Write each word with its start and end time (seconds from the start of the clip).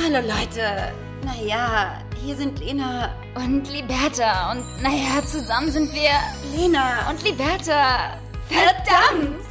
Hallo 0.00 0.20
Leute. 0.20 0.92
Naja, 1.24 2.00
hier 2.24 2.36
sind 2.36 2.60
Lena 2.60 3.12
Und 3.34 3.68
Liberta. 3.68 4.52
Und 4.52 4.64
naja, 4.80 5.24
zusammen 5.26 5.72
sind 5.72 5.92
wir 5.92 6.10
Lena 6.54 7.10
und 7.10 7.22
Liberta. 7.24 8.16
Verdammt! 8.48 9.44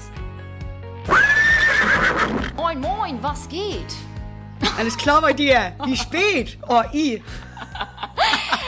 Moin, 2.55 2.79
moin, 2.79 3.21
was 3.21 3.49
geht? 3.49 3.93
Alles 4.77 4.97
klar 4.97 5.21
bei 5.21 5.33
dir? 5.33 5.73
Wie 5.83 5.97
spät? 5.97 6.57
Oh, 6.69 6.81
i. 6.93 7.21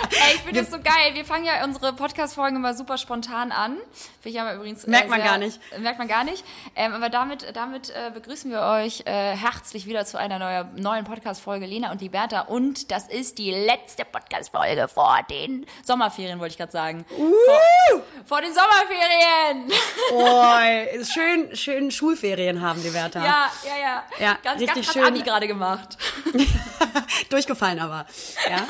Ey, 0.11 0.35
ich 0.35 0.41
finde 0.41 0.61
das 0.61 0.71
so 0.71 0.77
geil. 0.77 1.13
Wir 1.13 1.25
fangen 1.25 1.45
ja 1.45 1.63
unsere 1.63 1.93
Podcast-Folgen 1.93 2.55
immer 2.57 2.73
super 2.73 2.97
spontan 2.97 3.51
an. 3.51 3.77
Finde 4.21 4.29
ich 4.37 4.39
aber 4.41 4.55
übrigens. 4.55 4.83
äh, 4.83 4.89
Merkt 4.89 5.09
man 5.09 5.19
sehr- 5.21 5.29
gar 5.29 5.37
nicht. 5.37 5.59
Merkt 5.79 5.99
man 5.99 6.07
gar 6.07 6.23
nicht. 6.23 6.43
Ähm, 6.75 6.93
aber 6.93 7.09
damit, 7.09 7.55
damit 7.55 7.89
äh, 7.89 8.11
begrüßen 8.13 8.51
wir 8.51 8.61
euch 8.61 9.01
äh, 9.05 9.35
herzlich 9.35 9.85
wieder 9.85 10.05
zu 10.05 10.17
einer 10.17 10.39
neuer, 10.39 10.69
neuen 10.75 11.05
Podcast-Folge 11.05 11.65
Lena 11.65 11.91
und 11.91 12.01
Liberta. 12.01 12.41
Und 12.41 12.91
das 12.91 13.07
ist 13.07 13.37
die 13.37 13.51
letzte 13.51 14.05
Podcast-Folge 14.05 14.87
vor 14.87 15.19
den 15.29 15.65
Sommerferien, 15.83 16.39
wollte 16.39 16.53
ich 16.53 16.57
gerade 16.57 16.71
sagen. 16.71 17.05
Vor, 17.09 18.01
vor 18.25 18.41
den 18.41 18.51
Sommerferien! 18.53 19.71
Oh, 20.11 21.03
schön, 21.03 21.55
schön 21.55 21.91
Schulferien 21.91 22.61
haben 22.61 22.81
die 22.81 22.93
Wärter. 22.93 23.19
ja, 23.23 23.51
ja, 23.63 23.77
ja. 23.79 24.03
Ja, 24.19 24.37
ganz, 24.43 24.59
richtig 24.61 24.75
ganz 24.85 24.93
schön. 24.93 25.03
Abi 25.05 25.21
gerade 25.21 25.47
gemacht. 25.47 25.97
Durchgefallen 27.29 27.79
aber. 27.79 28.05
Ja. 28.49 28.65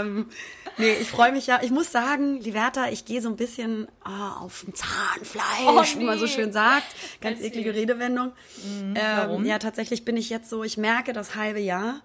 ähm, 0.00 0.30
nee, 0.82 0.92
ich 1.00 1.08
freue 1.08 1.32
mich 1.32 1.46
ja. 1.46 1.60
Ich 1.62 1.70
muss 1.70 1.90
sagen, 1.92 2.40
Liberta, 2.40 2.88
ich 2.88 3.04
gehe 3.04 3.20
so 3.22 3.28
ein 3.28 3.36
bisschen 3.36 3.88
oh, 4.04 4.44
auf 4.44 4.62
dem 4.64 4.74
Zahnfleisch, 4.74 5.94
Oh, 5.96 5.98
wie 6.00 6.04
man 6.04 6.18
so 6.18 6.24
nee. 6.26 6.30
schön 6.30 6.52
sagt. 6.52 6.86
Ganz 7.20 7.36
Erzähl. 7.38 7.46
eklige 7.48 7.74
Redewendung. 7.74 8.32
ähm, 8.64 8.94
warum? 9.16 9.44
Ja, 9.44 9.58
tatsächlich 9.58 10.04
bin 10.04 10.16
ich 10.16 10.28
jetzt 10.30 10.50
so, 10.50 10.62
ich 10.64 10.76
merke 10.76 11.12
das 11.12 11.34
halbe 11.34 11.60
Jahr, 11.60 12.00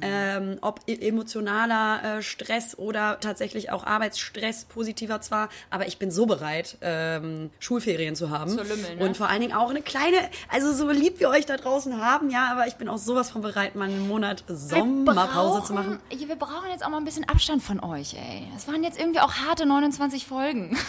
ähm, 0.00 0.58
ob 0.60 0.80
e- 0.86 1.06
emotionaler 1.08 2.18
äh, 2.18 2.22
Stress 2.22 2.76
oder 2.78 3.18
tatsächlich 3.20 3.70
auch 3.70 3.84
Arbeitsstress, 3.84 4.64
positiver 4.64 5.20
zwar, 5.20 5.48
aber 5.70 5.86
ich 5.86 5.98
bin 5.98 6.10
so 6.10 6.26
bereit, 6.26 6.78
ähm, 6.80 7.50
Schulferien 7.60 8.16
zu 8.16 8.30
haben. 8.30 8.50
Zur 8.50 8.64
Lümmel, 8.64 8.96
ne? 8.96 9.04
Und 9.04 9.16
vor 9.16 9.28
allen 9.28 9.40
Dingen 9.40 9.52
auch 9.54 9.70
eine 9.70 9.82
kleine, 9.82 10.16
also 10.48 10.72
so 10.72 10.90
lieb 10.90 11.20
wir 11.20 11.28
euch 11.28 11.46
da 11.46 11.56
draußen 11.56 12.00
haben, 12.02 12.30
ja, 12.30 12.48
aber 12.50 12.66
ich 12.66 12.74
bin 12.74 12.88
auch 12.88 12.98
sowas 12.98 13.30
von 13.30 13.42
bereit, 13.42 13.74
mal 13.74 13.88
einen 13.88 14.08
Monat 14.08 14.44
Sommerpause 14.48 15.64
zu 15.66 15.72
machen. 15.74 15.98
Wir 16.16 16.36
brauchen 16.36 16.70
jetzt 16.70 16.84
auch 16.84 16.88
mal 16.90 16.98
ein 16.98 17.04
bisschen 17.04 17.28
Abstand 17.28 17.62
von 17.62 17.80
euch, 17.80 18.13
ey. 18.16 18.46
Es 18.56 18.66
waren 18.68 18.82
jetzt 18.84 18.98
irgendwie 18.98 19.20
auch 19.20 19.32
harte 19.34 19.66
29 19.66 20.26
Folgen. 20.26 20.76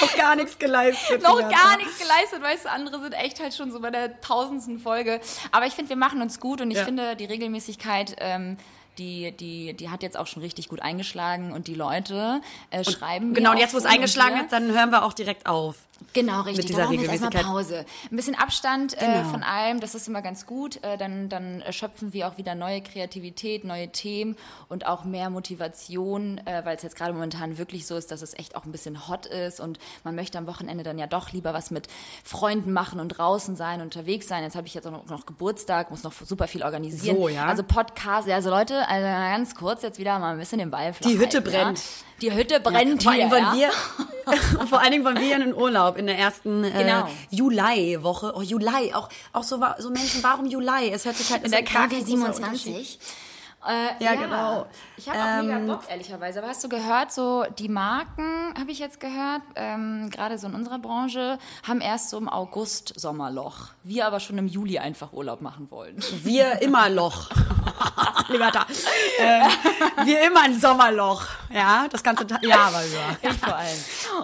Noch 0.00 0.16
gar 0.16 0.36
nichts 0.36 0.58
geleistet. 0.58 1.22
Noch 1.22 1.38
gar 1.40 1.76
nichts 1.78 1.98
geleistet, 1.98 2.42
weißt 2.42 2.66
du, 2.66 2.70
andere 2.70 3.00
sind 3.00 3.12
echt 3.12 3.40
halt 3.40 3.54
schon 3.54 3.72
so 3.72 3.80
bei 3.80 3.90
der 3.90 4.20
tausendsten 4.20 4.78
Folge. 4.78 5.20
Aber 5.52 5.66
ich 5.66 5.72
finde, 5.74 5.88
wir 5.90 5.96
machen 5.96 6.22
uns 6.22 6.38
gut 6.40 6.60
und 6.60 6.70
ich 6.70 6.78
Ja. 6.78 6.84
finde, 6.84 7.16
die 7.16 7.24
Regelmäßigkeit, 7.24 8.16
ähm, 8.18 8.56
die, 8.98 9.32
die, 9.32 9.74
die 9.74 9.90
hat 9.90 10.02
jetzt 10.02 10.16
auch 10.16 10.26
schon 10.26 10.42
richtig 10.42 10.68
gut 10.68 10.82
eingeschlagen 10.82 11.52
und 11.52 11.66
die 11.68 11.74
Leute 11.74 12.40
äh, 12.70 12.84
schreiben. 12.84 13.32
Genau, 13.34 13.52
und 13.52 13.58
jetzt, 13.58 13.72
wo 13.74 13.78
es 13.78 13.86
eingeschlagen 13.86 14.40
ist, 14.40 14.52
dann 14.52 14.72
hören 14.72 14.90
wir 14.90 15.04
auch 15.04 15.12
direkt 15.12 15.46
auf. 15.46 15.76
Genau, 16.12 16.42
richtig. 16.42 16.66
dieser 16.66 16.78
da 16.80 16.84
brauchen 16.86 17.00
wir 17.00 17.12
jetzt 17.12 17.22
erstmal. 17.22 17.42
Pause. 17.44 17.84
Ein 18.10 18.16
bisschen 18.16 18.34
Abstand 18.34 18.94
äh, 18.94 19.04
Genau. 19.04 19.28
von 19.28 19.42
allem, 19.42 19.80
das 19.80 19.94
ist 19.94 20.08
immer 20.08 20.22
ganz 20.22 20.46
gut. 20.46 20.82
Äh, 20.82 20.96
dann, 20.96 21.28
dann 21.28 21.62
schöpfen 21.70 22.12
wir 22.12 22.28
auch 22.28 22.38
wieder 22.38 22.54
neue 22.54 22.80
Kreativität, 22.80 23.64
neue 23.64 23.88
Themen 23.90 24.36
und 24.68 24.86
auch 24.86 25.04
mehr 25.04 25.30
Motivation, 25.30 26.38
äh, 26.46 26.64
weil 26.64 26.76
es 26.76 26.82
jetzt 26.82 26.96
gerade 26.96 27.12
momentan 27.12 27.58
wirklich 27.58 27.86
so 27.86 27.96
ist, 27.96 28.10
dass 28.10 28.22
es 28.22 28.34
echt 28.34 28.56
auch 28.56 28.64
ein 28.64 28.72
bisschen 28.72 29.08
hot 29.08 29.26
ist 29.26 29.60
und 29.60 29.78
man 30.04 30.14
möchte 30.14 30.38
am 30.38 30.46
Wochenende 30.46 30.84
dann 30.84 30.98
ja 30.98 31.06
doch 31.06 31.32
lieber 31.32 31.52
was 31.52 31.70
mit 31.70 31.88
Freunden 32.24 32.72
machen 32.72 33.00
und 33.00 33.08
draußen 33.08 33.56
sein, 33.56 33.80
unterwegs 33.80 34.28
sein. 34.28 34.42
Jetzt 34.42 34.56
habe 34.56 34.66
ich 34.66 34.74
jetzt 34.74 34.86
auch 34.86 34.92
noch, 34.92 35.06
noch 35.06 35.26
Geburtstag, 35.26 35.90
muss 35.90 36.02
noch 36.04 36.12
super 36.12 36.46
viel 36.48 36.62
organisieren. 36.62 37.16
So, 37.16 37.28
ja. 37.28 37.46
Also 37.46 37.62
Podcast, 37.62 38.28
also 38.28 38.50
Leute, 38.50 38.88
also 38.88 39.04
ganz 39.06 39.54
kurz 39.54 39.82
jetzt 39.82 39.98
wieder 39.98 40.18
mal 40.18 40.32
ein 40.32 40.38
bisschen 40.38 40.58
den 40.58 40.70
Ball 40.70 40.92
flach 40.92 41.08
Die 41.08 41.18
Hütte 41.18 41.38
halten, 41.38 41.50
brennt. 41.50 41.78
Ja? 41.78 41.84
Die 42.20 42.34
Hütte 42.34 42.60
brennt 42.60 43.02
Vor 43.02 43.12
hier, 43.12 43.30
wollen 43.30 43.44
ja? 43.44 43.54
wir, 43.54 44.66
vor 44.66 44.80
allen 44.80 44.92
Dingen 44.92 45.04
wollen 45.04 45.20
wir 45.20 45.34
in 45.34 45.40
den 45.40 45.54
Urlaub 45.54 45.96
in 45.96 46.06
der 46.06 46.18
ersten 46.18 46.64
äh, 46.64 46.70
Genau. 46.70 47.08
Juli-Woche. 47.30 48.32
Oh, 48.36 48.42
Juli, 48.42 48.92
auch, 48.94 49.08
auch 49.32 49.42
so, 49.44 49.60
so 49.78 49.90
Menschen, 49.90 50.22
warum 50.22 50.46
Juli? 50.46 50.90
Es 50.92 51.04
hört 51.04 51.16
sich 51.16 51.30
halt 51.30 51.44
In 51.44 51.50
der 51.50 51.62
KW 51.62 51.74
kein 51.74 51.88
großer 52.04 52.36
Unterschied. 52.36 52.74
27. 52.74 52.98
Äh, 53.68 54.02
Ja, 54.02 54.14
genau. 54.14 54.66
Ich 54.96 55.08
habe 55.08 55.18
auch 55.18 55.42
mega 55.42 55.56
Ähm, 55.58 55.66
Bock, 55.66 55.82
ehrlicherweise. 55.88 56.38
Aber 56.40 56.48
hast 56.48 56.64
du 56.64 56.68
gehört, 56.68 57.12
so 57.12 57.44
die 57.58 57.68
Marken, 57.68 58.54
habe 58.58 58.70
ich 58.70 58.78
jetzt 58.78 58.98
gehört, 59.00 59.42
ähm, 59.56 60.08
gerade 60.10 60.38
so 60.38 60.46
in 60.46 60.54
unserer 60.54 60.78
Branche, 60.78 61.38
haben 61.66 61.80
erst 61.80 62.10
so 62.10 62.18
im 62.18 62.28
August 62.28 62.94
Sommerloch. 62.98 63.68
Wir 63.84 64.06
aber 64.06 64.20
schon 64.20 64.38
im 64.38 64.48
Juli 64.48 64.78
einfach 64.78 65.12
Urlaub 65.12 65.40
machen 65.42 65.70
wollen. 65.70 65.96
Wir 66.22 66.62
immer 66.62 66.88
Loch. 66.88 67.28
Liberta. 68.28 68.66
Ähm, 69.18 69.48
wir 70.04 70.26
immer 70.26 70.42
ein 70.42 70.58
Sommerloch. 70.58 71.24
Ja, 71.52 71.86
das 71.90 72.02
ganze 72.02 72.26
Jahr 72.42 72.72
war 72.72 72.84
über. 72.84 73.16
Ich 73.30 73.36
vor 73.38 73.54
allem. 73.56 73.78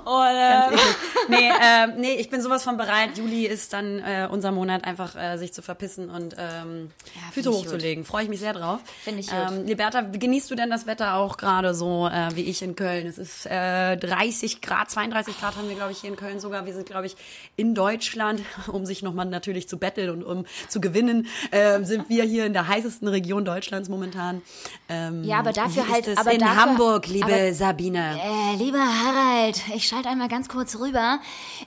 Und, 0.05 0.27
äh, 0.27 0.67
Eklig. 0.67 0.81
nee, 1.29 1.51
ähm, 1.63 1.93
nee, 1.99 2.15
ich 2.15 2.29
bin 2.31 2.41
sowas 2.43 2.63
von 2.65 2.77
bereit. 2.77 3.17
Juli 3.17 3.47
ist 3.47 3.73
dann 3.73 3.99
äh, 4.01 4.29
unser 4.31 4.53
Monat, 4.53 4.85
einfach 4.85 5.15
äh, 5.17 5.37
sich 5.39 5.53
zu 5.53 5.63
verpissen 5.63 6.11
und 6.11 6.35
ähm, 6.39 6.91
Füße 7.33 7.33
find 7.33 7.47
ich 7.47 7.53
hochzulegen. 7.53 8.05
Freue 8.05 8.25
ich 8.25 8.29
mich 8.29 8.41
sehr 8.41 8.53
drauf. 8.53 8.81
Find 9.05 9.19
ich 9.21 9.29
gut. 9.29 9.37
ähm, 9.51 9.67
Liberta, 9.67 10.01
genießt 10.03 10.51
du 10.51 10.55
denn 10.55 10.71
das 10.71 10.87
Wetter 10.87 11.15
auch 11.15 11.37
gerade 11.37 11.75
so 11.75 12.09
äh, 12.09 12.35
wie 12.35 12.43
ich 12.43 12.63
in 12.63 12.77
Köln? 12.77 13.07
Es 13.07 13.19
ist 13.19 13.47
äh, 13.47 13.97
30 13.97 14.61
Grad, 14.61 14.91
32 14.91 15.39
Grad 15.41 15.57
haben 15.57 15.69
wir, 15.69 15.77
glaube 15.77 15.93
ich, 15.93 15.99
hier 15.99 16.11
in 16.11 16.17
Köln 16.17 16.41
sogar. 16.41 16.67
Wir 16.67 16.75
sind, 16.75 16.87
glaube 16.87 17.07
ich, 17.07 17.17
in 17.57 17.75
Deutschland, 17.75 18.41
um 18.73 18.85
sich 18.87 19.03
nochmal 19.03 19.27
natürlich 19.27 19.69
zu 19.69 19.79
betteln 19.79 20.11
und 20.11 20.23
um 20.25 20.47
zu 20.69 20.81
gewinnen, 20.81 21.27
äh, 21.51 21.83
sind 21.85 22.09
wir 22.09 22.25
hier 22.25 22.47
in 22.47 22.53
der 22.53 22.69
heißesten 22.69 23.09
Region 23.09 23.45
Deutschlands 23.45 23.89
momentan. 23.89 24.43
Ähm, 24.89 25.25
Ja, 25.25 25.39
aber 25.39 25.53
dafür 25.53 25.89
halt- 25.89 26.09
aber 26.19 26.33
in 26.33 26.41
dafür- 26.41 26.57
Hamburg, 26.57 27.07
liebe 27.07 27.27
aber- 27.33 27.53
Sabine. 27.55 28.19
Äh, 28.23 28.57
lieber 28.57 28.79
Harald, 28.85 29.61
ich 29.75 29.87
schalte 29.87 30.09
einmal 30.09 30.29
ganz 30.29 30.49
kurz 30.49 30.79
rüber. 30.79 31.21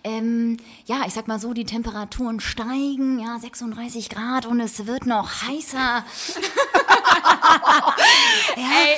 Ähm, 0.03 0.57
ja, 0.85 1.03
ich 1.05 1.13
sag 1.13 1.27
mal 1.27 1.39
so, 1.39 1.53
die 1.53 1.65
Temperaturen 1.65 2.39
steigen, 2.39 3.19
ja, 3.19 3.37
36 3.37 4.09
Grad 4.09 4.45
und 4.45 4.59
es 4.59 4.87
wird 4.87 5.05
noch 5.05 5.43
heißer. 5.43 6.03
Ey, 8.55 8.97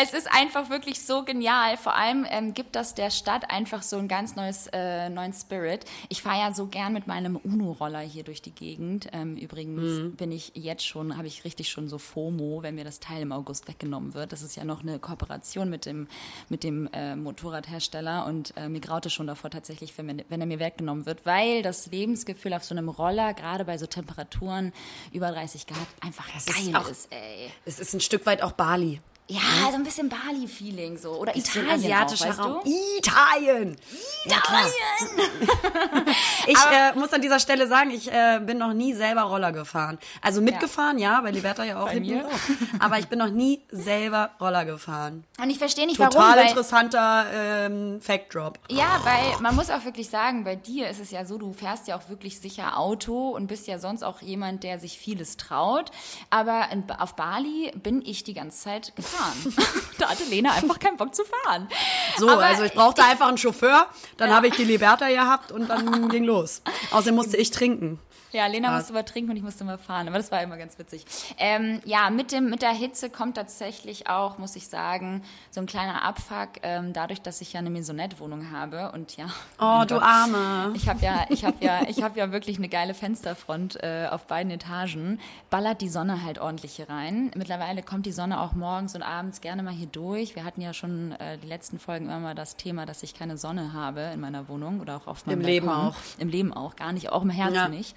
es 0.00 0.12
ist 0.14 0.28
einfach 0.30 0.70
wirklich 0.70 1.02
so 1.04 1.24
genial. 1.24 1.76
Vor 1.76 1.96
allem 1.96 2.24
ähm, 2.30 2.54
gibt 2.54 2.76
das 2.76 2.94
der 2.94 3.10
Stadt 3.10 3.50
einfach 3.50 3.82
so 3.82 3.96
ein 3.96 4.06
ganz 4.06 4.36
neues, 4.36 4.68
äh, 4.72 5.08
neuen 5.08 5.32
Spirit. 5.32 5.84
Ich 6.08 6.22
fahre 6.22 6.38
ja 6.38 6.52
so 6.54 6.66
gern 6.66 6.92
mit 6.92 7.08
meinem 7.08 7.34
Uno-Roller 7.36 7.98
hier 8.00 8.22
durch 8.22 8.40
die 8.40 8.52
Gegend. 8.52 9.08
Ähm, 9.12 9.36
übrigens 9.36 10.16
bin 10.16 10.30
ich 10.30 10.52
jetzt 10.54 10.86
schon, 10.86 11.16
habe 11.16 11.26
ich 11.26 11.44
richtig 11.44 11.68
schon 11.70 11.88
so 11.88 11.98
FOMO, 11.98 12.62
wenn 12.62 12.76
mir 12.76 12.84
das 12.84 13.00
Teil 13.00 13.22
im 13.22 13.32
August 13.32 13.66
weggenommen 13.66 14.14
wird. 14.14 14.30
Das 14.30 14.42
ist 14.42 14.54
ja 14.56 14.64
noch 14.64 14.82
eine 14.82 15.00
Kooperation 15.00 15.68
mit 15.68 15.84
dem, 15.84 16.06
mit 16.48 16.62
dem 16.62 16.88
äh, 16.92 17.16
Motorradhersteller 17.16 18.24
und 18.26 18.54
äh, 18.56 18.68
mir 18.68 18.80
graute 18.80 19.10
schon 19.10 19.26
davor 19.26 19.50
tatsächlich, 19.50 19.98
wenn, 19.98 20.22
wenn 20.28 20.40
er 20.40 20.46
mir 20.46 20.60
weggenommen 20.60 21.06
wird, 21.06 21.26
weil 21.26 21.62
das 21.62 21.86
Lebensgefühl 21.90 22.54
auf 22.54 22.62
so 22.62 22.72
einem 22.74 22.88
Roller, 22.88 23.34
gerade 23.34 23.64
bei 23.64 23.76
so 23.78 23.86
Temperaturen 23.86 24.72
über 25.12 25.30
30 25.32 25.66
Grad, 25.66 25.78
einfach 26.00 26.24
ist 26.36 26.46
geil 26.54 26.76
auch- 26.76 26.88
ist, 26.88 27.08
ey. 27.12 27.50
Es 27.64 27.80
ist 27.80 27.94
ein 27.94 28.00
Stück 28.00 28.24
weit 28.26 28.42
auch 28.42 28.52
Bali. 28.52 29.00
Ja, 29.30 29.70
so 29.70 29.74
ein 29.74 29.84
bisschen 29.84 30.08
Bali-Feeling 30.08 30.96
so. 30.96 31.10
Oder 31.10 31.36
Italien 31.36 31.70
asiatischer 31.70 32.30
auch, 32.30 32.64
weißt 32.64 32.66
du? 32.66 32.98
Italien! 32.98 33.76
Ja, 34.24 34.40
klar. 34.40 34.64
Ich 36.46 36.56
äh, 36.56 36.98
muss 36.98 37.12
an 37.12 37.20
dieser 37.20 37.40
Stelle 37.40 37.66
sagen, 37.66 37.90
ich 37.90 38.10
äh, 38.10 38.40
bin 38.42 38.56
noch 38.56 38.72
nie 38.72 38.94
selber 38.94 39.22
Roller 39.22 39.52
gefahren. 39.52 39.98
Also 40.22 40.40
mitgefahren, 40.40 40.98
ja, 40.98 41.20
bei 41.20 41.30
Liberta 41.30 41.62
ja 41.62 41.82
auch 41.82 41.88
Bei 41.88 42.00
mir? 42.00 42.26
Aber 42.78 42.98
ich 42.98 43.08
bin 43.08 43.18
noch 43.18 43.28
nie 43.28 43.60
selber 43.70 44.30
Roller 44.40 44.64
gefahren. 44.64 45.24
Und 45.42 45.50
ich 45.50 45.58
verstehe 45.58 45.86
nicht, 45.86 45.98
Total 45.98 46.14
warum. 46.14 46.36
Weil, 46.36 46.48
interessanter 46.48 47.26
ähm, 47.34 48.00
Fact 48.00 48.34
Drop. 48.34 48.58
ja, 48.70 49.00
weil 49.04 49.40
man 49.40 49.54
muss 49.56 49.68
auch 49.68 49.84
wirklich 49.84 50.08
sagen, 50.08 50.44
bei 50.44 50.56
dir 50.56 50.88
ist 50.88 51.00
es 51.00 51.10
ja 51.10 51.26
so, 51.26 51.36
du 51.36 51.52
fährst 51.52 51.86
ja 51.86 51.98
auch 51.98 52.08
wirklich 52.08 52.40
sicher 52.40 52.78
Auto 52.78 53.28
und 53.28 53.46
bist 53.46 53.66
ja 53.66 53.78
sonst 53.78 54.02
auch 54.02 54.22
jemand, 54.22 54.62
der 54.62 54.78
sich 54.78 54.98
vieles 54.98 55.36
traut. 55.36 55.90
Aber 56.30 56.68
in, 56.72 56.90
auf 56.90 57.14
Bali 57.14 57.72
bin 57.76 58.00
ich 58.00 58.24
die 58.24 58.34
ganze 58.34 58.58
Zeit 58.58 58.96
gefahren. 58.96 59.17
da 59.98 60.10
hatte 60.10 60.24
Lena 60.24 60.52
einfach 60.52 60.78
keinen 60.78 60.96
Bock 60.96 61.14
zu 61.14 61.22
fahren. 61.24 61.68
So, 62.16 62.28
Aber 62.28 62.44
also 62.44 62.64
ich 62.64 62.72
brauchte 62.72 63.04
einfach 63.04 63.28
einen 63.28 63.38
Chauffeur, 63.38 63.86
dann 64.16 64.34
habe 64.34 64.48
ich 64.48 64.56
die 64.56 64.64
Liberta 64.64 65.08
gehabt 65.08 65.52
und 65.52 65.68
dann 65.68 66.08
ging 66.10 66.24
los. 66.24 66.62
Außerdem 66.90 67.14
musste 67.14 67.36
ich 67.36 67.50
trinken. 67.50 67.98
Ja, 68.32 68.46
Lena 68.46 68.68
Ah. 68.68 68.76
musste 68.76 68.92
mal 68.92 69.02
trinken 69.04 69.30
und 69.30 69.36
ich 69.36 69.42
musste 69.42 69.64
mal 69.64 69.78
fahren, 69.78 70.06
aber 70.08 70.18
das 70.18 70.30
war 70.30 70.42
immer 70.42 70.56
ganz 70.56 70.78
witzig. 70.78 71.04
Ähm, 71.38 71.80
ja, 71.84 72.10
mit, 72.10 72.30
dem, 72.32 72.50
mit 72.50 72.60
der 72.62 72.72
Hitze 72.72 73.08
kommt 73.10 73.36
tatsächlich 73.36 74.08
auch, 74.08 74.38
muss 74.38 74.54
ich 74.56 74.68
sagen, 74.68 75.22
so 75.50 75.60
ein 75.60 75.66
kleiner 75.66 76.04
Abfuck, 76.04 76.50
ähm, 76.62 76.92
dadurch, 76.92 77.22
dass 77.22 77.40
ich 77.40 77.54
ja 77.54 77.60
eine 77.60 77.70
Maisonette-Wohnung 77.70 78.50
habe 78.52 78.92
und 78.92 79.16
ja. 79.16 79.26
Oh, 79.58 79.84
du 79.86 79.94
Gott. 79.94 80.02
Arme. 80.02 80.72
Ich 80.76 80.88
habe 80.88 81.00
ja, 81.04 81.24
ich 81.30 81.44
habe 81.44 81.56
ja, 81.64 81.82
ich 81.88 82.02
habe 82.02 82.18
ja 82.18 82.30
wirklich 82.30 82.58
eine 82.58 82.68
geile 82.68 82.92
Fensterfront 82.94 83.82
äh, 83.82 84.08
auf 84.10 84.26
beiden 84.26 84.52
Etagen. 84.52 85.20
Ballert 85.50 85.80
die 85.80 85.88
Sonne 85.88 86.22
halt 86.22 86.38
ordentlich 86.38 86.76
hier 86.76 86.88
rein. 86.90 87.30
Mittlerweile 87.34 87.82
kommt 87.82 88.04
die 88.06 88.12
Sonne 88.12 88.40
auch 88.40 88.52
morgens 88.52 88.94
und 88.94 89.02
abends 89.02 89.40
gerne 89.40 89.62
mal 89.62 89.72
hier 89.72 89.86
durch. 89.86 90.36
Wir 90.36 90.44
hatten 90.44 90.60
ja 90.60 90.74
schon 90.74 91.12
äh, 91.12 91.38
die 91.38 91.46
letzten 91.46 91.78
Folgen 91.78 92.06
immer 92.06 92.20
mal 92.20 92.34
das 92.34 92.56
Thema, 92.56 92.84
dass 92.86 93.02
ich 93.02 93.14
keine 93.14 93.38
Sonne 93.38 93.72
habe 93.72 94.00
in 94.12 94.20
meiner 94.20 94.48
Wohnung 94.48 94.80
oder 94.80 94.96
auch 94.96 95.06
auf 95.06 95.24
meinem 95.26 95.40
Im 95.40 95.46
Leben 95.46 95.68
auch. 95.68 95.94
Im 96.18 96.28
Leben 96.28 96.52
auch, 96.52 96.76
gar 96.76 96.92
nicht, 96.92 97.10
auch 97.10 97.22
im 97.22 97.30
Herzen 97.30 97.54
Ja. 97.54 97.68
nicht. 97.68 97.96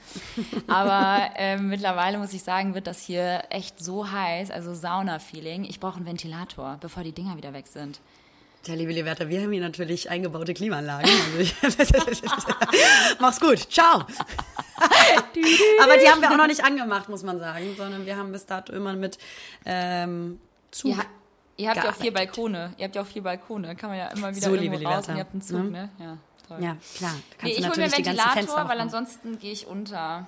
Aber 0.67 1.29
äh, 1.35 1.57
mittlerweile 1.57 2.17
muss 2.17 2.33
ich 2.33 2.43
sagen, 2.43 2.73
wird 2.73 2.87
das 2.87 3.01
hier 3.01 3.43
echt 3.49 3.83
so 3.83 4.11
heiß, 4.11 4.51
also 4.51 4.73
Sauna-Feeling. 4.73 5.63
Ich 5.65 5.79
brauche 5.79 5.97
einen 5.97 6.05
Ventilator, 6.05 6.77
bevor 6.79 7.03
die 7.03 7.11
Dinger 7.11 7.37
wieder 7.37 7.53
weg 7.53 7.67
sind. 7.67 7.99
Ja, 8.65 8.75
liebe 8.75 8.91
Liberta, 8.91 9.27
wir 9.27 9.41
haben 9.41 9.51
hier 9.51 9.61
natürlich 9.61 10.09
eingebaute 10.11 10.53
Klimaanlagen. 10.53 11.09
Also 11.63 11.93
mach's 13.19 13.39
gut. 13.39 13.57
Ciao. 13.71 14.05
Aber 15.81 15.97
die 15.97 16.07
haben 16.07 16.21
wir 16.21 16.31
auch 16.31 16.37
noch 16.37 16.47
nicht 16.47 16.63
angemacht, 16.63 17.09
muss 17.09 17.23
man 17.23 17.39
sagen, 17.39 17.73
sondern 17.75 18.05
wir 18.05 18.15
haben 18.15 18.31
bis 18.31 18.45
dato 18.45 18.71
immer 18.73 18.93
mit 18.93 19.17
ähm, 19.65 20.39
Zug. 20.69 20.95
Ja, 20.95 21.03
ihr 21.57 21.69
habt 21.69 21.77
ja 21.77 21.89
auch 21.89 21.95
vier. 21.95 22.13
Balkone. 22.13 22.73
Ihr 22.77 22.85
habt 22.85 22.95
ja 22.95 23.01
auch 23.01 23.07
vier 23.07 23.23
Balkone. 23.23 23.75
Kann 23.75 23.89
man 23.89 23.97
ja 23.97 24.07
immer 24.09 24.29
wieder 24.35 24.45
So, 24.45 24.53
irgendwo 24.53 24.77
liebe 24.77 24.91
raus 24.91 25.07
und 25.07 25.15
ihr 25.15 25.21
habt 25.21 25.33
einen 25.33 25.41
Zug, 25.41 25.63
ne? 25.63 25.69
ne? 25.71 25.89
Ja, 25.99 26.17
toll. 26.55 26.63
Ja, 26.63 26.77
klar. 26.95 27.11
Da 27.11 27.17
Nee, 27.17 27.53
kannst 27.53 27.59
ich 27.59 27.69
hole 27.69 27.77
mir 27.87 27.91
Ventilator, 27.91 28.69
weil 28.69 28.79
ansonsten 28.79 29.39
gehe 29.39 29.51
ich 29.51 29.67
unter. 29.67 30.27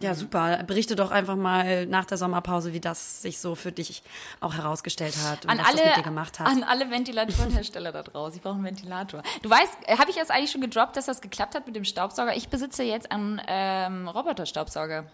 Ja, 0.00 0.14
super. 0.14 0.62
Berichte 0.64 0.96
doch 0.96 1.10
einfach 1.10 1.36
mal 1.36 1.86
nach 1.86 2.04
der 2.04 2.18
Sommerpause, 2.18 2.72
wie 2.72 2.80
das 2.80 3.22
sich 3.22 3.38
so 3.38 3.54
für 3.54 3.70
dich 3.72 4.02
auch 4.40 4.52
herausgestellt 4.54 5.16
hat 5.24 5.44
und 5.44 5.50
An 5.50 5.58
was 5.58 5.66
das 5.66 5.74
mit 5.76 5.84
alle, 5.84 5.94
dir 5.94 6.02
gemacht 6.02 6.40
hat. 6.40 6.46
an 6.48 6.64
alle 6.64 6.90
Ventilatorenhersteller 6.90 7.92
da 7.92 8.02
draußen. 8.02 8.36
Ich 8.36 8.42
brauche 8.42 8.54
einen 8.56 8.64
Ventilator. 8.64 9.22
Du 9.42 9.48
weißt, 9.48 9.72
äh, 9.86 9.96
habe 9.98 10.10
ich 10.10 10.16
das 10.16 10.30
eigentlich 10.30 10.50
schon 10.50 10.60
gedroppt, 10.60 10.96
dass 10.96 11.06
das 11.06 11.20
geklappt 11.20 11.54
hat 11.54 11.66
mit 11.66 11.76
dem 11.76 11.84
Staubsauger? 11.84 12.34
Ich 12.36 12.48
besitze 12.48 12.82
jetzt 12.82 13.12
einen 13.12 13.40
ähm, 13.46 14.08
Roboterstaubsauger. 14.08 15.04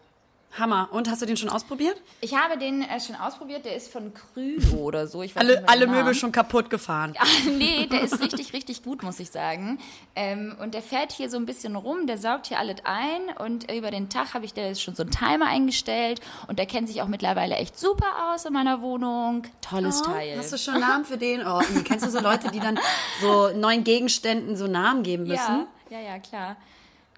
Hammer. 0.57 0.89
Und 0.93 1.09
hast 1.11 1.23
du 1.23 1.27
den 1.27 1.37
schon 1.37 1.49
ausprobiert? 1.49 2.01
Ich 2.21 2.35
habe 2.35 2.59
den 2.59 2.83
äh, 2.83 3.01
schon 3.01 3.17
ausprobiert. 3.17 3.65
Der 3.65 3.77
ist 3.77 3.93
von 3.93 4.13
Krülo 4.15 4.77
oder 4.79 5.07
so. 5.07 5.23
Alle, 5.35 5.69
alle 5.69 5.87
Möbel 5.87 6.15
schon 6.15 6.33
kaputt 6.33 6.71
gefahren. 6.71 7.15
Ah, 7.19 7.25
nee, 7.51 7.87
der 7.87 8.03
ist 8.03 8.21
richtig, 8.21 8.53
richtig 8.53 8.83
gut, 8.83 9.03
muss 9.03 9.21
ich 9.21 9.31
sagen. 9.31 9.79
Ähm, 10.17 10.57
und 10.61 10.75
der 10.75 10.83
fährt 10.83 11.13
hier 11.13 11.31
so 11.31 11.37
ein 11.37 11.47
bisschen 11.47 11.77
rum, 11.77 12.07
der 12.07 12.19
saugt 12.19 12.47
hier 12.47 12.59
alles 12.59 12.77
ein 12.85 13.21
und 13.39 13.71
über 13.71 13.91
den 13.91 14.09
Tag 14.09 14.35
habe 14.35 14.45
ich 14.45 14.55
da 14.55 14.63
jetzt 14.63 14.83
schon 14.83 14.95
so 14.95 15.03
einen 15.03 15.13
Timer 15.13 15.47
eingestellt 15.47 16.21
und 16.47 16.59
der 16.59 16.67
kennt 16.67 16.89
sich 16.89 17.03
auch 17.03 17.09
mittlerweile 17.09 17.57
echt 17.57 17.79
super 17.79 18.33
aus 18.33 18.45
in 18.45 18.53
meiner 18.53 18.81
Wohnung. 18.81 19.45
Tolles 19.61 20.03
Teil. 20.03 20.35
Oh, 20.35 20.39
Hast 20.39 20.53
du 20.53 20.59
schon 20.59 20.75
einen 20.75 20.83
Namen 20.83 21.05
für 21.05 21.19
den? 21.19 21.47
Oh, 21.47 21.61
kennst 21.85 22.07
du 22.07 22.11
so 22.11 22.21
Leute, 22.21 22.51
die 22.51 22.61
dann 22.61 22.79
so 23.21 23.51
neuen 23.55 23.85
Gegenständen 23.85 24.57
so 24.57 24.67
Namen 24.67 25.03
geben 25.03 25.25
müssen? 25.25 25.67
Ja, 25.91 25.99
ja, 25.99 26.15
ja, 26.15 26.19
klar. 26.19 26.57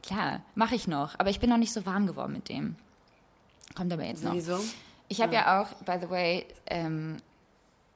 Klar, 0.03 0.41
mache 0.55 0.75
ich 0.75 0.89
noch. 0.89 1.19
Aber 1.19 1.31
ich 1.31 1.41
bin 1.41 1.51
noch 1.51 1.57
nicht 1.59 1.73
so 1.73 1.87
warm 1.87 2.07
geworden 2.07 2.33
mit 2.33 2.49
dem. 2.49 2.77
Kommt 3.81 3.95
aber 3.95 4.05
jetzt 4.05 4.23
noch. 4.23 4.35
Wieso? 4.35 4.61
Ich 5.09 5.23
habe 5.23 5.33
ja. 5.33 5.63
auch, 5.63 5.73
by 5.85 5.97
the 5.99 6.11
way, 6.11 6.45
ähm, 6.67 7.17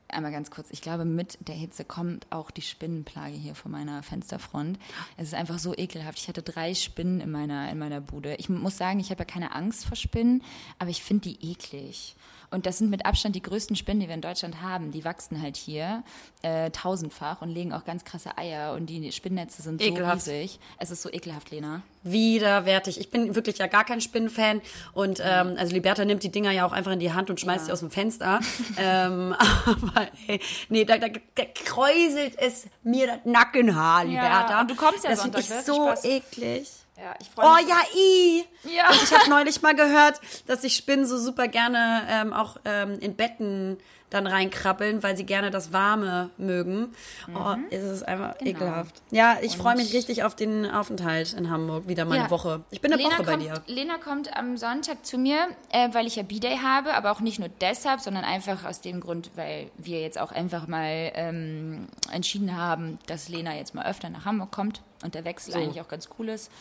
einmal 0.08 0.32
ganz 0.32 0.50
kurz, 0.50 0.69
ich 0.70 0.81
glaube, 0.81 1.04
mit 1.04 1.36
der 1.46 1.54
Hitze 1.54 1.84
kommt 1.84 2.26
auch 2.31 2.50
die 2.50 2.62
Spinnenplage 2.62 3.34
hier 3.34 3.54
vor 3.54 3.70
meiner 3.70 4.02
Fensterfront. 4.02 4.78
Es 5.19 5.25
ist 5.25 5.34
einfach 5.34 5.58
so 5.58 5.76
ekelhaft. 5.76 6.19
Ich 6.19 6.28
hatte 6.28 6.40
drei 6.40 6.72
Spinnen 6.72 7.20
in 7.20 7.31
meiner, 7.31 7.70
in 7.70 7.78
meiner 7.78 8.00
Bude. 8.00 8.34
Ich 8.36 8.48
muss 8.48 8.78
sagen, 8.78 8.98
ich 8.98 9.10
habe 9.10 9.20
ja 9.20 9.25
keine 9.26 9.54
Angst 9.54 9.84
vor 9.84 9.94
Spinnen, 9.94 10.42
aber 10.78 10.88
ich 10.88 11.02
finde 11.02 11.28
die 11.28 11.50
eklig. 11.50 12.16
Und 12.54 12.66
das 12.66 12.78
sind 12.78 12.88
mit 12.90 13.04
Abstand 13.04 13.34
die 13.34 13.42
größten 13.42 13.74
Spinnen, 13.74 14.00
die 14.00 14.06
wir 14.08 14.14
in 14.14 14.20
Deutschland 14.20 14.62
haben. 14.62 14.92
Die 14.92 15.04
wachsen 15.04 15.42
halt 15.42 15.56
hier 15.56 16.04
äh, 16.42 16.70
tausendfach 16.70 17.42
und 17.42 17.48
legen 17.50 17.72
auch 17.72 17.84
ganz 17.84 18.04
krasse 18.04 18.38
Eier. 18.38 18.74
Und 18.74 18.86
die 18.86 19.10
Spinnnetze 19.12 19.60
sind 19.60 19.82
so 19.82 19.86
Ekelhaft. 19.88 20.26
riesig. 20.28 20.60
Es 20.78 20.90
ist 20.90 21.02
so 21.02 21.10
ekelhaft, 21.12 21.50
Lena. 21.50 21.82
Widerwärtig. 22.04 23.00
Ich 23.00 23.10
bin 23.10 23.34
wirklich 23.34 23.58
ja 23.58 23.66
gar 23.66 23.84
kein 23.84 24.00
Spinnenfan. 24.00 24.60
Und 24.92 25.20
ähm, 25.24 25.56
also 25.58 25.74
Liberta 25.74 26.04
nimmt 26.04 26.22
die 26.22 26.30
Dinger 26.30 26.52
ja 26.52 26.64
auch 26.64 26.72
einfach 26.72 26.92
in 26.92 27.00
die 27.00 27.12
Hand 27.12 27.28
und 27.28 27.40
schmeißt 27.40 27.62
Ja. 27.62 27.66
sie 27.66 27.72
aus 27.72 27.80
dem 27.80 27.90
Fenster. 27.90 28.40
ähm, 28.78 29.34
aber 29.66 30.08
ey, 30.28 30.40
nee, 30.68 30.84
da, 30.84 30.98
da, 30.98 31.08
da 31.08 31.44
kräuselt 31.64 32.38
es 32.38 32.66
mir 32.82 33.06
das 33.08 33.18
Nackenhaar, 33.24 34.04
Liberta. 34.04 34.60
und 34.60 34.70
du 34.70 34.76
kommst 34.76 35.02
ja 35.04 35.10
Das 35.10 35.20
Sonntag, 35.22 35.40
ich 35.40 35.48
so 35.48 35.90
eklig. 36.04 36.68
Ja, 36.96 37.14
ich 37.20 37.29
Oh 37.37 37.43
ja, 37.69 37.81
i. 37.96 38.44
Ja. 38.73 38.88
Und 38.91 39.02
ich 39.02 39.12
habe 39.12 39.29
neulich 39.29 39.61
mal 39.62 39.75
gehört, 39.75 40.20
dass 40.46 40.62
sich 40.62 40.76
Spinnen 40.76 41.06
so 41.06 41.19
super 41.19 41.49
gerne 41.49 42.02
ähm, 42.08 42.32
auch 42.32 42.56
ähm, 42.64 42.99
in 43.00 43.17
Betten 43.17 43.79
dann 44.11 44.29
reinkrabbeln, 44.29 45.02
weil 45.02 45.17
sie 45.17 45.25
gerne 45.25 45.50
das 45.50 45.73
Warme 45.73 46.31
mögen. 46.37 46.94
Oh, 47.35 47.56
es 47.70 47.82
ist 47.82 48.02
einfach 48.06 48.38
Genau. 48.38 48.50
ekelhaft. 48.50 49.02
Ja, 49.11 49.38
ich 49.43 49.56
freue 49.56 49.75
mich 49.75 49.93
richtig 49.93 50.23
auf 50.23 50.37
den 50.37 50.70
Aufenthalt 50.70 51.32
in 51.32 51.50
Hamburg. 51.50 51.88
Wieder 51.88 52.05
mal 52.05 52.14
eine 52.14 52.25
Ja. 52.25 52.31
Woche. 52.31 52.62
Ich 52.70 52.81
bin 52.81 52.93
eine 52.93 53.02
Lena 53.02 53.14
Woche 53.17 53.25
bei 53.25 53.32
kommt, 53.32 53.43
dir. 53.43 53.62
Lena 53.67 53.99
kommt 53.99 54.37
am 54.37 54.56
Sonntag 54.56 55.05
zu 55.05 55.19
mir, 55.19 55.49
äh, 55.73 55.88
weil 55.93 56.06
ich 56.06 56.14
ja 56.14 56.23
B-Day 56.23 56.58
habe, 56.62 56.94
aber 56.94 57.11
auch 57.11 57.19
nicht 57.20 57.40
nur 57.40 57.49
deshalb, 57.61 58.00
sondern 58.02 58.23
einfach 58.25 58.64
aus 58.64 58.81
dem 58.81 59.00
Grund, 59.00 59.32
weil 59.35 59.73
wir 59.79 60.00
jetzt 60.00 60.20
auch 60.20 60.31
einfach 60.31 60.69
mal 60.69 61.11
ähm, 61.17 61.88
entschieden 62.12 62.56
haben, 62.56 63.00
dass 63.08 63.29
Lena 63.29 63.56
jetzt 63.56 63.75
mal 63.75 63.85
öfter 63.87 64.11
nach 64.11 64.25
Hamburg 64.26 64.52
kommt 64.52 64.81
und 65.02 65.17
der 65.17 65.25
Wechsel 65.25 65.55
So. 65.55 65.58
eigentlich 65.58 65.81
auch 65.81 65.88
ganz 65.88 66.08
cool 66.20 66.29
ist, 66.29 66.52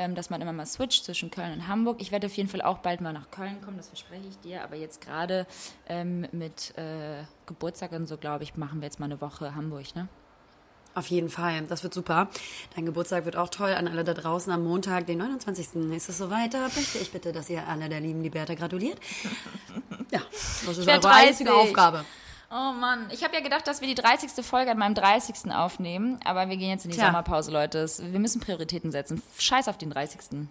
ähm, 0.00 0.14
dass 0.14 0.30
man 0.30 0.40
immer 0.40 0.54
mal 0.54 0.64
switcht 0.64 1.04
zwischen 1.04 1.30
Köln 1.30 1.52
und 1.52 1.68
Hamburg. 1.68 2.00
Ich 2.00 2.10
werde 2.10 2.26
auf 2.26 2.32
jeden 2.34 2.48
Fall 2.48 2.62
auch 2.62 2.78
bald 2.78 3.02
mal 3.02 3.12
nach 3.12 3.30
Köln 3.30 3.60
kommen, 3.60 3.76
das 3.76 3.88
verspreche 3.88 4.26
ich 4.26 4.38
dir, 4.38 4.64
aber 4.64 4.76
jetzt 4.76 5.02
gerade 5.02 5.46
ähm, 5.88 6.26
mit 6.32 6.76
äh, 6.78 7.22
Geburtstag 7.44 7.92
und 7.92 8.06
so, 8.06 8.16
glaube 8.16 8.44
ich, 8.44 8.56
machen 8.56 8.80
wir 8.80 8.86
jetzt 8.86 8.98
mal 8.98 9.06
eine 9.06 9.20
Woche 9.20 9.54
Hamburg, 9.54 9.94
ne? 9.94 10.08
Auf 10.94 11.06
jeden 11.06 11.28
Fall. 11.28 11.62
Das 11.68 11.84
wird 11.84 11.94
super. 11.94 12.28
Dein 12.74 12.84
Geburtstag 12.84 13.24
wird 13.24 13.36
auch 13.36 13.48
toll. 13.48 13.70
An 13.74 13.86
alle 13.86 14.02
da 14.02 14.12
draußen 14.12 14.52
am 14.52 14.64
Montag, 14.64 15.06
den 15.06 15.18
29. 15.18 15.92
ist 15.94 16.08
es 16.08 16.18
soweit. 16.18 16.52
Da 16.52 16.62
möchte 16.62 16.98
ich 16.98 17.12
bitte, 17.12 17.30
dass 17.30 17.48
ihr 17.48 17.68
alle 17.68 17.88
der 17.88 18.00
lieben 18.00 18.22
Liberta 18.22 18.54
gratuliert. 18.54 18.98
Ja, 20.10 20.20
das 20.66 20.78
ist 20.78 20.88
eure 20.88 21.08
einzige 21.08 21.50
30. 21.50 21.68
Aufgabe. 21.68 22.04
Oh 22.52 22.72
Mann, 22.72 23.06
ich 23.12 23.22
habe 23.22 23.34
ja 23.34 23.40
gedacht, 23.40 23.68
dass 23.68 23.80
wir 23.80 23.86
die 23.86 23.94
30. 23.94 24.44
Folge 24.44 24.72
an 24.72 24.78
meinem 24.78 24.94
30. 24.94 25.52
aufnehmen, 25.52 26.18
aber 26.24 26.48
wir 26.48 26.56
gehen 26.56 26.70
jetzt 26.70 26.84
in 26.84 26.90
die 26.90 26.96
Tja. 26.96 27.06
Sommerpause, 27.06 27.52
Leute. 27.52 27.88
Wir 28.00 28.18
müssen 28.18 28.40
Prioritäten 28.40 28.90
setzen. 28.90 29.22
Scheiß 29.38 29.68
auf 29.68 29.78
den 29.78 29.90
30. 29.90 30.48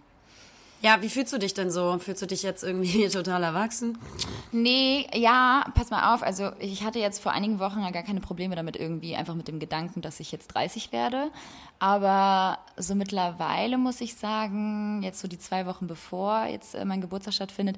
Ja, 0.82 1.02
wie 1.02 1.10
fühlst 1.10 1.34
du 1.34 1.38
dich 1.38 1.54
denn 1.54 1.72
so? 1.72 1.98
Fühlst 2.00 2.22
du 2.22 2.26
dich 2.26 2.42
jetzt 2.42 2.64
irgendwie 2.64 3.10
total 3.10 3.44
erwachsen? 3.44 3.98
Nee, 4.54 5.08
ja, 5.14 5.66
pass 5.76 5.90
mal 5.90 6.16
auf. 6.16 6.24
Also 6.24 6.52
ich 6.60 6.86
hatte 6.86 7.00
jetzt 7.00 7.22
vor 7.22 7.34
einigen 7.34 7.60
Wochen 7.60 7.82
ja 7.82 7.92
gar 7.92 8.04
keine 8.04 8.22
Probleme 8.22 8.56
damit 8.56 8.78
irgendwie, 8.78 9.18
einfach 9.18 9.36
mit 9.36 9.50
dem 9.50 9.60
Gedanken, 9.60 10.02
dass 10.02 10.22
ich 10.22 10.32
jetzt 10.32 10.48
30 10.56 10.94
werde. 10.94 11.32
Aber 11.80 12.60
so 12.78 12.96
mittlerweile 12.96 13.78
muss 13.78 14.00
ich 14.00 14.16
sagen, 14.16 15.02
jetzt 15.04 15.20
so 15.20 15.28
die 15.28 15.38
zwei 15.38 15.66
Wochen 15.66 15.88
bevor 15.88 16.46
jetzt 16.46 16.76
äh, 16.76 16.86
mein 16.86 17.02
Geburtstag 17.02 17.34
stattfindet, 17.34 17.76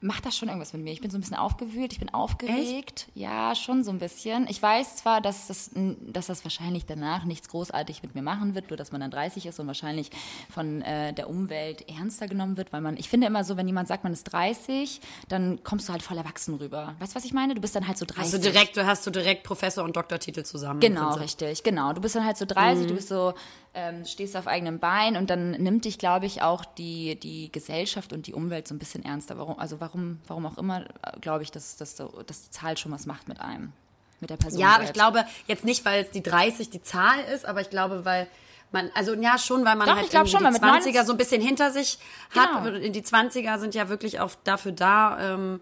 macht 0.00 0.24
das 0.24 0.36
schon 0.36 0.48
irgendwas 0.48 0.72
mit 0.72 0.82
mir. 0.82 0.92
Ich 0.92 1.00
bin 1.00 1.10
so 1.10 1.18
ein 1.18 1.20
bisschen 1.20 1.36
aufgewühlt, 1.36 1.92
ich 1.92 1.98
bin 1.98 2.08
aufgeregt. 2.08 3.08
Ja, 3.14 3.54
schon 3.54 3.84
so 3.84 3.90
ein 3.90 3.98
bisschen. 3.98 4.46
Ich 4.48 4.60
weiß 4.62 4.96
zwar, 4.96 5.20
dass 5.20 5.46
das, 5.46 5.70
dass 5.74 6.26
das 6.26 6.42
wahrscheinlich 6.44 6.86
danach 6.86 7.24
nichts 7.24 7.48
großartig 7.48 8.02
mit 8.02 8.14
mir 8.14 8.22
machen 8.22 8.54
wird, 8.54 8.70
nur 8.70 8.78
dass 8.78 8.92
man 8.92 9.02
dann 9.02 9.10
30 9.10 9.46
ist 9.46 9.60
und 9.60 9.66
wahrscheinlich 9.66 10.10
von 10.48 10.80
äh, 10.82 11.12
der 11.12 11.28
Umwelt 11.28 11.86
ernster 11.88 12.28
genommen 12.28 12.56
wird, 12.56 12.72
weil 12.72 12.80
man, 12.80 12.96
ich 12.96 13.08
finde 13.10 13.26
immer 13.26 13.44
so, 13.44 13.56
wenn 13.58 13.66
jemand 13.66 13.88
sagt, 13.88 14.04
man 14.04 14.12
ist 14.12 14.24
30, 14.24 15.00
dann 15.28 15.62
kommst 15.64 15.88
du 15.88 15.92
halt 15.92 16.02
voll 16.02 16.16
erwachsen 16.16 16.54
rüber. 16.54 16.94
Weißt 16.98 17.12
du, 17.12 17.16
was 17.16 17.24
ich 17.24 17.34
meine? 17.34 17.54
Du 17.54 17.60
bist 17.60 17.76
dann 17.76 17.86
halt 17.86 17.98
so 17.98 18.06
30. 18.06 18.22
Hast 18.22 18.34
du 18.34 18.38
direkt, 18.38 18.76
du 18.76 18.86
hast 18.86 19.06
du 19.06 19.10
direkt 19.10 19.42
Professor 19.42 19.84
und 19.84 19.96
Doktortitel 19.96 20.44
zusammen. 20.44 20.80
Genau, 20.80 21.14
richtig, 21.14 21.62
genau. 21.62 21.92
Du 21.92 22.00
bist 22.00 22.14
dann 22.14 22.24
halt 22.24 22.38
so 22.38 22.46
30, 22.46 22.86
du 22.86 22.94
bist 22.94 23.08
so, 23.08 23.34
ähm, 23.74 24.04
stehst 24.04 24.36
auf 24.36 24.46
eigenem 24.46 24.78
Bein 24.78 25.16
und 25.16 25.30
dann 25.30 25.52
nimmt 25.52 25.84
dich, 25.84 25.98
glaube 25.98 26.26
ich, 26.26 26.42
auch 26.42 26.64
die, 26.64 27.18
die 27.18 27.52
Gesellschaft 27.52 28.12
und 28.12 28.26
die 28.26 28.34
Umwelt 28.34 28.66
so 28.66 28.74
ein 28.74 28.78
bisschen 28.78 29.04
ernster. 29.04 29.38
Warum, 29.38 29.58
also 29.58 29.80
warum, 29.80 30.18
warum 30.26 30.46
auch 30.46 30.58
immer, 30.58 30.86
glaube 31.20 31.44
ich, 31.44 31.52
dass, 31.52 31.76
dass, 31.76 31.96
so, 31.96 32.08
dass 32.26 32.42
die 32.42 32.50
Zahl 32.50 32.76
schon 32.76 32.90
was 32.90 33.06
macht 33.06 33.28
mit 33.28 33.40
einem, 33.40 33.72
mit 34.20 34.30
der 34.30 34.36
Person. 34.36 34.60
Ja, 34.60 34.74
aber 34.74 34.84
ich 34.84 34.92
glaube 34.92 35.24
jetzt 35.46 35.64
nicht, 35.64 35.84
weil 35.84 36.04
es 36.04 36.10
die 36.10 36.22
30 36.22 36.70
die 36.70 36.82
Zahl 36.82 37.20
ist, 37.32 37.46
aber 37.46 37.60
ich 37.60 37.70
glaube, 37.70 38.04
weil 38.04 38.26
man, 38.72 38.90
also 38.94 39.14
ja 39.14 39.38
schon, 39.38 39.64
weil 39.64 39.76
man 39.76 39.86
Doch, 39.86 39.96
halt 39.96 40.06
ich 40.06 40.10
glaub 40.10 40.28
schon, 40.28 40.40
die 40.40 40.50
mit 40.50 40.62
20er 40.62 40.82
19 40.84 41.06
so 41.06 41.12
ein 41.12 41.18
bisschen 41.18 41.42
hinter 41.42 41.70
sich 41.70 41.98
hat. 42.30 42.64
Genau. 42.64 42.78
Die 42.88 43.02
20er 43.02 43.58
sind 43.58 43.74
ja 43.74 43.88
wirklich 43.88 44.20
auch 44.20 44.30
dafür 44.44 44.72
da, 44.72 45.34
ähm, 45.34 45.60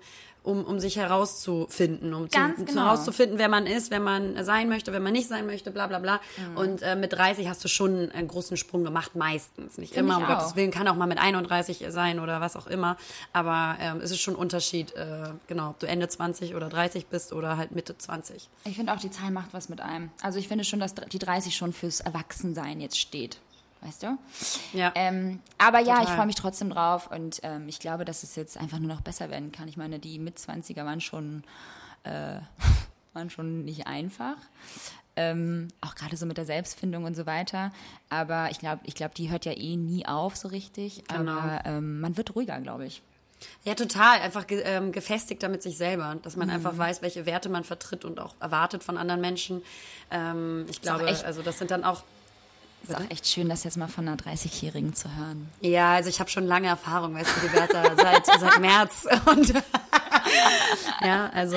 um, 0.48 0.64
um 0.64 0.80
sich 0.80 0.96
herauszufinden, 0.96 2.14
um 2.14 2.30
zu, 2.30 2.38
genau. 2.64 2.82
herauszufinden, 2.82 3.38
wer 3.38 3.50
man 3.50 3.66
ist, 3.66 3.90
wer 3.90 4.00
man 4.00 4.42
sein 4.44 4.68
möchte, 4.70 4.92
wer 4.92 5.00
man 5.00 5.12
nicht 5.12 5.28
sein 5.28 5.46
möchte, 5.46 5.70
bla 5.70 5.86
bla 5.86 5.98
bla. 5.98 6.20
Mhm. 6.36 6.56
Und 6.56 6.82
äh, 6.82 6.96
mit 6.96 7.12
30 7.12 7.48
hast 7.48 7.62
du 7.62 7.68
schon 7.68 8.10
einen 8.10 8.28
großen 8.28 8.56
Sprung 8.56 8.82
gemacht, 8.82 9.14
meistens. 9.14 9.76
Nicht 9.76 9.92
Find 9.92 10.06
immer, 10.06 10.16
um 10.16 10.26
Gottes 10.26 10.52
auch. 10.52 10.56
Willen, 10.56 10.70
kann 10.70 10.88
auch 10.88 10.96
mal 10.96 11.06
mit 11.06 11.18
31 11.18 11.84
sein 11.90 12.18
oder 12.18 12.40
was 12.40 12.56
auch 12.56 12.66
immer. 12.66 12.96
Aber 13.34 13.76
ähm, 13.78 14.00
es 14.02 14.10
ist 14.10 14.20
schon 14.20 14.34
ein 14.34 14.40
Unterschied, 14.40 14.94
äh, 14.94 15.30
genau, 15.46 15.70
ob 15.70 15.80
du 15.80 15.86
Ende 15.86 16.08
20 16.08 16.54
oder 16.54 16.70
30 16.70 17.06
bist 17.06 17.34
oder 17.34 17.58
halt 17.58 17.72
Mitte 17.72 17.98
20. 17.98 18.48
Ich 18.64 18.76
finde 18.76 18.94
auch, 18.94 18.98
die 18.98 19.10
Zahl 19.10 19.30
macht 19.30 19.52
was 19.52 19.68
mit 19.68 19.82
einem. 19.82 20.10
Also 20.22 20.38
ich 20.38 20.48
finde 20.48 20.64
schon, 20.64 20.80
dass 20.80 20.94
die 20.94 21.18
30 21.18 21.54
schon 21.54 21.74
fürs 21.74 22.00
Erwachsensein 22.00 22.80
jetzt 22.80 22.98
steht. 22.98 23.38
Weißt 23.80 24.02
du? 24.02 24.18
Ja. 24.72 24.90
Ähm, 24.96 25.40
aber 25.56 25.78
ja, 25.78 25.94
Total. 25.96 26.04
ich 26.04 26.10
freue 26.10 26.26
mich 26.26 26.34
trotzdem 26.34 26.70
drauf 26.70 27.10
und 27.12 27.38
ähm, 27.44 27.68
ich 27.68 27.78
glaube, 27.78 28.04
dass 28.04 28.22
es 28.24 28.34
jetzt 28.34 28.58
einfach 28.58 28.78
nur 28.80 28.88
noch 28.92 29.02
besser 29.02 29.30
werden 29.30 29.52
kann. 29.52 29.68
Ich 29.68 29.76
meine, 29.76 29.98
die 30.00 30.18
Mit-20er 30.18 30.84
waren 30.84 31.00
schon, 31.00 31.44
äh, 32.02 32.40
waren 33.14 33.30
schon 33.30 33.64
nicht 33.64 33.86
einfach. 33.86 34.36
Ähm, 35.14 35.68
auch 35.80 35.94
gerade 35.94 36.16
so 36.16 36.26
mit 36.26 36.38
der 36.38 36.44
Selbstfindung 36.44 37.04
und 37.04 37.14
so 37.14 37.24
weiter. 37.26 37.72
Aber 38.08 38.50
ich 38.50 38.58
glaube, 38.58 38.80
ich 38.84 38.94
glaub, 38.94 39.14
die 39.14 39.30
hört 39.30 39.44
ja 39.46 39.52
eh 39.52 39.76
nie 39.76 40.06
auf 40.06 40.36
so 40.36 40.48
richtig. 40.48 41.04
Genau. 41.08 41.32
Aber 41.38 41.60
ähm, 41.64 42.00
man 42.00 42.16
wird 42.16 42.34
ruhiger, 42.36 42.60
glaube 42.60 42.86
ich. 42.86 43.02
Ja, 43.64 43.74
total. 43.76 44.20
Einfach 44.20 44.46
ge 44.48 44.62
ähm, 44.64 44.90
gefestigter 44.92 45.48
mit 45.48 45.62
sich 45.62 45.76
selber. 45.76 46.16
Dass 46.22 46.34
man 46.36 46.48
Mhm. 46.48 46.54
einfach 46.54 46.76
weiß, 46.76 47.02
welche 47.02 47.26
Werte 47.26 47.48
man 47.48 47.62
vertritt 47.64 48.04
und 48.04 48.18
auch 48.20 48.34
erwartet 48.40 48.82
von 48.84 48.96
anderen 48.98 49.20
Menschen. 49.20 49.62
Ähm, 50.10 50.66
ich 50.68 50.82
glaube, 50.82 51.06
echt- 51.06 51.24
also 51.24 51.42
das 51.42 51.58
sind 51.58 51.70
dann 51.70 51.84
auch. 51.84 52.02
Ist 52.82 52.94
auch 52.96 53.10
echt 53.10 53.26
schön, 53.26 53.48
das 53.48 53.64
jetzt 53.64 53.76
mal 53.76 53.88
von 53.88 54.08
einer 54.08 54.16
30-Jährigen 54.16 54.94
zu 54.94 55.14
hören. 55.16 55.48
Ja, 55.60 55.92
also 55.94 56.08
ich 56.08 56.20
habe 56.20 56.30
schon 56.30 56.46
lange 56.46 56.68
Erfahrung, 56.68 57.14
weißt 57.14 57.30
du, 57.36 57.46
Roberta, 57.46 57.82
seit, 57.96 58.26
seit 58.40 58.58
März. 58.60 59.06
Und 59.26 59.52
ja, 61.02 61.30
also 61.34 61.56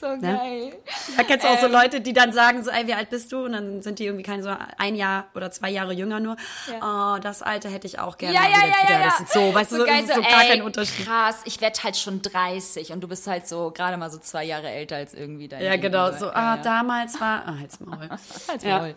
So 0.00 0.08
geil. 0.20 0.76
Da 1.16 1.22
kennst 1.22 1.44
du 1.44 1.48
auch 1.48 1.58
so 1.60 1.68
Leute, 1.68 2.00
die 2.00 2.12
dann 2.12 2.32
sagen 2.32 2.62
so, 2.62 2.70
ey, 2.70 2.86
wie 2.86 2.92
alt 2.94 3.08
bist 3.10 3.32
du? 3.32 3.44
Und 3.46 3.52
dann 3.52 3.80
sind 3.82 3.98
die 3.98 4.04
irgendwie 4.04 4.24
kein 4.24 4.42
so 4.42 4.54
ein 4.76 4.94
Jahr 4.94 5.26
oder 5.34 5.50
zwei 5.50 5.70
Jahre 5.70 5.92
jünger 5.94 6.20
nur. 6.20 6.36
Oh, 6.82 7.16
das 7.22 7.42
Alter 7.42 7.70
hätte 7.70 7.86
ich 7.86 7.98
auch 7.98 8.18
gerne 8.18 8.34
Ja, 8.34 8.42
ja, 8.42 8.66
ja, 8.66 8.90
ja, 8.90 9.00
ja. 9.00 9.04
Das 9.06 9.20
ist 9.20 9.32
so, 9.32 9.54
weißt 9.54 9.72
du, 9.72 9.76
so, 9.76 9.84
geil, 9.86 10.04
so 10.06 10.14
so, 10.14 10.20
gar 10.22 10.42
ey, 10.42 10.48
kein 10.48 10.62
Unterschied. 10.62 11.06
Krass, 11.06 11.36
ich 11.44 11.60
werde 11.60 11.82
halt 11.82 11.96
schon 11.96 12.20
30 12.22 12.92
und 12.92 13.00
du 13.02 13.08
bist 13.08 13.26
halt 13.26 13.48
so 13.48 13.70
gerade 13.70 13.96
mal 13.96 14.10
so 14.10 14.18
zwei 14.18 14.44
Jahre 14.44 14.68
älter 14.68 14.96
als 14.96 15.14
irgendwie 15.14 15.48
dein 15.48 15.62
Ja, 15.62 15.76
genau, 15.76 16.06
Gegenüber. 16.10 16.18
so, 16.18 16.26
Ja, 16.26 16.32
ah, 16.34 16.56
ja. 16.56 16.62
damals 16.62 17.20
war, 17.20 17.42
ah, 17.46 17.54
halt's 17.58 17.80
Maul. 17.80 18.08
Halt's 18.48 18.64
Ja. 18.64 18.78
Maul. 18.80 18.94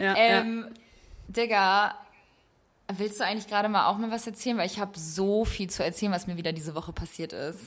Ja, 0.00 0.14
Ähm, 0.16 0.66
Digga, 1.36 1.94
willst 2.88 3.20
du 3.20 3.24
eigentlich 3.24 3.48
gerade 3.48 3.68
mal 3.68 3.86
auch 3.86 3.96
mal 3.98 4.10
was 4.10 4.26
erzählen? 4.26 4.58
Weil 4.58 4.66
ich 4.66 4.78
habe 4.78 4.98
so 4.98 5.44
viel 5.44 5.70
zu 5.70 5.84
erzählen, 5.84 6.12
was 6.12 6.26
mir 6.26 6.36
wieder 6.36 6.52
diese 6.52 6.74
Woche 6.74 6.92
passiert 6.92 7.32
ist. 7.32 7.58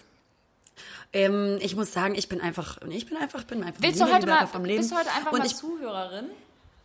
Ähm, 1.13 1.57
ich 1.61 1.75
muss 1.75 1.93
sagen, 1.93 2.15
ich 2.15 2.27
bin 2.27 2.41
einfach, 2.41 2.77
ich 2.89 3.05
bin 3.07 3.17
einfach, 3.17 3.43
bin 3.43 3.63
einfach 3.63 3.81
Willst 3.81 4.01
du 4.01 4.13
heute 4.13 4.27
mal, 4.27 4.47
vom 4.47 4.65
Leben. 4.65 4.79
bist 4.79 4.91
du 4.91 4.97
heute 4.97 5.11
einfach 5.11 5.31
Und 5.31 5.39
mal 5.39 5.47
ich, 5.47 5.55
Zuhörerin? 5.55 6.25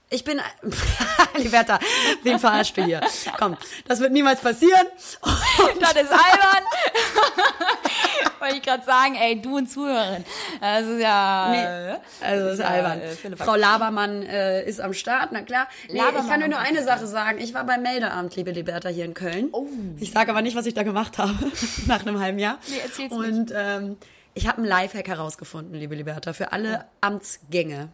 ich 0.08 0.24
bin, 0.24 0.40
Liberta, 1.36 1.78
wen 2.22 2.38
verarscht 2.38 2.76
du 2.76 2.84
hier? 2.84 3.00
Komm, 3.38 3.56
das 3.86 4.00
wird 4.00 4.12
niemals 4.12 4.40
passieren. 4.40 4.86
das 5.80 5.92
ist 5.92 6.12
albern. 6.12 6.64
Wollte 8.40 8.56
ich 8.56 8.62
gerade 8.62 8.84
sagen, 8.84 9.14
ey, 9.16 9.40
du 9.40 9.58
und 9.58 9.70
Zuhörerin. 9.70 10.24
Das 10.60 10.86
ist 10.86 11.00
ja... 11.00 11.48
Nee, 11.50 12.26
also 12.26 12.44
das 12.44 12.54
ist 12.54 12.60
ja, 12.60 12.66
albern. 12.66 13.00
äh, 13.00 13.08
Philipp 13.10 13.38
Frau 13.38 13.54
Labermann 13.54 14.22
äh, 14.22 14.64
ist 14.64 14.80
am 14.80 14.94
Start, 14.94 15.30
na 15.32 15.42
klar. 15.42 15.68
Nee, 15.88 15.98
Labermann 15.98 16.22
ich 16.24 16.30
kann 16.30 16.40
dir 16.40 16.48
nur 16.48 16.58
eine 16.58 16.82
Sache 16.82 17.06
sagen. 17.06 17.38
Ich 17.38 17.52
war 17.52 17.64
beim 17.64 17.82
Meldeamt, 17.82 18.34
liebe 18.36 18.50
Liberta, 18.50 18.88
hier 18.88 19.04
in 19.04 19.14
Köln. 19.14 19.50
Oh. 19.52 19.66
Ich 19.98 20.10
sage 20.10 20.30
aber 20.30 20.42
nicht, 20.42 20.56
was 20.56 20.66
ich 20.66 20.74
da 20.74 20.82
gemacht 20.82 21.18
habe, 21.18 21.34
nach 21.86 22.00
einem 22.00 22.18
halben 22.18 22.38
Jahr. 22.38 22.58
Nee, 22.68 22.78
erzähl's 22.78 23.12
Und 23.12 23.52
ähm, 23.54 23.98
ich 24.34 24.48
habe 24.48 24.58
einen 24.58 24.66
Lifehack 24.66 25.08
herausgefunden, 25.08 25.74
liebe 25.78 25.94
Liberta, 25.94 26.32
für 26.32 26.52
alle 26.52 26.86
Amtsgänge. 27.00 27.88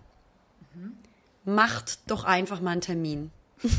Macht 1.45 2.11
doch 2.11 2.25
einfach 2.25 2.61
mal 2.61 2.73
einen 2.73 2.81
Termin. 2.81 3.31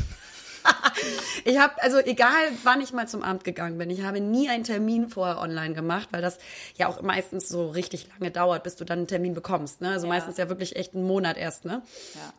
Ich 1.44 1.58
habe, 1.58 1.80
also 1.82 1.98
egal 1.98 2.34
wann 2.64 2.80
ich 2.80 2.92
mal 2.92 3.06
zum 3.08 3.22
Amt 3.22 3.44
gegangen 3.44 3.78
bin, 3.78 3.88
ich 3.90 4.02
habe 4.02 4.20
nie 4.20 4.48
einen 4.48 4.64
Termin 4.64 5.08
vorher 5.08 5.38
online 5.40 5.74
gemacht, 5.74 6.08
weil 6.10 6.20
das 6.20 6.38
ja 6.76 6.88
auch 6.88 7.00
meistens 7.02 7.48
so 7.48 7.68
richtig 7.70 8.08
lange 8.18 8.30
dauert, 8.30 8.64
bis 8.64 8.76
du 8.76 8.84
dann 8.84 8.98
einen 8.98 9.06
Termin 9.06 9.34
bekommst. 9.34 9.80
Ne? 9.80 9.90
Also 9.90 10.06
Ja. 10.06 10.12
meistens 10.14 10.36
ja 10.36 10.48
wirklich 10.48 10.76
echt 10.76 10.94
einen 10.94 11.06
Monat 11.06 11.36
erst. 11.36 11.64
Ne? 11.64 11.82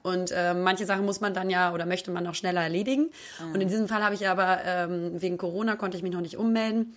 Und 0.04 0.32
äh, 0.32 0.54
manche 0.54 0.86
Sachen 0.86 1.06
muss 1.06 1.22
man 1.22 1.34
dann 1.34 1.50
ja 1.50 1.74
oder 1.74 1.86
möchte 1.86 2.12
man 2.12 2.24
noch 2.24 2.36
schneller 2.36 2.62
erledigen. 2.62 3.10
Und 3.54 3.62
in 3.62 3.68
diesem 3.70 3.88
Fall 3.88 4.04
habe 4.04 4.16
ich 4.16 4.28
aber 4.28 4.60
ähm, 4.66 5.22
wegen 5.22 5.38
Corona 5.38 5.76
konnte 5.76 5.98
ich 5.98 6.04
mich 6.04 6.12
noch 6.12 6.22
nicht 6.22 6.38
ummelden. 6.38 6.96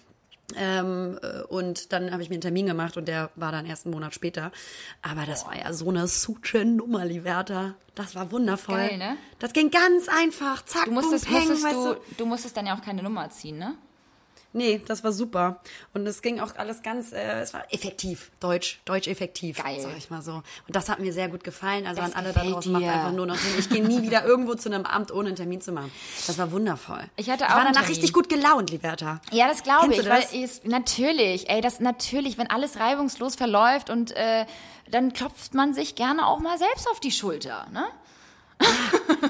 Ähm, 0.56 1.18
äh, 1.22 1.42
und 1.42 1.92
dann 1.92 2.12
habe 2.12 2.22
ich 2.22 2.28
mir 2.28 2.34
einen 2.34 2.42
Termin 2.42 2.66
gemacht 2.66 2.96
und 2.96 3.06
der 3.08 3.30
war 3.36 3.52
dann 3.52 3.66
erst 3.66 3.86
einen 3.86 3.94
Monat 3.94 4.14
später. 4.14 4.52
Aber 5.02 5.26
das 5.26 5.46
war 5.46 5.56
ja 5.56 5.72
so 5.72 5.88
eine 5.88 6.06
suche 6.06 6.64
Nummer, 6.64 7.04
Liberta. 7.04 7.74
Das 7.94 8.14
war 8.14 8.30
wundervoll. 8.30 8.76
Geil, 8.76 8.98
ne? 8.98 9.16
Das 9.38 9.52
ging 9.52 9.70
ganz 9.70 10.08
einfach. 10.08 10.64
Zack, 10.64 10.86
Du 10.86 10.92
musstest, 10.92 11.26
boom, 11.26 11.34
peng, 11.34 11.48
musstest 11.48 11.64
weißt 11.64 11.86
du, 11.86 12.14
du 12.18 12.26
musstest 12.26 12.56
dann 12.56 12.66
ja 12.66 12.76
auch 12.76 12.82
keine 12.82 13.02
Nummer 13.02 13.28
ziehen, 13.30 13.58
ne? 13.58 13.74
Nee, 14.54 14.82
das 14.86 15.02
war 15.02 15.12
super. 15.12 15.60
Und 15.94 16.06
es 16.06 16.20
ging 16.20 16.38
auch 16.40 16.54
alles 16.56 16.82
ganz, 16.82 17.12
äh, 17.12 17.40
es 17.40 17.54
war 17.54 17.64
effektiv. 17.72 18.30
Deutsch, 18.40 18.80
deutsch 18.84 19.08
effektiv, 19.08 19.62
Geil. 19.62 19.80
sag 19.80 19.96
ich 19.96 20.10
mal 20.10 20.20
so. 20.20 20.32
Und 20.34 20.44
das 20.76 20.88
hat 20.88 20.98
mir 21.00 21.12
sehr 21.12 21.28
gut 21.28 21.42
gefallen. 21.42 21.86
Also 21.86 22.02
Das 22.02 22.12
an 22.12 22.18
alle 22.24 22.32
da 22.32 22.44
draußen, 22.44 22.70
macht 22.72 22.84
einfach 22.84 23.12
nur 23.12 23.26
noch 23.26 23.36
Sinn. 23.36 23.52
Ich 23.58 23.68
gehe 23.70 23.82
nie 23.82 24.02
wieder 24.02 24.24
irgendwo 24.24 24.54
zu 24.54 24.68
einem 24.68 24.84
Amt, 24.84 25.10
ohne 25.12 25.28
einen 25.28 25.36
Termin 25.36 25.60
zu 25.60 25.72
machen. 25.72 25.90
Das 26.26 26.36
war 26.38 26.52
wundervoll. 26.52 27.02
Ich 27.16 27.30
hatte 27.30 27.44
ich 27.44 27.50
auch 27.50 27.54
war 27.54 27.58
einen 27.60 27.66
danach 27.72 27.80
Termin. 27.82 27.94
richtig 27.96 28.12
gut 28.12 28.28
gelaunt, 28.28 28.70
Liberta. 28.70 29.20
Ja, 29.30 29.48
das 29.48 29.62
glaube 29.62 29.92
ich, 29.94 29.98
weil 30.08 30.20
das? 30.20 30.32
es 30.34 30.64
natürlich, 30.64 31.48
ey, 31.48 31.60
das 31.60 31.80
natürlich, 31.80 32.36
wenn 32.36 32.50
alles 32.50 32.78
reibungslos 32.78 33.34
verläuft 33.36 33.88
und 33.88 34.12
äh, 34.16 34.44
dann 34.90 35.12
klopft 35.14 35.54
man 35.54 35.72
sich 35.72 35.94
gerne 35.94 36.26
auch 36.26 36.40
mal 36.40 36.58
selbst 36.58 36.88
auf 36.90 37.00
die 37.00 37.10
Schulter, 37.12 37.66
ne? 37.72 37.86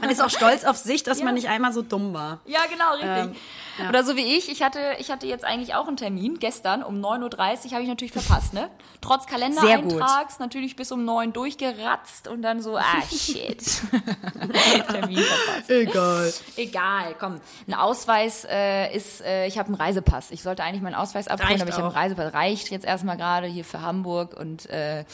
Man 0.01 0.11
ist 0.11 0.21
auch 0.21 0.29
stolz 0.31 0.65
auf 0.65 0.77
sich, 0.77 1.03
dass 1.05 1.23
man 1.23 1.35
nicht 1.35 1.49
einmal 1.49 1.73
so 1.73 1.81
dumm 1.83 2.13
war. 2.13 2.41
Ja, 2.45 2.61
genau, 2.71 2.93
richtig. 2.95 3.41
Ja. 3.79 3.89
Oder 3.89 4.05
so 4.05 4.17
wie 4.17 4.37
ich, 4.37 4.51
ich 4.51 4.63
hatte, 4.63 4.81
ich 4.99 5.11
hatte 5.11 5.27
jetzt 5.27 5.45
eigentlich 5.45 5.75
auch 5.75 5.89
einen 5.89 5.97
Termin, 5.97 6.39
gestern 6.39 6.83
um 6.83 7.01
9.30 7.01 7.67
Uhr 7.67 7.73
habe 7.73 7.83
ich 7.83 7.89
natürlich 7.89 8.13
verpasst, 8.13 8.53
ne? 8.53 8.69
Trotz 9.01 9.27
Kalendereintrags, 9.27 10.39
natürlich 10.39 10.77
bis 10.77 10.93
um 10.93 11.05
9 11.05 11.33
durchgeratzt 11.33 12.29
und 12.29 12.43
dann 12.43 12.61
so, 12.61 12.77
ah, 12.77 13.03
shit. 13.11 13.59
Termin 14.89 15.19
verpasst. 15.19 15.71
Egal. 15.71 16.33
Egal, 16.57 17.15
komm. 17.19 17.41
Ein 17.67 17.75
Ausweis 17.75 18.47
äh, 18.49 18.95
ist, 18.95 19.23
äh, 19.23 19.47
ich 19.47 19.59
habe 19.59 19.69
einen 19.69 19.77
Reisepass. 19.77 20.31
Ich 20.31 20.43
sollte 20.43 20.63
eigentlich 20.63 20.83
meinen 20.83 20.95
Ausweis 20.95 21.29
abholen, 21.29 21.51
Reicht 21.51 21.63
aber 21.63 21.71
ich 21.71 21.77
habe 21.77 21.87
einen. 21.87 21.97
Reisepass. 21.97 22.35
Reicht 22.35 22.71
jetzt 22.71 22.85
erstmal 22.85 23.17
gerade 23.17 23.47
hier 23.47 23.65
für 23.65 23.81
Hamburg 23.81 24.35
und 24.39 24.69
äh, 24.71 25.05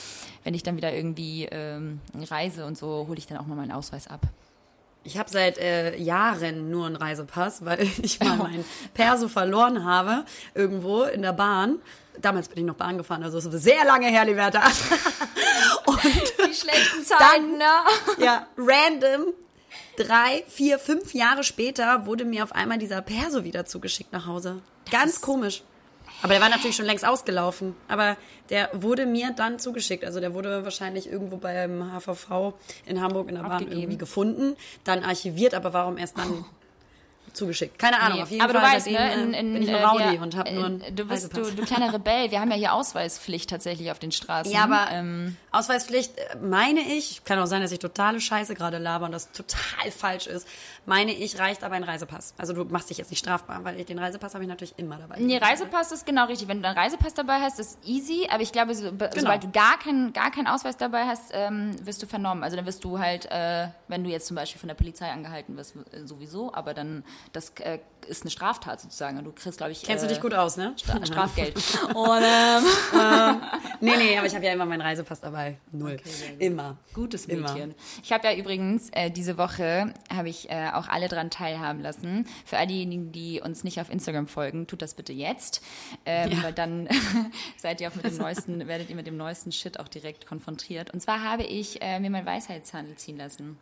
wenn 0.44 0.54
ich 0.54 0.62
dann 0.62 0.76
wieder 0.76 0.92
irgendwie 0.92 1.44
ähm, 1.44 2.00
reise 2.30 2.66
und 2.66 2.76
so, 2.76 3.06
hole 3.08 3.18
ich 3.18 3.26
dann 3.26 3.38
auch 3.38 3.46
mal 3.46 3.54
meinen 3.54 3.72
Ausweis 3.72 4.08
ab. 4.08 4.20
Ich 5.05 5.17
habe 5.17 5.31
seit 5.31 5.59
äh, 5.59 5.97
Jahren 5.97 6.71
nur 6.71 6.87
einen 6.87 6.97
Reisepass, 6.97 7.64
weil 7.64 7.88
ich 8.02 8.21
mal 8.21 8.37
meinen 8.37 8.64
Perso 8.95 9.28
verloren 9.28 9.85
habe, 9.85 10.25
irgendwo 10.55 11.05
in 11.05 11.23
der 11.23 11.33
Bahn. 11.33 11.78
Damals 12.21 12.49
bin 12.49 12.59
ich 12.59 12.64
noch 12.64 12.75
Bahn 12.75 12.99
gefahren, 12.99 13.23
also 13.23 13.38
es 13.38 13.45
ist 13.47 13.62
sehr 13.62 13.85
lange 13.85 14.09
her, 14.09 14.25
Liberta. 14.25 14.61
Und 15.87 16.02
Die 16.05 16.55
schlechten 16.55 17.05
Zeiten, 17.05 17.59
ne? 17.59 17.64
ja, 18.25 18.47
random, 18.57 19.33
drei, 19.97 20.45
vier, 20.49 20.78
fünf 20.81 21.14
Jahre 21.14 21.45
später 21.45 22.07
wurde 22.07 22.25
mir 22.25 22.43
auf 22.43 22.52
einmal 22.52 22.78
dieser 22.78 23.02
Perso 23.02 23.45
wieder 23.45 23.64
zugeschickt 23.67 24.12
nach 24.12 24.26
Hause. 24.26 24.61
Ganz 24.90 25.14
ist- 25.14 25.21
komisch. 25.23 25.62
Aber 26.22 26.32
der 26.32 26.42
war 26.42 26.48
natürlich 26.48 26.76
schon 26.76 26.87
längst 26.87 27.06
ausgelaufen. 27.06 27.75
Aber 27.87 28.16
der 28.50 28.70
wurde 28.72 29.06
mir 29.06 29.30
dann 29.37 29.58
zugeschickt. 29.58 30.04
Also 30.04 30.20
der 30.20 30.34
wurde 30.34 30.64
wahrscheinlich 30.64 31.10
irgendwo 31.10 31.37
beim 31.37 31.92
HVV 31.92 32.54
in 32.87 33.00
Hamburg 33.00 33.28
in 33.28 33.37
der 33.37 33.42
Bahn 33.42 33.52
Abgegeben. 33.52 33.78
irgendwie 33.80 33.98
gefunden, 33.98 34.56
dann 34.84 35.04
archiviert, 35.04 35.54
aber 35.54 35.72
warum 35.72 35.96
erst 35.96 36.18
dann 36.18 36.44
zugeschickt? 37.34 37.78
Keine 37.78 38.00
Ahnung. 38.00 38.16
Nee, 38.18 38.22
Auf 38.22 38.30
jeden 38.30 38.42
aber 38.42 38.54
Fall 38.54 38.70
du 38.70 38.76
weißt, 38.76 38.87
ne, 38.88 39.14
in, 39.14 39.34
äh, 39.34 39.40
in, 39.40 39.52
bin 39.52 39.62
ich 39.62 39.68
ein 39.68 39.75
äh, 39.76 39.84
Rowdy 39.84 40.12
wir- 40.12 40.22
und 40.22 40.37
habe 40.37 40.50
nur 40.52 40.64
einen 40.64 40.96
du 40.96 41.04
bist 41.04 41.37
du, 41.37 41.42
du 41.42 41.62
kleiner 41.64 41.92
Rebell. 41.92 42.30
Wir 42.30 42.40
haben 42.40 42.50
ja 42.50 42.56
hier 42.56 42.72
Ausweispflicht 42.72 43.48
tatsächlich 43.50 43.90
auf 43.92 43.98
den 43.98 44.10
Straßen. 44.10 44.52
Ja, 44.52 44.64
aber 44.64 44.88
ähm, 44.90 45.37
Ausweispflicht 45.52 46.18
äh, 46.18 46.37
meine 46.42 46.80
ich, 46.80 47.22
kann 47.25 47.38
auch 47.38 47.46
sein, 47.46 47.62
dass 47.62 47.70
ich 47.70 47.78
totale 47.78 48.20
Scheiße 48.20 48.54
gerade 48.54 48.78
laber 48.78 49.04
und 49.06 49.12
das 49.12 49.30
total 49.32 49.90
falsch 49.96 50.26
ist, 50.26 50.48
meine 50.88 51.12
ich, 51.12 51.38
reicht 51.38 51.62
aber 51.62 51.75
ein 51.76 51.85
Reisepass. 51.85 52.35
Also 52.38 52.52
du 52.54 52.64
machst 52.64 52.88
dich 52.90 52.99
jetzt 52.99 53.11
nicht 53.11 53.21
strafbar, 53.21 53.62
weil 53.62 53.78
ich 53.78 53.87
den 53.87 53.99
Reisepass 53.99 54.35
habe 54.35 54.42
ich 54.45 54.49
natürlich 54.49 54.75
immer 54.78 54.97
dabei. 54.97 55.16
Nee, 55.21 55.37
Reisepass 55.37 55.92
ist 55.92 56.07
genau 56.07 56.25
richtig. 56.26 56.49
Wenn 56.49 56.62
du 56.62 56.68
einen 56.68 56.76
Reisepass 56.78 57.14
dabei 57.14 57.40
hast, 57.40 57.61
ist 57.61 57.78
easy. 57.85 58.26
Aber 58.30 58.42
ich 58.42 58.50
glaube, 58.52 58.75
so, 58.75 58.90
Genau. 58.90 59.09
sobald 59.14 59.45
du 59.45 59.50
gar 59.50 59.78
keinen 59.78 60.12
gar 60.12 60.30
keinen 60.30 60.47
Ausweis 60.47 60.76
dabei 60.76 61.04
hast, 61.07 61.30
ähm, 61.33 61.76
wirst 61.87 62.02
du 62.02 62.07
vernommen. 62.07 62.42
Also 62.42 62.57
dann 62.57 62.66
wirst 62.66 62.83
du 62.85 62.99
halt, 62.99 63.26
äh, 63.30 63.68
wenn 63.88 64.02
du 64.02 64.11
jetzt 64.11 64.26
zum 64.26 64.35
Beispiel 64.35 64.59
von 64.59 64.68
der 64.68 64.75
Polizei 64.75 65.11
angehalten 65.11 65.57
wirst, 65.57 65.76
äh, 65.92 66.07
sowieso. 66.07 66.52
Aber 66.54 66.73
dann, 66.75 67.04
das 67.33 67.50
äh, 67.61 67.78
ist 68.07 68.23
eine 68.23 68.30
Straftat 68.30 68.80
sozusagen. 68.80 69.18
Und 69.18 69.25
du 69.25 69.33
kriegst, 69.33 69.59
glaube 69.59 69.73
ich, 69.73 69.83
Kennst 69.83 70.04
äh, 70.04 70.09
du 70.09 70.14
dich 70.14 70.23
gut 70.23 70.33
aus, 70.33 70.57
ne? 70.57 70.73
Stra 70.80 71.04
Strafgeld. 71.04 71.57
Und 71.95 72.23
ähm, 72.23 73.40
Nee, 73.80 73.97
nee, 73.97 74.16
aber 74.18 74.26
ich 74.26 74.35
habe 74.35 74.45
ja 74.45 74.52
immer 74.52 74.66
meinen 74.66 74.80
Reisepass 74.80 75.21
dabei. 75.21 75.59
Null. 75.73 75.99
immer. 76.38 76.76
Gutes 76.95 77.26
Immer. 77.26 77.52
Mädchen. 77.52 77.75
Ich 78.02 78.12
habe 78.12 78.26
ja 78.26 78.35
übrigens 78.35 78.90
äh, 78.90 79.11
diese 79.11 79.38
Woche 79.38 79.92
habe 80.14 80.28
ich 80.28 80.49
äh, 80.50 80.68
auch 80.78 80.88
alle 80.88 81.08
dran 81.08 81.30
teilhaben 81.30 81.80
lassen. 81.82 82.26
Für 82.44 82.58
all 82.58 82.66
diejenigen, 82.66 83.12
die 83.12 83.40
uns 83.40 83.64
nicht 83.64 83.80
auf 83.80 83.90
Instagram 83.90 84.26
folgen, 84.28 84.66
tut 84.66 84.82
das 84.82 84.94
bitte 84.94 85.12
jetzt, 85.12 85.62
ähm, 86.06 86.30
Ja. 86.32 86.42
weil 86.44 86.52
dann 86.52 86.88
seid 87.56 87.80
ihr 87.80 87.88
auch 87.88 87.94
mit 87.94 88.04
dem 88.04 88.16
neuesten, 88.16 88.66
werdet 88.68 88.90
ihr 88.90 88.97
mit 88.97 89.06
dem 89.06 89.16
neuesten 89.16 89.52
Shit 89.52 89.80
auch 89.80 89.88
direkt 89.88 90.26
konfrontiert. 90.26 90.90
Und 90.92 91.00
zwar 91.00 91.23
habe 91.23 91.42
ich 91.44 91.82
äh, 91.82 92.00
mir 92.00 92.11
mein 92.11 92.26
Weisheitshandel 92.26 92.97
ziehen 92.97 93.16
lassen. 93.18 93.58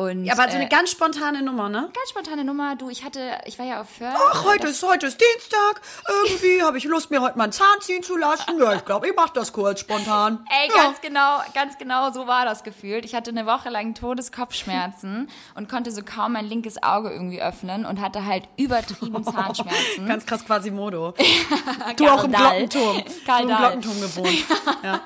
Und 0.00 0.24
Ja, 0.24 0.32
aber 0.32 0.44
so 0.44 0.56
äh, 0.56 0.60
eine 0.60 0.68
ganz 0.68 0.90
spontane 0.90 1.42
Nummer, 1.42 1.68
ne? 1.68 1.90
ganz 1.92 2.10
spontane 2.10 2.44
Nummer. 2.44 2.74
Du, 2.76 2.88
ich 2.88 3.04
hatte, 3.04 3.38
ich 3.44 3.58
war 3.58 3.66
ja 3.66 3.80
auf 3.82 3.90
Föhr. 3.90 4.12
Ach, 4.14 4.44
heute 4.44 4.68
ist, 4.68 4.82
heute 4.82 5.06
ist 5.06 5.20
Dienstag. 5.20 5.82
Irgendwie 6.24 6.62
habe 6.64 6.78
ich 6.78 6.84
Lust, 6.84 7.10
mir 7.10 7.20
heute 7.20 7.36
mal 7.36 7.44
einen 7.44 7.52
Zahn 7.52 7.80
ziehen 7.80 8.02
zu 8.02 8.16
lassen. 8.16 8.58
Ja, 8.58 8.74
ich 8.74 8.84
glaube, 8.84 9.08
ich 9.08 9.14
mache 9.14 9.32
das 9.34 9.52
kurz 9.52 9.80
spontan. 9.80 10.46
Ey, 10.50 10.68
ja. 10.68 10.84
ganz 10.84 11.00
genau, 11.00 11.40
ganz 11.54 11.76
genau 11.76 12.10
so 12.12 12.26
war 12.26 12.46
das 12.46 12.64
gefühlt. 12.64 13.04
Ich 13.04 13.14
hatte 13.14 13.30
eine 13.30 13.44
Woche 13.46 13.68
lang 13.68 13.94
Todeskopfschmerzen 13.94 15.28
und 15.54 15.68
konnte 15.68 15.90
so 15.90 16.02
kaum 16.02 16.32
mein 16.32 16.46
linkes 16.46 16.82
Auge 16.82 17.10
irgendwie 17.10 17.42
öffnen 17.42 17.84
und 17.84 18.00
hatte 18.00 18.24
halt 18.24 18.44
übertrieben 18.56 19.22
Zahnschmerzen. 19.30 20.06
Ganz 20.06 20.24
krass 20.24 20.44
Quasimodo. 20.46 21.14
Du 21.96 22.06
auch 22.08 22.24
im 22.24 22.32
Dahl. 22.32 22.66
Glockenturm. 22.66 22.96
Du 23.04 23.24
Karl 23.26 23.42
im 23.42 23.48
Dahl. 23.48 23.78
Glockenturm 23.78 24.00
gewohnt. 24.00 24.44
Ja. 24.82 25.00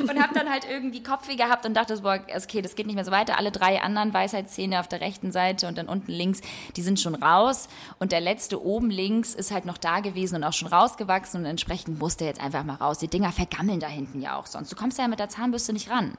und 0.00 0.22
habe 0.22 0.34
dann 0.34 0.48
halt 0.48 0.64
irgendwie 0.68 1.02
Kopfweh 1.02 1.34
gehabt 1.34 1.66
und 1.66 1.74
dachte, 1.74 1.96
boah, 2.00 2.20
okay, 2.36 2.62
das 2.62 2.76
geht 2.76 2.86
nicht 2.86 2.94
mehr 2.94 3.04
so 3.04 3.10
weiter. 3.10 3.36
Alle 3.38 3.50
drei 3.50 3.80
anderen 3.82 4.12
Weisheitszähne 4.28 4.80
auf 4.80 4.88
der 4.88 5.00
rechten 5.00 5.32
Seite 5.32 5.66
und 5.68 5.78
dann 5.78 5.88
unten 5.88 6.12
links, 6.12 6.40
die 6.76 6.82
sind 6.82 7.00
schon 7.00 7.14
raus. 7.14 7.68
Und 7.98 8.12
der 8.12 8.20
letzte 8.20 8.62
oben 8.62 8.90
links 8.90 9.34
ist 9.34 9.50
halt 9.50 9.64
noch 9.64 9.78
da 9.78 10.00
gewesen 10.00 10.36
und 10.36 10.44
auch 10.44 10.52
schon 10.52 10.68
rausgewachsen 10.68 11.40
und 11.40 11.46
entsprechend 11.46 11.98
musste 11.98 12.24
er 12.24 12.30
jetzt 12.30 12.40
einfach 12.40 12.64
mal 12.64 12.74
raus. 12.74 12.98
Die 12.98 13.08
Dinger 13.08 13.32
vergammeln 13.32 13.80
da 13.80 13.88
hinten 13.88 14.20
ja 14.20 14.36
auch 14.36 14.46
sonst. 14.46 14.70
Du 14.70 14.76
kommst 14.76 14.98
ja 14.98 15.08
mit 15.08 15.18
der 15.18 15.28
Zahnbürste 15.28 15.72
nicht 15.72 15.90
ran. 15.90 16.16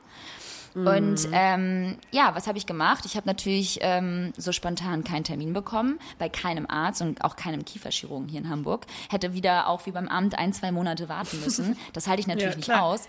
Und 0.76 1.28
ähm, 1.32 1.98
ja, 2.12 2.36
was 2.36 2.46
habe 2.48 2.60
ich 2.60 2.68
gemacht? 2.68 3.04
Ich 3.06 3.16
habe 3.16 3.28
natürlich 3.28 3.80
ähm, 3.82 4.34
so 4.38 4.52
spontan 4.52 5.04
keinen 5.04 5.24
Termin 5.24 5.52
bekommen, 5.52 6.00
bei 6.20 6.30
keinem 6.30 6.68
Arzt 6.70 7.02
und 7.02 7.24
auch 7.24 7.36
keinem 7.36 7.66
Kieferchirurgen 7.66 8.28
hier 8.28 8.40
in 8.40 8.50
Hamburg. 8.50 8.86
Hätte 9.10 9.34
wieder 9.34 9.68
auch 9.68 9.88
wie 9.88 9.92
beim 9.92 10.08
Amt 10.08 10.38
ein, 10.38 10.54
zwei 10.54 10.72
Monate 10.72 11.10
warten 11.10 11.40
müssen. 11.44 11.76
Das 11.94 12.08
halte 12.08 12.22
ich 12.22 12.28
natürlich 12.28 12.68
Ja, 12.68 12.76
nicht 12.76 12.82
aus. 12.82 13.08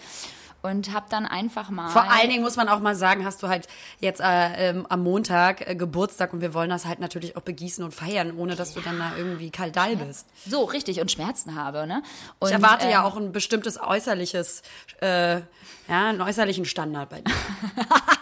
Und 0.62 0.92
habe 0.92 1.06
dann 1.08 1.26
einfach 1.26 1.70
mal. 1.70 1.88
Vor 1.88 2.10
allen 2.10 2.28
Dingen 2.28 2.42
muss 2.42 2.56
man 2.56 2.68
auch 2.68 2.80
mal 2.80 2.94
sagen, 2.94 3.24
hast 3.24 3.42
du 3.42 3.48
halt 3.48 3.66
jetzt 4.00 4.20
äh, 4.20 4.70
ähm, 4.70 4.86
am 4.88 5.02
Montag 5.02 5.66
äh, 5.68 5.74
Geburtstag 5.74 6.32
und 6.34 6.40
wir 6.42 6.52
wollen 6.52 6.68
das 6.70 6.84
halt 6.84 7.00
natürlich 7.00 7.36
auch 7.36 7.42
begießen 7.42 7.82
und 7.82 7.94
feiern, 7.94 8.36
ohne 8.36 8.56
dass 8.56 8.74
du 8.74 8.80
dann 8.80 8.98
da 8.98 9.12
irgendwie 9.16 9.50
kaldall 9.50 9.96
bist. 9.96 10.26
so 10.46 10.64
richtig 10.64 11.00
und 11.00 11.10
Schmerzen 11.10 11.54
habe, 11.54 11.86
ne? 11.86 12.02
Und, 12.38 12.48
Ich 12.48 12.54
erwarte 12.54 12.88
ja 12.90 13.00
ähm, 13.00 13.06
auch 13.06 13.16
ein 13.16 13.32
bestimmtes 13.32 13.80
äußerliches, 13.80 14.62
äh, 15.00 15.36
ja, 15.36 15.42
einen 15.88 16.20
äußerlichen 16.20 16.64
Standard 16.66 17.08
bei 17.08 17.20
dir. 17.22 17.32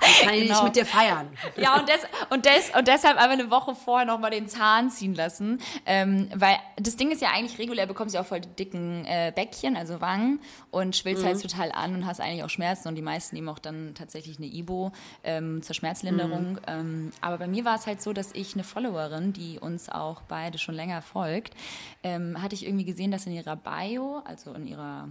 Das 0.08 0.20
kann 0.26 0.34
ich 0.34 0.40
nicht 0.40 0.48
Genau. 0.52 0.64
mit 0.64 0.74
dir 0.76 0.86
feiern. 0.86 1.28
Ja, 1.56 1.78
und, 1.78 1.86
des, 1.86 1.98
und, 2.30 2.46
des, 2.46 2.70
und 2.74 2.88
deshalb 2.88 3.20
aber 3.22 3.32
eine 3.34 3.50
Woche 3.50 3.74
vorher 3.74 4.06
nochmal 4.06 4.30
den 4.30 4.48
Zahn 4.48 4.90
ziehen 4.90 5.14
lassen. 5.14 5.60
Ähm, 5.84 6.30
weil 6.34 6.56
das 6.76 6.96
Ding 6.96 7.10
ist 7.10 7.20
ja 7.20 7.28
eigentlich, 7.34 7.58
regulär 7.58 7.86
bekommst 7.86 8.14
du 8.14 8.16
ja 8.16 8.22
auch 8.22 8.26
voll 8.26 8.40
die 8.40 8.48
dicken 8.48 9.04
äh, 9.04 9.32
Bäckchen, 9.36 9.76
also 9.76 10.00
Wangen, 10.00 10.40
und 10.70 10.96
schwillst 10.96 11.24
halt 11.26 11.42
total 11.42 11.72
an 11.72 11.94
und 11.94 12.06
hast 12.06 12.20
eigentlich 12.28 12.44
auch 12.44 12.50
Schmerzen. 12.50 12.88
Und 12.88 12.94
die 12.94 13.02
meisten 13.02 13.34
nehmen 13.34 13.48
auch 13.48 13.58
dann 13.58 13.94
tatsächlich 13.94 14.38
eine 14.38 14.46
Ibo 14.46 14.92
ähm, 15.24 15.62
zur 15.62 15.74
Schmerzlinderung. 15.74 16.58
Ähm, 16.66 17.10
aber 17.20 17.38
bei 17.38 17.48
mir 17.48 17.64
war 17.64 17.74
es 17.74 17.86
halt 17.86 18.00
so, 18.02 18.12
dass 18.12 18.32
ich 18.32 18.54
eine 18.54 18.64
Followerin, 18.64 19.32
die 19.32 19.58
uns 19.58 19.88
auch 19.88 20.22
beide 20.22 20.58
schon 20.58 20.74
länger 20.74 21.02
folgt, 21.02 21.54
ähm, 22.02 22.40
hatte 22.40 22.54
ich 22.54 22.64
irgendwie 22.66 22.84
gesehen, 22.84 23.10
dass 23.10 23.26
in 23.26 23.32
ihrer 23.32 23.56
Bio, 23.56 24.22
also 24.24 24.52
in 24.52 24.66
ihrer 24.66 25.08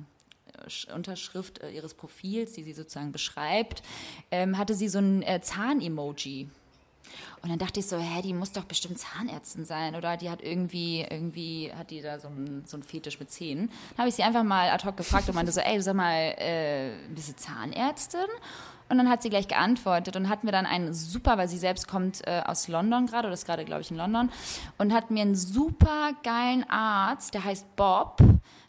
Sch- 0.68 0.92
Unterschrift 0.94 1.60
äh, 1.60 1.72
ihres 1.72 1.94
Profils, 1.94 2.54
die 2.54 2.64
sie 2.64 2.74
sozusagen 2.74 3.12
beschreibt, 3.12 3.84
ähm, 4.32 4.58
hatte 4.58 4.74
sie 4.74 4.88
so 4.88 5.00
ein 5.00 5.22
äh, 5.24 5.40
Zahn-Emoji. 5.42 6.50
Und 7.42 7.50
dann 7.50 7.60
dachte 7.60 7.80
ich 7.80 7.88
so, 7.88 7.98
hä, 7.98 8.22
die 8.22 8.34
muss 8.34 8.52
doch 8.52 8.66
bestimmt 8.66 9.00
Zahnärztin 9.00 9.66
sein, 9.66 9.96
oder? 9.96 10.18
Die 10.18 10.30
hat 10.30 10.42
irgendwie, 10.42 11.02
irgendwie 11.02 11.72
hat 11.74 11.92
die 11.92 12.02
da 12.02 12.20
so 12.20 12.28
einen 12.28 12.64
so 12.66 12.80
Fetisch 12.82 13.20
mit 13.20 13.32
Zähnen. 13.32 13.70
Dann 13.92 14.00
habe 14.00 14.10
ich 14.10 14.16
sie 14.16 14.24
einfach 14.24 14.44
mal 14.44 14.70
ad 14.70 14.86
hoc 14.86 14.98
gefragt 14.98 15.28
und 15.30 15.36
meinte 15.36 15.52
so, 15.52 15.60
ey, 15.60 15.82
sag 15.82 15.96
mal, 15.96 16.34
äh, 16.38 16.92
bist 17.10 17.30
du 17.30 17.36
Zahnärztin? 17.36 18.28
Und 18.90 18.98
dann 18.98 19.10
hat 19.10 19.22
sie 19.22 19.30
gleich 19.30 19.48
geantwortet 19.48 20.16
und 20.16 20.30
hat 20.30 20.44
mir 20.44 20.52
dann 20.52 20.66
einen 20.66 20.94
super, 20.94 21.38
weil 21.38 21.50
sie 21.50 21.58
selbst 21.58 21.88
kommt 21.88 22.26
äh, 22.26 22.42
aus 22.46 22.68
London 22.68 23.06
gerade, 23.08 23.28
oder 23.28 23.34
ist 23.34 23.46
gerade, 23.46 23.66
glaube 23.66 23.82
ich, 23.82 23.92
in 23.92 23.98
London, 23.98 24.32
und 24.78 24.94
hat 24.94 25.12
mir 25.12 25.22
einen 25.22 25.36
super 25.36 26.12
geilen 26.24 26.68
Arzt, 26.70 27.34
der 27.34 27.44
heißt 27.44 27.76
Bob, 27.76 28.22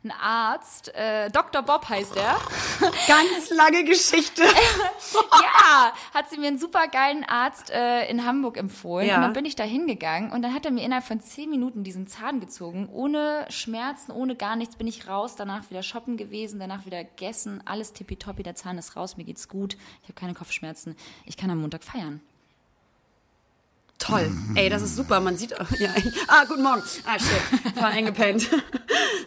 ein 0.05 0.13
Arzt, 0.13 0.95
äh, 0.95 1.29
Dr. 1.31 1.63
Bob 1.63 1.89
heißt 1.89 2.17
er. 2.17 2.37
Ganz 3.09 3.51
lange 3.51 3.83
Geschichte. 3.85 4.43
ja, 5.33 5.93
hat 6.15 6.31
sie 6.31 6.39
mir 6.39 6.47
einen 6.47 6.59
super 6.59 6.87
geilen 6.87 7.25
Arzt 7.25 7.71
äh, 7.71 8.09
in 8.09 8.25
Hamburg 8.25 8.59
empfohlen. 8.59 9.09
Ja. 9.09 9.17
Und 9.17 9.23
dann 9.23 9.33
bin 9.33 9.45
ich 9.45 9.57
da 9.57 9.65
hingegangen 9.65 10.31
und 10.31 10.43
dann 10.43 10.55
hat 10.55 10.65
er 10.65 10.71
mir 10.71 10.85
innerhalb 10.85 11.05
von 11.05 11.21
zehn 11.21 11.51
Minuten 11.51 11.83
diesen 11.83 12.07
Zahn 12.07 12.39
gezogen. 12.39 12.89
Ohne 12.93 13.45
Schmerzen, 13.49 14.13
ohne 14.13 14.37
gar 14.37 14.55
nichts 14.55 14.77
bin 14.77 14.87
ich 14.87 15.09
raus. 15.09 15.35
Danach 15.35 15.69
wieder 15.69 15.83
shoppen 15.83 16.17
gewesen, 16.17 16.61
danach 16.61 16.87
wieder 16.87 17.03
gegessen. 17.03 17.61
Alles 17.65 17.93
tippitoppi, 17.93 18.45
der 18.45 18.55
Zahn 18.55 18.79
ist 18.79 18.95
raus, 18.95 19.17
mir 19.17 19.25
geht's 19.25 19.49
gut. 19.49 19.77
Ich 20.03 20.09
habe 20.09 20.15
keine 20.15 20.35
Kopfschmerzen. 20.35 20.97
Ich 21.27 21.37
kann 21.37 21.51
am 21.51 21.61
Montag 21.61 21.83
feiern. 21.83 22.21
Toll. 23.99 24.31
Ey, 24.55 24.69
das 24.69 24.83
ist 24.83 24.95
super. 24.97 25.21
Man 25.21 25.37
sieht. 25.37 25.51
Ja, 25.79 25.91
ah, 26.29 26.45
guten 26.47 26.63
Morgen. 26.63 26.83
Ah, 27.05 27.19
shit. 27.19 27.77
War 27.77 27.89
eingepennt. 27.89 28.49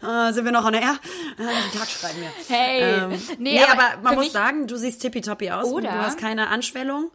Ah, 0.04 0.34
sind 0.34 0.46
wir 0.46 0.52
noch 0.52 0.66
on 0.66 0.74
air? 0.74 0.96
Ah, 1.38 1.44
Den 1.72 1.80
Tag 1.80 1.88
schreiben 1.88 2.18
wir. 2.22 2.32
Hey, 2.48 2.82
Ähm, 2.82 3.10
nee, 3.38 3.54
nee, 3.54 3.64
aber, 3.64 4.02
man 4.02 4.16
muss 4.16 4.32
sagen, 4.32 4.66
du 4.66 4.76
siehst 4.76 5.00
tippitoppi 5.00 5.52
aus. 5.52 5.68
Oder? 5.68 5.92
Du 5.92 5.98
hast 5.98 6.18
keine 6.18 6.48
Anschwellung. 6.48 7.12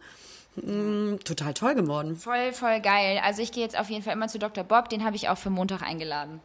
Mm, 0.55 1.17
total 1.25 1.53
toll 1.53 1.75
geworden. 1.75 2.17
Voll, 2.17 2.53
voll 2.53 2.81
geil. 2.81 3.21
Also 3.25 3.43
ich 3.43 3.51
gehe 3.51 3.65
jetzt 3.65 3.77
auf 3.77 3.91
jeden 3.91 4.05
Fall 4.05 4.13
immer 4.13 4.29
zu 4.29 4.39
Dr. 4.39 4.63
Bob. 4.63 4.89
Den 4.89 5.05
habe 5.05 5.17
ich 5.17 5.29
auch 5.29 5.37
für 5.37 5.51
Montag 5.51 5.83
eingeladen. 5.83 6.41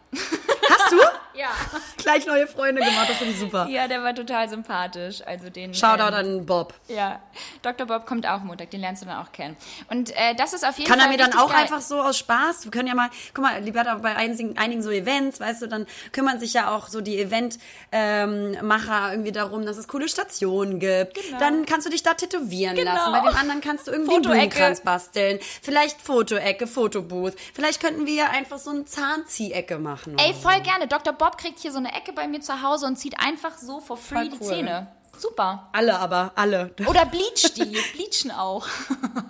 Hast 0.67 0.91
du? 0.91 0.97
Ja. 1.41 1.49
Gleich 1.97 2.25
neue 2.27 2.47
Freunde 2.47 2.81
gemacht. 2.81 3.09
Das 3.09 3.17
finde 3.17 3.33
ich 3.33 3.39
super. 3.39 3.67
Ja, 3.69 3.87
der 3.87 4.03
war 4.03 4.13
total 4.13 4.47
sympathisch. 4.49 5.21
Also 5.25 5.49
den. 5.49 5.73
Shoutout 5.73 6.09
ähm, 6.09 6.13
an 6.39 6.45
Bob. 6.45 6.73
Ja, 6.87 7.19
Dr. 7.61 7.87
Bob 7.87 8.05
kommt 8.05 8.27
auch 8.27 8.41
Montag, 8.41 8.69
den 8.71 8.81
lernst 8.81 9.01
du 9.01 9.07
dann 9.07 9.17
auch 9.17 9.31
kennen. 9.31 9.55
Und 9.89 10.11
äh, 10.11 10.35
das 10.35 10.53
ist 10.53 10.65
auf 10.67 10.77
jeden 10.77 10.89
Kann 10.89 10.99
er 10.99 11.05
Fall 11.05 11.11
mir 11.13 11.17
dann 11.17 11.33
auch 11.37 11.49
geil. 11.51 11.61
einfach 11.63 11.81
so 11.81 12.01
aus 12.01 12.17
Spaß, 12.17 12.65
wir 12.65 12.71
können 12.71 12.87
ja 12.87 12.95
mal, 12.95 13.09
guck 13.33 13.43
mal, 13.43 13.59
Liberta 13.61 13.95
bei 13.95 14.15
einigen, 14.15 14.57
einigen 14.57 14.81
so 14.83 14.91
Events, 14.91 15.39
weißt 15.39 15.63
du, 15.63 15.67
dann 15.67 15.87
kümmern 16.11 16.39
sich 16.39 16.53
ja 16.53 16.69
auch 16.75 16.87
so 16.89 17.01
die 17.01 17.19
Eventmacher 17.19 19.11
irgendwie 19.11 19.31
darum, 19.31 19.65
dass 19.65 19.77
es 19.77 19.87
coole 19.87 20.07
Stationen 20.09 20.79
gibt. 20.79 21.17
Dann 21.39 21.65
kannst 21.65 21.85
du 21.87 21.91
dich 21.91 22.03
da 22.03 22.13
tätowieren 22.13 22.75
Genau. 22.75 22.93
lassen. 22.93 23.11
Bei 23.11 23.19
dem 23.29 23.35
anderen 23.37 23.61
kannst 23.61 23.87
du 23.87 23.91
irgendwie 23.91 24.15
einen 24.15 24.23
Fotoecke. 24.23 24.47
Blumenkranz 24.49 24.81
basteln. 24.81 25.39
Vielleicht 25.61 26.01
Fotoecke, 26.01 26.67
Fotobooth. 26.67 27.33
Vielleicht 27.53 27.81
könnten 27.81 28.05
wir 28.05 28.13
ja 28.13 28.25
einfach 28.29 28.57
so 28.59 28.69
eine 28.71 28.85
Zahnziehecke 28.85 29.77
machen. 29.79 30.17
Ey, 30.17 30.27
oder 30.29 30.33
so. 30.35 30.41
voll 30.49 30.59
gerne. 30.61 30.87
Dr. 30.87 31.13
Bob 31.13 31.30
kriegt 31.37 31.59
hier 31.59 31.71
so 31.71 31.77
eine 31.77 31.93
Ecke 31.93 32.13
bei 32.13 32.27
mir 32.27 32.41
zu 32.41 32.61
Hause 32.61 32.85
und 32.85 32.97
zieht 32.97 33.19
einfach 33.19 33.57
so 33.57 33.79
for 33.79 33.97
free 33.97 34.15
Voll 34.15 34.29
die 34.29 34.37
cool. 34.39 34.47
Zähne. 34.47 34.87
Super. 35.17 35.69
Alle 35.71 35.99
aber, 35.99 36.31
alle. 36.35 36.73
Oder 36.87 37.05
bleach 37.05 37.53
die. 37.55 37.77
Bleachen 37.93 38.31
auch. 38.31 38.67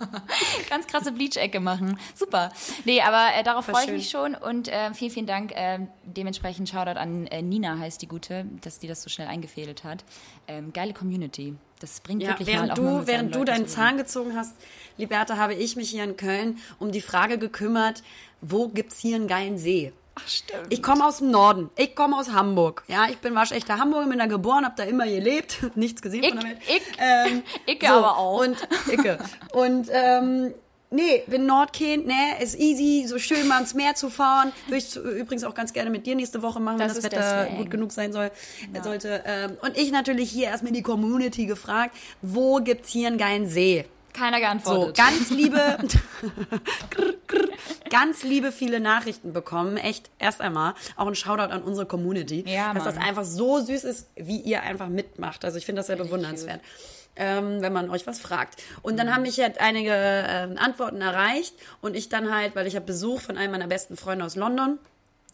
Ganz 0.70 0.86
krasse 0.86 1.12
Bleach-Ecke 1.12 1.60
machen. 1.60 1.98
Super. 2.14 2.50
Nee, 2.84 3.02
aber 3.02 3.28
äh, 3.36 3.42
darauf 3.42 3.66
freue 3.66 3.84
ich 3.84 3.90
mich 3.90 4.08
schon. 4.08 4.34
Und 4.34 4.68
äh, 4.68 4.94
vielen, 4.94 5.10
vielen 5.10 5.26
Dank. 5.26 5.52
Äh, 5.52 5.80
dementsprechend 6.04 6.68
Shoutout 6.70 6.98
an 6.98 7.26
äh, 7.26 7.42
Nina, 7.42 7.78
heißt 7.78 8.00
die 8.00 8.08
Gute, 8.08 8.46
dass 8.62 8.78
die 8.78 8.88
das 8.88 9.02
so 9.02 9.10
schnell 9.10 9.28
eingefädelt 9.28 9.84
hat. 9.84 10.04
Ähm, 10.48 10.72
geile 10.72 10.94
Community. 10.94 11.56
Das 11.80 12.00
bringt 12.00 12.22
Ja, 12.22 12.30
wirklich 12.30 12.48
mal 12.48 12.54
während 12.54 12.72
auch 12.72 12.82
mal 12.82 13.00
du, 13.00 13.06
während 13.06 13.34
du 13.34 13.44
deinen 13.44 13.66
Zahn 13.66 13.96
gezogen 13.98 14.34
hast, 14.34 14.54
Liberta, 14.96 15.36
habe 15.36 15.54
ich 15.54 15.76
mich 15.76 15.90
hier 15.90 16.04
in 16.04 16.16
Köln 16.16 16.58
um 16.78 16.92
die 16.92 17.02
Frage 17.02 17.36
gekümmert, 17.38 18.02
wo 18.40 18.68
gibt's 18.68 19.00
hier 19.00 19.16
einen 19.16 19.26
geilen 19.26 19.58
See? 19.58 19.92
Ach, 20.14 20.28
stimmt. 20.28 20.66
Ich 20.68 20.82
komme 20.82 21.06
aus 21.06 21.18
dem 21.18 21.30
Norden. 21.30 21.70
Ich 21.76 21.94
komme 21.96 22.16
aus 22.18 22.30
Hamburg. 22.32 22.84
Ja, 22.88 23.06
ich 23.08 23.18
bin 23.18 23.34
waschechter 23.34 23.78
Hamburger, 23.78 24.08
bin 24.08 24.18
da 24.18 24.26
geboren, 24.26 24.64
habe 24.64 24.74
da 24.76 24.84
immer 24.84 25.06
gelebt, 25.06 25.58
nichts 25.74 26.02
gesehen 26.02 26.24
von 26.24 26.38
der 26.40 26.48
Welt. 26.50 26.58
Ich, 26.68 26.82
Ähm, 26.98 27.42
Icke 27.66 27.90
aber 27.90 28.18
auch. 28.18 28.40
Und 28.40 28.56
Icke. 28.90 29.18
Und 29.52 29.88
ähm, 29.90 30.52
nee, 30.90 31.22
bin 31.26 31.46
Nordkind, 31.46 32.06
ne, 32.06 32.42
ist 32.42 32.58
easy, 32.58 33.06
so 33.08 33.18
schön 33.18 33.48
mal 33.48 33.54
ans 33.56 33.72
Meer 33.74 33.94
zu 33.94 34.10
fahren. 34.10 34.52
Würde 34.66 34.76
ich 34.78 34.94
übrigens 34.96 35.44
auch 35.44 35.54
ganz 35.54 35.72
gerne 35.72 35.88
mit 35.88 36.06
dir 36.06 36.14
nächste 36.14 36.42
Woche 36.42 36.60
machen, 36.60 36.78
wenn 36.78 36.88
Das 36.88 36.96
das 36.96 37.04
ist 37.06 37.12
Wetter 37.12 37.44
deswegen. 37.44 37.56
gut 37.56 37.70
genug 37.70 37.92
sein 37.92 38.12
soll, 38.12 38.30
sollte. 38.82 39.22
Ähm, 39.24 39.56
und 39.62 39.78
ich 39.78 39.90
natürlich 39.92 40.30
hier 40.30 40.48
erstmal 40.48 40.72
die 40.72 40.82
Community 40.82 41.46
gefragt, 41.46 41.96
wo 42.20 42.56
gibt's 42.56 42.90
hier 42.90 43.08
einen 43.08 43.18
geilen 43.18 43.46
See? 43.48 43.86
Keiner 44.12 44.36
So, 44.36 44.42
geantwortet. 44.42 44.96
ganz 44.96 45.30
liebe, 45.30 45.78
ganz 47.90 48.22
liebe 48.22 48.52
viele 48.52 48.80
Nachrichten 48.80 49.32
bekommen. 49.32 49.76
Echt, 49.76 50.10
erst 50.18 50.40
einmal 50.40 50.74
auch 50.96 51.06
ein 51.06 51.14
Shoutout 51.14 51.52
an 51.52 51.62
unsere 51.62 51.86
Community. 51.86 52.44
Ja, 52.46 52.74
dass 52.74 52.84
Mann. 52.84 52.94
das 52.94 53.04
einfach 53.04 53.24
so 53.24 53.60
süß 53.60 53.84
ist, 53.84 54.08
wie 54.16 54.38
ihr 54.40 54.62
einfach 54.62 54.88
mitmacht. 54.88 55.44
Also 55.44 55.58
ich 55.58 55.66
finde 55.66 55.80
das 55.80 55.86
sehr 55.86 55.96
bewundernswert. 55.96 56.60
Ähm, 57.14 57.60
wenn 57.60 57.74
man 57.74 57.90
euch 57.90 58.06
was 58.06 58.20
fragt. 58.20 58.62
Und 58.80 58.94
Mhm. 58.94 58.96
dann 58.96 59.14
haben 59.14 59.22
mich 59.22 59.38
halt 59.38 59.60
einige 59.60 59.92
ähm, 59.94 60.56
Antworten 60.56 61.02
erreicht 61.02 61.54
und 61.82 61.94
ich 61.94 62.08
dann 62.08 62.34
halt, 62.34 62.56
weil 62.56 62.66
ich 62.66 62.74
habe 62.74 62.86
Besuch 62.86 63.20
von 63.20 63.36
einem 63.36 63.52
meiner 63.52 63.66
besten 63.66 63.98
Freunde 63.98 64.24
aus 64.24 64.34
London 64.34 64.78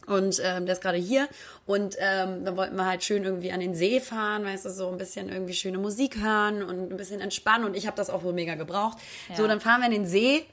und 0.09 0.41
ähm, 0.43 0.65
der 0.65 0.73
ist 0.73 0.81
gerade 0.81 0.97
hier 0.97 1.27
und 1.65 1.95
ähm, 1.99 2.43
dann 2.43 2.57
wollten 2.57 2.75
wir 2.75 2.85
halt 2.85 3.03
schön 3.03 3.23
irgendwie 3.23 3.51
an 3.51 3.59
den 3.59 3.75
See 3.75 4.01
fahren, 4.01 4.43
weißt 4.43 4.65
du, 4.65 4.69
so 4.71 4.89
ein 4.89 4.97
bisschen 4.97 5.29
irgendwie 5.29 5.53
schöne 5.53 5.77
Musik 5.77 6.17
hören 6.17 6.63
und 6.63 6.91
ein 6.91 6.97
bisschen 6.97 7.21
entspannen 7.21 7.65
und 7.65 7.75
ich 7.75 7.87
habe 7.87 7.95
das 7.95 8.09
auch 8.09 8.23
so 8.23 8.33
mega 8.33 8.55
gebraucht. 8.55 8.97
So, 9.35 9.47
dann 9.47 9.61
fahren 9.61 9.81
wir 9.81 9.85
an 9.85 9.91
den 9.91 10.05
See. 10.05 10.45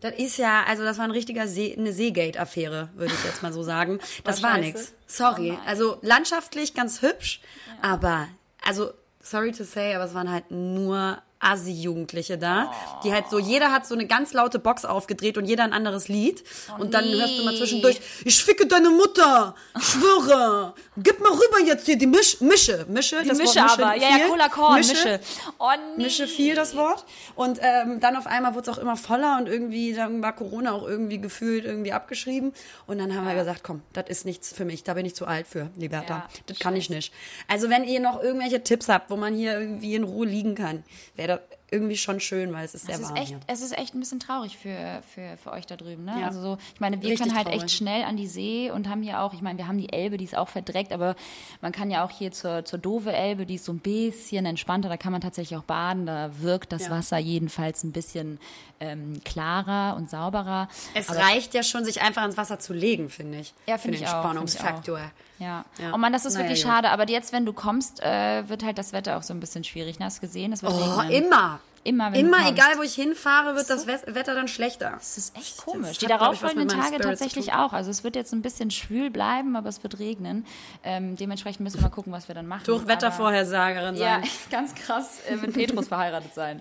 Das 0.00 0.14
ist 0.14 0.36
ja, 0.36 0.64
also 0.66 0.82
das 0.82 0.98
war 0.98 1.04
ein 1.04 1.12
richtiger 1.12 1.46
See, 1.46 1.76
eine 1.78 1.92
Seegate-Affäre, 1.92 2.88
würde 2.94 3.14
ich 3.14 3.24
jetzt 3.24 3.42
mal 3.42 3.52
so 3.52 3.62
sagen. 3.62 4.00
Das 4.24 4.42
war 4.42 4.56
scheiße? 4.56 4.60
nix. 4.60 4.94
Sorry. 5.06 5.56
Also 5.64 5.98
landschaftlich 6.02 6.74
ganz 6.74 7.02
hübsch, 7.02 7.40
aber 7.80 8.28
also 8.64 8.92
sorry 9.20 9.52
to 9.52 9.64
say, 9.64 9.94
aber 9.94 10.04
es 10.04 10.14
waren 10.14 10.30
halt 10.30 10.50
nur 10.50 11.22
Assi-Jugendliche 11.42 12.38
da, 12.38 12.72
die 13.04 13.12
halt 13.12 13.28
so, 13.30 13.38
jeder 13.38 13.72
hat 13.72 13.86
so 13.86 13.94
eine 13.94 14.06
ganz 14.06 14.32
laute 14.32 14.58
Box 14.58 14.84
aufgedreht 14.84 15.36
und 15.36 15.46
jeder 15.46 15.64
ein 15.64 15.72
anderes 15.72 16.08
Lied. 16.08 16.44
und 16.78 16.94
dann 16.94 17.04
nee. 17.04 17.14
hörst 17.14 17.38
du 17.38 17.44
mal 17.44 17.56
zwischendurch, 17.56 18.00
ich 18.24 18.42
ficke 18.42 18.66
deine 18.66 18.90
Mutter, 18.90 19.54
schwöre, 19.78 20.74
gib 20.96 21.20
mal 21.20 21.32
rüber 21.32 21.66
jetzt 21.66 21.86
hier 21.86 21.96
die 21.96 22.06
Misch, 22.06 22.40
Mische, 22.40 22.86
Mische, 22.88 23.22
Die 23.22 23.28
das 23.28 23.38
Mische 23.38 23.60
Wort 23.60 23.78
Mische 23.78 23.86
aber. 23.86 23.96
Ja, 23.96 24.08
ja, 24.08 24.14
viel. 24.16 24.28
Cola 24.28 24.48
Korn, 24.48 24.74
Mische, 24.76 24.92
Mische. 24.92 25.20
Oh 25.58 25.68
nee. 25.96 26.04
Mische 26.04 26.26
viel 26.26 26.54
das 26.54 26.76
Wort. 26.76 27.04
Und 27.34 27.58
ähm, 27.60 28.00
dann 28.00 28.16
auf 28.16 28.26
einmal 28.26 28.54
wurde 28.54 28.70
es 28.70 28.76
auch 28.76 28.80
immer 28.80 28.96
voller 28.96 29.38
und 29.38 29.48
irgendwie, 29.48 29.92
dann 29.92 30.22
war 30.22 30.34
Corona 30.34 30.72
auch 30.72 30.86
irgendwie 30.86 31.20
gefühlt 31.20 31.64
irgendwie 31.64 31.92
abgeschrieben. 31.92 32.52
Und 32.86 32.98
dann 32.98 33.14
haben 33.14 33.26
wir 33.26 33.34
gesagt, 33.34 33.62
komm, 33.62 33.82
das 33.92 34.04
ist 34.08 34.26
nichts 34.26 34.52
für 34.52 34.64
mich, 34.64 34.84
da 34.84 34.94
bin 34.94 35.06
ich 35.06 35.14
zu 35.14 35.26
alt 35.26 35.46
für, 35.46 35.70
Liberta. 35.76 36.14
Ja, 36.14 36.28
das 36.46 36.58
kann 36.58 36.76
ich 36.76 36.90
nicht. 36.90 37.12
Also 37.48 37.70
wenn 37.70 37.84
ihr 37.84 38.00
noch 38.00 38.22
irgendwelche 38.22 38.62
Tipps 38.62 38.88
habt, 38.88 39.10
wo 39.10 39.16
man 39.16 39.34
hier 39.34 39.58
irgendwie 39.58 39.94
in 39.94 40.04
Ruhe 40.04 40.26
liegen 40.26 40.54
kann, 40.54 40.84
wäre 41.16 41.31
das 41.36 41.40
irgendwie 41.70 41.96
schon 41.96 42.20
schön, 42.20 42.52
weil 42.52 42.66
es 42.66 42.74
ist 42.74 42.84
sehr 42.84 42.96
Es 42.96 43.00
ist, 43.00 43.06
warm 43.08 43.16
echt, 43.16 43.28
hier. 43.28 43.40
es 43.46 43.62
ist 43.62 43.78
echt 43.78 43.94
ein 43.94 44.00
bisschen 44.00 44.20
traurig 44.20 44.58
für, 44.58 45.02
für, 45.14 45.38
für 45.42 45.52
euch 45.52 45.64
da 45.64 45.76
drüben. 45.76 46.04
Ne? 46.04 46.16
Ja. 46.20 46.26
Also 46.26 46.42
so, 46.42 46.58
ich 46.74 46.80
meine, 46.80 47.00
wir 47.00 47.08
Richtig 47.08 47.20
können 47.26 47.34
halt 47.34 47.46
traurig. 47.46 47.62
echt 47.62 47.72
schnell 47.74 48.02
an 48.04 48.18
die 48.18 48.26
See 48.26 48.70
und 48.70 48.90
haben 48.90 49.02
hier 49.02 49.20
auch, 49.22 49.32
ich 49.32 49.40
meine, 49.40 49.56
wir 49.58 49.66
haben 49.68 49.78
die 49.78 49.90
Elbe, 49.90 50.18
die 50.18 50.24
ist 50.26 50.36
auch 50.36 50.48
verdreckt, 50.50 50.92
aber 50.92 51.16
man 51.62 51.72
kann 51.72 51.90
ja 51.90 52.04
auch 52.04 52.10
hier 52.10 52.30
zur, 52.30 52.66
zur 52.66 52.78
Dove 52.78 53.10
Elbe, 53.14 53.46
die 53.46 53.54
ist 53.54 53.64
so 53.64 53.72
ein 53.72 53.78
bisschen 53.78 54.44
entspannter, 54.44 54.90
da 54.90 54.98
kann 54.98 55.12
man 55.12 55.22
tatsächlich 55.22 55.58
auch 55.58 55.62
baden, 55.64 56.04
da 56.04 56.30
wirkt 56.40 56.72
das 56.72 56.84
Ja. 56.84 56.90
Wasser 56.90 57.16
jedenfalls 57.16 57.84
ein 57.84 57.92
bisschen 57.92 58.38
ähm, 58.78 59.22
klarer 59.24 59.96
und 59.96 60.10
sauberer. 60.10 60.68
Es 60.92 61.08
Aber- 61.08 61.20
reicht 61.20 61.54
ja 61.54 61.62
schon, 61.62 61.86
sich 61.86 62.02
einfach 62.02 62.26
ins 62.26 62.36
Wasser 62.36 62.58
zu 62.58 62.74
legen, 62.74 63.08
finde 63.08 63.38
ich. 63.38 63.54
Ja, 63.66 63.78
für 63.78 63.84
finde 63.84 63.96
den 63.96 64.04
ich 64.04 64.10
auch, 64.12 64.20
Spannungsfaktor. 64.22 65.00
Ja. 65.42 65.64
Ja. 65.78 65.92
Oh 65.92 65.98
Mann, 65.98 66.12
das 66.12 66.24
ist 66.24 66.34
Naja, 66.34 66.44
wirklich 66.46 66.62
gut. 66.62 66.70
schade. 66.72 66.90
Aber 66.90 67.08
jetzt, 67.08 67.32
wenn 67.32 67.44
du 67.44 67.52
kommst, 67.52 68.00
äh, 68.02 68.48
wird 68.48 68.64
halt 68.64 68.78
das 68.78 68.92
Wetter 68.92 69.16
auch 69.16 69.22
so 69.22 69.34
ein 69.34 69.40
bisschen 69.40 69.64
schwierig. 69.64 69.98
Ne? 69.98 70.04
Hast 70.06 70.18
du 70.18 70.20
gesehen? 70.22 70.52
Es 70.52 70.62
wird 70.62 70.72
Oh, 70.72 70.98
regnen. 71.00 71.24
immer. 71.26 71.60
Immer, 71.84 72.12
wenn 72.12 72.26
Immer, 72.26 72.48
egal 72.48 72.78
wo 72.78 72.82
ich 72.82 72.94
hinfahre, 72.94 73.56
wird 73.56 73.68
das 73.68 73.88
Wet- 73.88 74.04
Wetter 74.14 74.34
dann 74.36 74.46
schlechter. 74.46 74.90
Das 74.92 75.18
ist 75.18 75.36
echt 75.36 75.56
komisch. 75.56 75.98
Die 75.98 76.06
darauffolgenden 76.06 76.68
Tage 76.68 76.98
tatsächlich 76.98 77.54
auch. 77.54 77.72
Also 77.72 77.90
es 77.90 78.04
wird 78.04 78.14
jetzt 78.14 78.32
ein 78.32 78.40
bisschen 78.40 78.70
schwül 78.70 79.10
bleiben, 79.10 79.56
aber 79.56 79.68
es 79.68 79.82
wird 79.82 79.98
regnen. 79.98 80.46
Ähm, 80.84 81.16
dementsprechend 81.16 81.60
müssen 81.62 81.78
wir 81.78 81.82
mal 81.82 81.88
gucken, 81.94 82.12
was 82.12 82.28
wir 82.28 82.36
dann 82.36 82.46
machen. 82.46 82.62
Durch 82.66 82.86
Wettervorhersagerin 82.86 83.96
Ja, 83.96 84.20
sein. 84.20 84.28
ganz 84.50 84.74
krass 84.76 85.22
äh, 85.28 85.34
mit 85.34 85.54
Petrus 85.54 85.88
verheiratet 85.88 86.32
sein. 86.34 86.60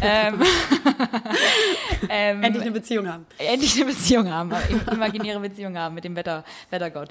ähm, 0.00 0.40
ähm, 2.08 2.42
Endlich 2.42 2.62
eine 2.62 2.70
Beziehung 2.72 3.08
haben. 3.08 3.26
endlich 3.38 3.74
eine 3.76 3.86
Beziehung 3.86 4.30
haben, 4.30 4.52
im- 4.68 4.88
imaginäre 4.94 5.40
Beziehung 5.40 5.76
haben 5.76 5.96
mit 5.96 6.04
dem 6.04 6.14
Wetter, 6.16 6.44
Wettergott. 6.70 7.08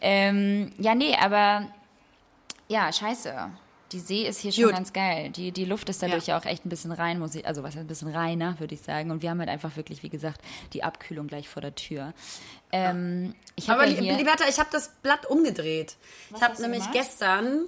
Ähm, 0.00 0.72
ja, 0.78 0.94
nee, 0.94 1.16
aber 1.20 1.66
ja, 2.68 2.92
scheiße. 2.92 3.34
Die 3.92 4.00
See 4.00 4.26
ist 4.26 4.40
hier 4.40 4.52
schon 4.52 4.64
Gut. 4.64 4.72
ganz 4.72 4.92
geil. 4.92 5.30
Die, 5.30 5.52
die 5.52 5.64
Luft 5.64 5.88
ist 5.88 6.02
dadurch 6.02 6.26
ja. 6.26 6.38
auch 6.38 6.44
echt 6.44 6.64
ein 6.64 6.68
bisschen 6.68 6.92
rein, 6.92 7.18
muss 7.18 7.34
ich, 7.34 7.46
also 7.46 7.62
was 7.62 7.76
ein 7.76 7.86
bisschen 7.86 8.08
reiner, 8.08 8.58
würde 8.58 8.74
ich 8.74 8.80
sagen. 8.80 9.10
Und 9.10 9.22
wir 9.22 9.30
haben 9.30 9.38
halt 9.38 9.48
einfach 9.50 9.76
wirklich, 9.76 10.02
wie 10.02 10.08
gesagt, 10.08 10.40
die 10.72 10.82
Abkühlung 10.82 11.26
gleich 11.26 11.48
vor 11.48 11.62
der 11.62 11.74
Tür. 11.74 12.12
Ähm, 12.72 13.34
ich 13.56 13.68
habe 13.68 13.82
Aber 13.82 13.90
ja 13.90 14.00
hier, 14.00 14.16
Liberta, 14.16 14.44
ich 14.48 14.58
habe 14.58 14.68
das 14.72 14.90
Blatt 15.02 15.26
umgedreht. 15.26 15.96
ich 16.34 16.42
habe 16.42 16.60
nämlich 16.60 16.80
gemacht? 16.80 16.94
gestern 16.94 17.66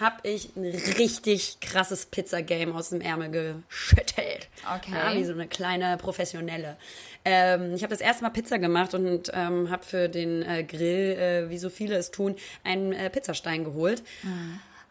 habe 0.00 0.28
ich 0.28 0.54
ein 0.56 0.64
richtig 0.64 1.58
krasses 1.60 2.06
Pizza-Game 2.06 2.74
aus 2.74 2.90
dem 2.90 3.00
Ärmel 3.00 3.30
geschüttelt. 3.30 4.48
Okay. 4.76 4.92
Ja, 4.92 5.14
wie 5.14 5.24
so 5.24 5.32
eine 5.32 5.48
kleine 5.48 5.96
Professionelle. 5.96 6.76
Ähm, 7.24 7.74
ich 7.74 7.82
habe 7.82 7.90
das 7.90 8.00
erste 8.00 8.22
Mal 8.22 8.30
Pizza 8.30 8.58
gemacht 8.58 8.94
und 8.94 9.30
ähm, 9.32 9.70
habe 9.70 9.84
für 9.84 10.08
den 10.08 10.42
äh, 10.42 10.64
Grill, 10.64 11.16
äh, 11.18 11.50
wie 11.50 11.58
so 11.58 11.70
viele 11.70 11.96
es 11.96 12.10
tun, 12.10 12.36
einen 12.62 12.92
äh, 12.92 13.08
Pizzastein 13.08 13.64
geholt. 13.64 14.02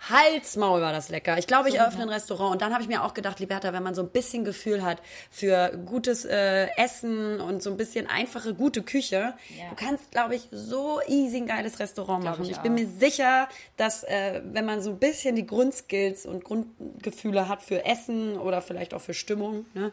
Halsmaul 0.10 0.82
war 0.82 0.91
das 0.91 1.10
lecker. 1.10 1.38
Ich 1.38 1.48
glaube, 1.48 1.70
ich 1.70 1.76
eröffne 1.76 2.04
ein 2.04 2.10
Restaurant. 2.10 2.52
Und 2.54 2.62
dann 2.62 2.74
habe 2.74 2.82
ich 2.84 2.88
mir 2.89 3.04
auch 3.04 3.13
gedacht, 3.13 3.39
Liberta, 3.39 3.74
wenn 3.74 3.84
man 3.84 3.96
so 3.96 4.02
ein 4.02 4.10
bisschen 4.10 4.46
Gefühl 4.46 4.84
hat 4.84 5.02
für 5.32 5.78
gutes 5.86 6.26
äh, 6.26 6.68
Essen 6.78 7.39
und 7.41 7.63
so 7.63 7.70
ein 7.72 7.78
bisschen 7.78 8.08
einfache, 8.08 8.54
gute 8.54 8.84
Küche, 8.84 9.34
Ja. 9.58 9.70
du 9.70 9.76
kannst, 9.76 10.12
glaube 10.12 10.36
ich, 10.36 10.48
so 10.52 11.00
easy 11.08 11.38
ein 11.38 11.48
geiles 11.48 11.80
Restaurant 11.80 12.22
Glaub 12.24 12.34
machen. 12.34 12.46
ich 12.46 12.52
Ich, 12.52 12.58
bin 12.60 12.76
mir 12.76 12.88
sicher, 12.88 13.48
dass 13.78 14.04
äh, 14.04 14.41
wenn 14.52 14.65
man 14.65 14.82
so 14.82 14.91
ein 14.91 15.00
bisschen 15.00 15.36
die 15.36 15.46
Grundskills 15.46 16.26
und 16.26 16.44
Grundgefühle 16.44 17.48
hat 17.50 17.62
für 17.63 17.84
Essen 17.86 18.38
oder 18.38 18.62
vielleicht 18.62 18.94
auch 18.94 19.02
für 19.02 19.13
Stimmung, 19.13 19.65
ne, 19.74 19.91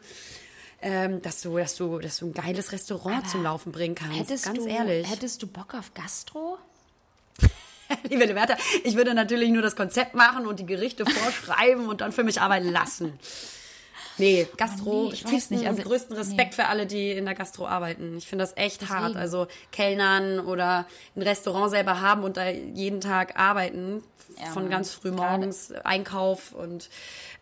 ähm, 0.81 1.21
dass 1.21 1.41
du, 1.41 1.57
dass 1.57 1.75
du, 1.75 1.99
dass 1.99 2.17
du 2.17 2.25
ein 2.27 2.33
geiles 2.33 2.71
Restaurant 2.73 3.29
zum 3.29 3.41
Laufen 3.43 3.71
bringen 3.71 3.95
kannst. 3.95 4.19
hättest, 4.19 4.45
Ganz 4.45 4.59
du, 4.59 4.65
ehrlich. 4.67 5.09
hättest 5.09 5.41
du 5.41 5.47
Bock 5.47 5.73
auf 5.75 5.93
Gastro? 5.93 6.57
Liebe 8.09 8.25
Liberta, 8.25 8.55
ich 8.83 8.95
würde 8.95 9.13
natürlich 9.13 9.49
nur 9.49 9.61
das 9.61 9.75
Konzept 9.75 10.13
machen 10.15 10.45
und 10.45 10.59
die 10.59 10.65
Gerichte 10.65 11.05
vorschreiben 11.05 11.87
und 11.87 12.01
dann 12.01 12.11
für 12.11 12.23
mich 12.23 12.39
arbeiten 12.41 12.71
lassen. 12.71 13.13
Nee, 14.19 14.47
Gastro, 14.57 14.91
Oh 14.91 15.07
nee, 15.07 15.13
ich 15.13 15.25
weiß 15.25 15.49
nicht, 15.49 15.65
also- 15.65 15.81
größten 15.81 16.15
Respekt 16.15 16.53
für 16.53 16.65
alle, 16.67 16.85
die 16.85 17.11
in 17.11 17.25
der 17.25 17.33
Gastro 17.33 17.67
arbeiten. 17.67 18.15
Ich 18.17 18.27
finde 18.27 18.43
das 18.43 18.55
echt 18.57 18.87
hart. 18.89 19.01
Deswegen. 19.05 19.17
Also 19.19 19.47
Kellnern 19.71 20.39
oder 20.41 20.85
ein 21.15 21.21
Restaurant 21.23 21.71
selber 21.71 21.99
haben 21.99 22.23
und 22.23 22.37
da 22.37 22.47
jeden 22.49 23.01
Tag 23.01 23.39
arbeiten. 23.39 24.03
Ja, 24.39 24.51
von 24.51 24.69
ganz 24.69 24.91
früh 24.91 25.11
gerade- 25.11 25.37
morgens 25.39 25.71
Einkauf 25.83 26.53
und 26.53 26.89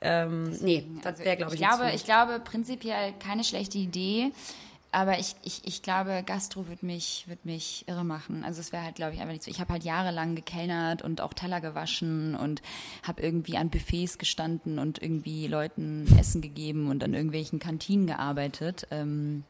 ähm, 0.01 0.57
nee, 0.61 0.85
das 1.03 1.19
wäre, 1.19 1.37
glaube 1.37 1.53
ich, 1.55 1.61
ich 1.61 1.67
glaube, 1.67 1.91
ich 1.93 2.03
glaube 2.05 2.39
prinzipiell 2.39 3.13
keine 3.23 3.43
schlechte 3.43 3.77
Idee. 3.77 4.31
Aber 4.93 5.19
ich, 5.19 5.35
ich, 5.43 5.65
ich 5.65 5.81
glaube, 5.83 6.21
Gastro 6.25 6.67
wird 6.67 6.83
mich, 6.83 7.23
wird 7.27 7.45
mich 7.45 7.85
irre 7.87 8.03
machen. 8.03 8.43
Also 8.43 8.59
es 8.59 8.73
wäre 8.73 8.83
halt, 8.83 8.95
glaube 8.95 9.13
ich, 9.13 9.21
einfach 9.21 9.31
nicht 9.31 9.43
so. 9.43 9.49
Ich 9.49 9.61
habe 9.61 9.71
halt 9.71 9.85
jahrelang 9.85 10.35
gekellnert 10.35 11.01
und 11.01 11.21
auch 11.21 11.33
Teller 11.33 11.61
gewaschen 11.61 12.35
und 12.35 12.61
habe 13.03 13.21
irgendwie 13.21 13.55
an 13.55 13.69
Buffets 13.69 14.17
gestanden 14.17 14.79
und 14.79 15.01
irgendwie 15.01 15.47
Leuten 15.47 16.13
Essen 16.19 16.41
gegeben 16.41 16.89
und 16.89 17.05
an 17.05 17.13
irgendwelchen 17.13 17.59
Kantinen 17.59 18.05
gearbeitet. 18.05 18.85
Ähm, 18.91 19.45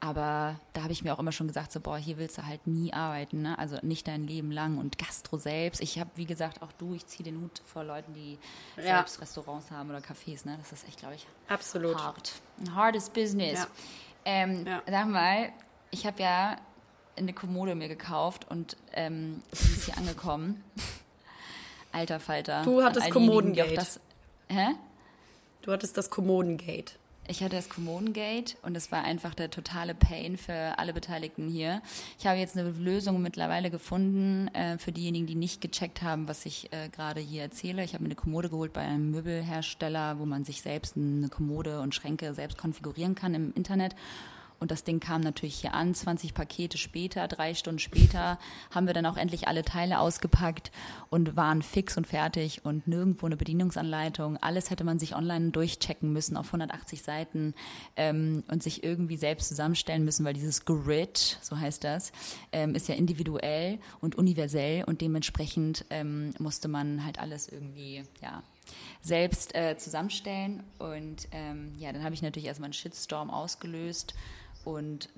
aber 0.00 0.58
da 0.74 0.84
habe 0.84 0.92
ich 0.92 1.02
mir 1.02 1.12
auch 1.12 1.18
immer 1.18 1.32
schon 1.32 1.48
gesagt, 1.48 1.72
so, 1.72 1.80
boah, 1.80 1.98
hier 1.98 2.18
willst 2.18 2.38
du 2.38 2.46
halt 2.46 2.66
nie 2.68 2.92
arbeiten, 2.92 3.42
ne? 3.42 3.58
Also 3.58 3.78
nicht 3.82 4.06
dein 4.06 4.28
Leben 4.28 4.52
lang. 4.52 4.78
Und 4.78 4.96
Gastro 4.96 5.38
selbst, 5.38 5.80
ich 5.82 5.98
habe, 5.98 6.08
wie 6.14 6.24
gesagt, 6.24 6.62
auch 6.62 6.70
du, 6.78 6.94
ich 6.94 7.04
ziehe 7.06 7.24
den 7.24 7.40
Hut 7.42 7.60
vor 7.66 7.82
Leuten, 7.82 8.14
die 8.14 8.38
Ja. 8.76 8.98
selbst 8.98 9.20
Restaurants 9.20 9.70
haben 9.72 9.90
oder 9.90 9.98
Cafés, 9.98 10.46
ne? 10.46 10.56
Das 10.58 10.70
ist 10.72 10.86
echt, 10.86 11.00
glaube 11.00 11.16
ich, 11.16 11.26
Absolut. 11.48 11.98
hart. 11.98 12.32
Ein 12.60 12.74
hartes 12.76 13.10
Business. 13.10 13.58
Ja. 13.58 13.66
Ähm, 14.28 14.66
Ja. 14.66 14.82
Sag 14.86 15.08
mal, 15.08 15.48
ich 15.90 16.06
habe 16.06 16.22
ja 16.22 16.56
eine 17.16 17.32
Kommode 17.32 17.74
mir 17.74 17.88
gekauft 17.88 18.46
und 18.50 18.76
ähm, 18.92 19.42
ist 19.52 19.86
hier 19.86 19.96
angekommen. 19.96 20.62
Alter 21.92 22.20
Falter. 22.20 22.62
Du 22.62 22.82
hattest 22.82 23.10
Kommodengate. 23.10 23.74
Das, 23.74 24.00
hä? 24.48 24.66
Du 25.62 25.72
hattest 25.72 25.96
das 25.96 26.10
Kommodengate. 26.10 26.92
Ich 27.30 27.42
hatte 27.42 27.56
das 27.56 27.68
Kommodengate 27.68 28.56
und 28.62 28.74
es 28.74 28.90
war 28.90 29.04
einfach 29.04 29.34
der 29.34 29.50
totale 29.50 29.94
Pain 29.94 30.38
für 30.38 30.78
alle 30.78 30.94
Beteiligten 30.94 31.46
hier. 31.46 31.82
Ich 32.18 32.26
habe 32.26 32.38
jetzt 32.38 32.56
eine 32.56 32.70
Lösung 32.70 33.20
mittlerweile 33.20 33.70
gefunden 33.70 34.48
äh, 34.54 34.78
für 34.78 34.92
diejenigen, 34.92 35.26
die 35.26 35.34
nicht 35.34 35.60
gecheckt 35.60 36.00
haben, 36.00 36.26
was 36.26 36.46
ich 36.46 36.72
äh, 36.72 36.88
gerade 36.88 37.20
hier 37.20 37.42
erzähle. 37.42 37.84
Ich 37.84 37.92
habe 37.92 38.02
mir 38.02 38.08
eine 38.08 38.14
Kommode 38.14 38.48
geholt 38.48 38.72
bei 38.72 38.80
einem 38.80 39.10
Möbelhersteller, 39.10 40.18
wo 40.18 40.24
man 40.24 40.44
sich 40.44 40.62
selbst 40.62 40.96
eine 40.96 41.28
Kommode 41.28 41.80
und 41.80 41.94
Schränke 41.94 42.32
selbst 42.32 42.56
konfigurieren 42.56 43.14
kann 43.14 43.34
im 43.34 43.52
Internet. 43.52 43.94
Und 44.60 44.70
das 44.70 44.84
Ding 44.84 45.00
kam 45.00 45.20
natürlich 45.20 45.60
hier 45.60 45.74
an, 45.74 45.94
20 45.94 46.34
Pakete 46.34 46.78
später, 46.78 47.28
drei 47.28 47.54
Stunden 47.54 47.78
später, 47.78 48.38
haben 48.74 48.86
wir 48.86 48.94
dann 48.94 49.06
auch 49.06 49.16
endlich 49.16 49.46
alle 49.46 49.62
Teile 49.62 50.00
ausgepackt 50.00 50.72
und 51.10 51.36
waren 51.36 51.62
fix 51.62 51.96
und 51.96 52.06
fertig 52.06 52.64
und 52.64 52.88
nirgendwo 52.88 53.26
eine 53.26 53.36
Bedienungsanleitung. 53.36 54.36
Alles 54.38 54.70
hätte 54.70 54.84
man 54.84 54.98
sich 54.98 55.14
online 55.14 55.50
durchchecken 55.50 56.12
müssen 56.12 56.36
auf 56.36 56.46
180 56.46 57.02
Seiten 57.02 57.54
ähm, 57.96 58.42
und 58.48 58.62
sich 58.62 58.82
irgendwie 58.82 59.16
selbst 59.16 59.48
zusammenstellen 59.48 60.04
müssen, 60.04 60.24
weil 60.24 60.34
dieses 60.34 60.64
Grid, 60.64 61.38
so 61.40 61.58
heißt 61.58 61.84
das, 61.84 62.12
ähm, 62.52 62.74
ist 62.74 62.88
ja 62.88 62.94
individuell 62.94 63.78
und 64.00 64.16
universell 64.16 64.84
und 64.84 65.00
dementsprechend 65.00 65.84
ähm, 65.90 66.34
musste 66.38 66.68
man 66.68 67.04
halt 67.04 67.18
alles 67.20 67.48
irgendwie, 67.48 68.02
ja, 68.20 68.42
selbst 69.00 69.54
äh, 69.54 69.76
zusammenstellen. 69.76 70.62
Und 70.78 71.28
ähm, 71.32 71.72
ja, 71.78 71.92
dann 71.92 72.04
habe 72.04 72.14
ich 72.14 72.22
natürlich 72.22 72.46
erstmal 72.46 72.66
einen 72.66 72.74
Shitstorm 72.74 73.30
ausgelöst. 73.30 74.14
Und 74.64 75.08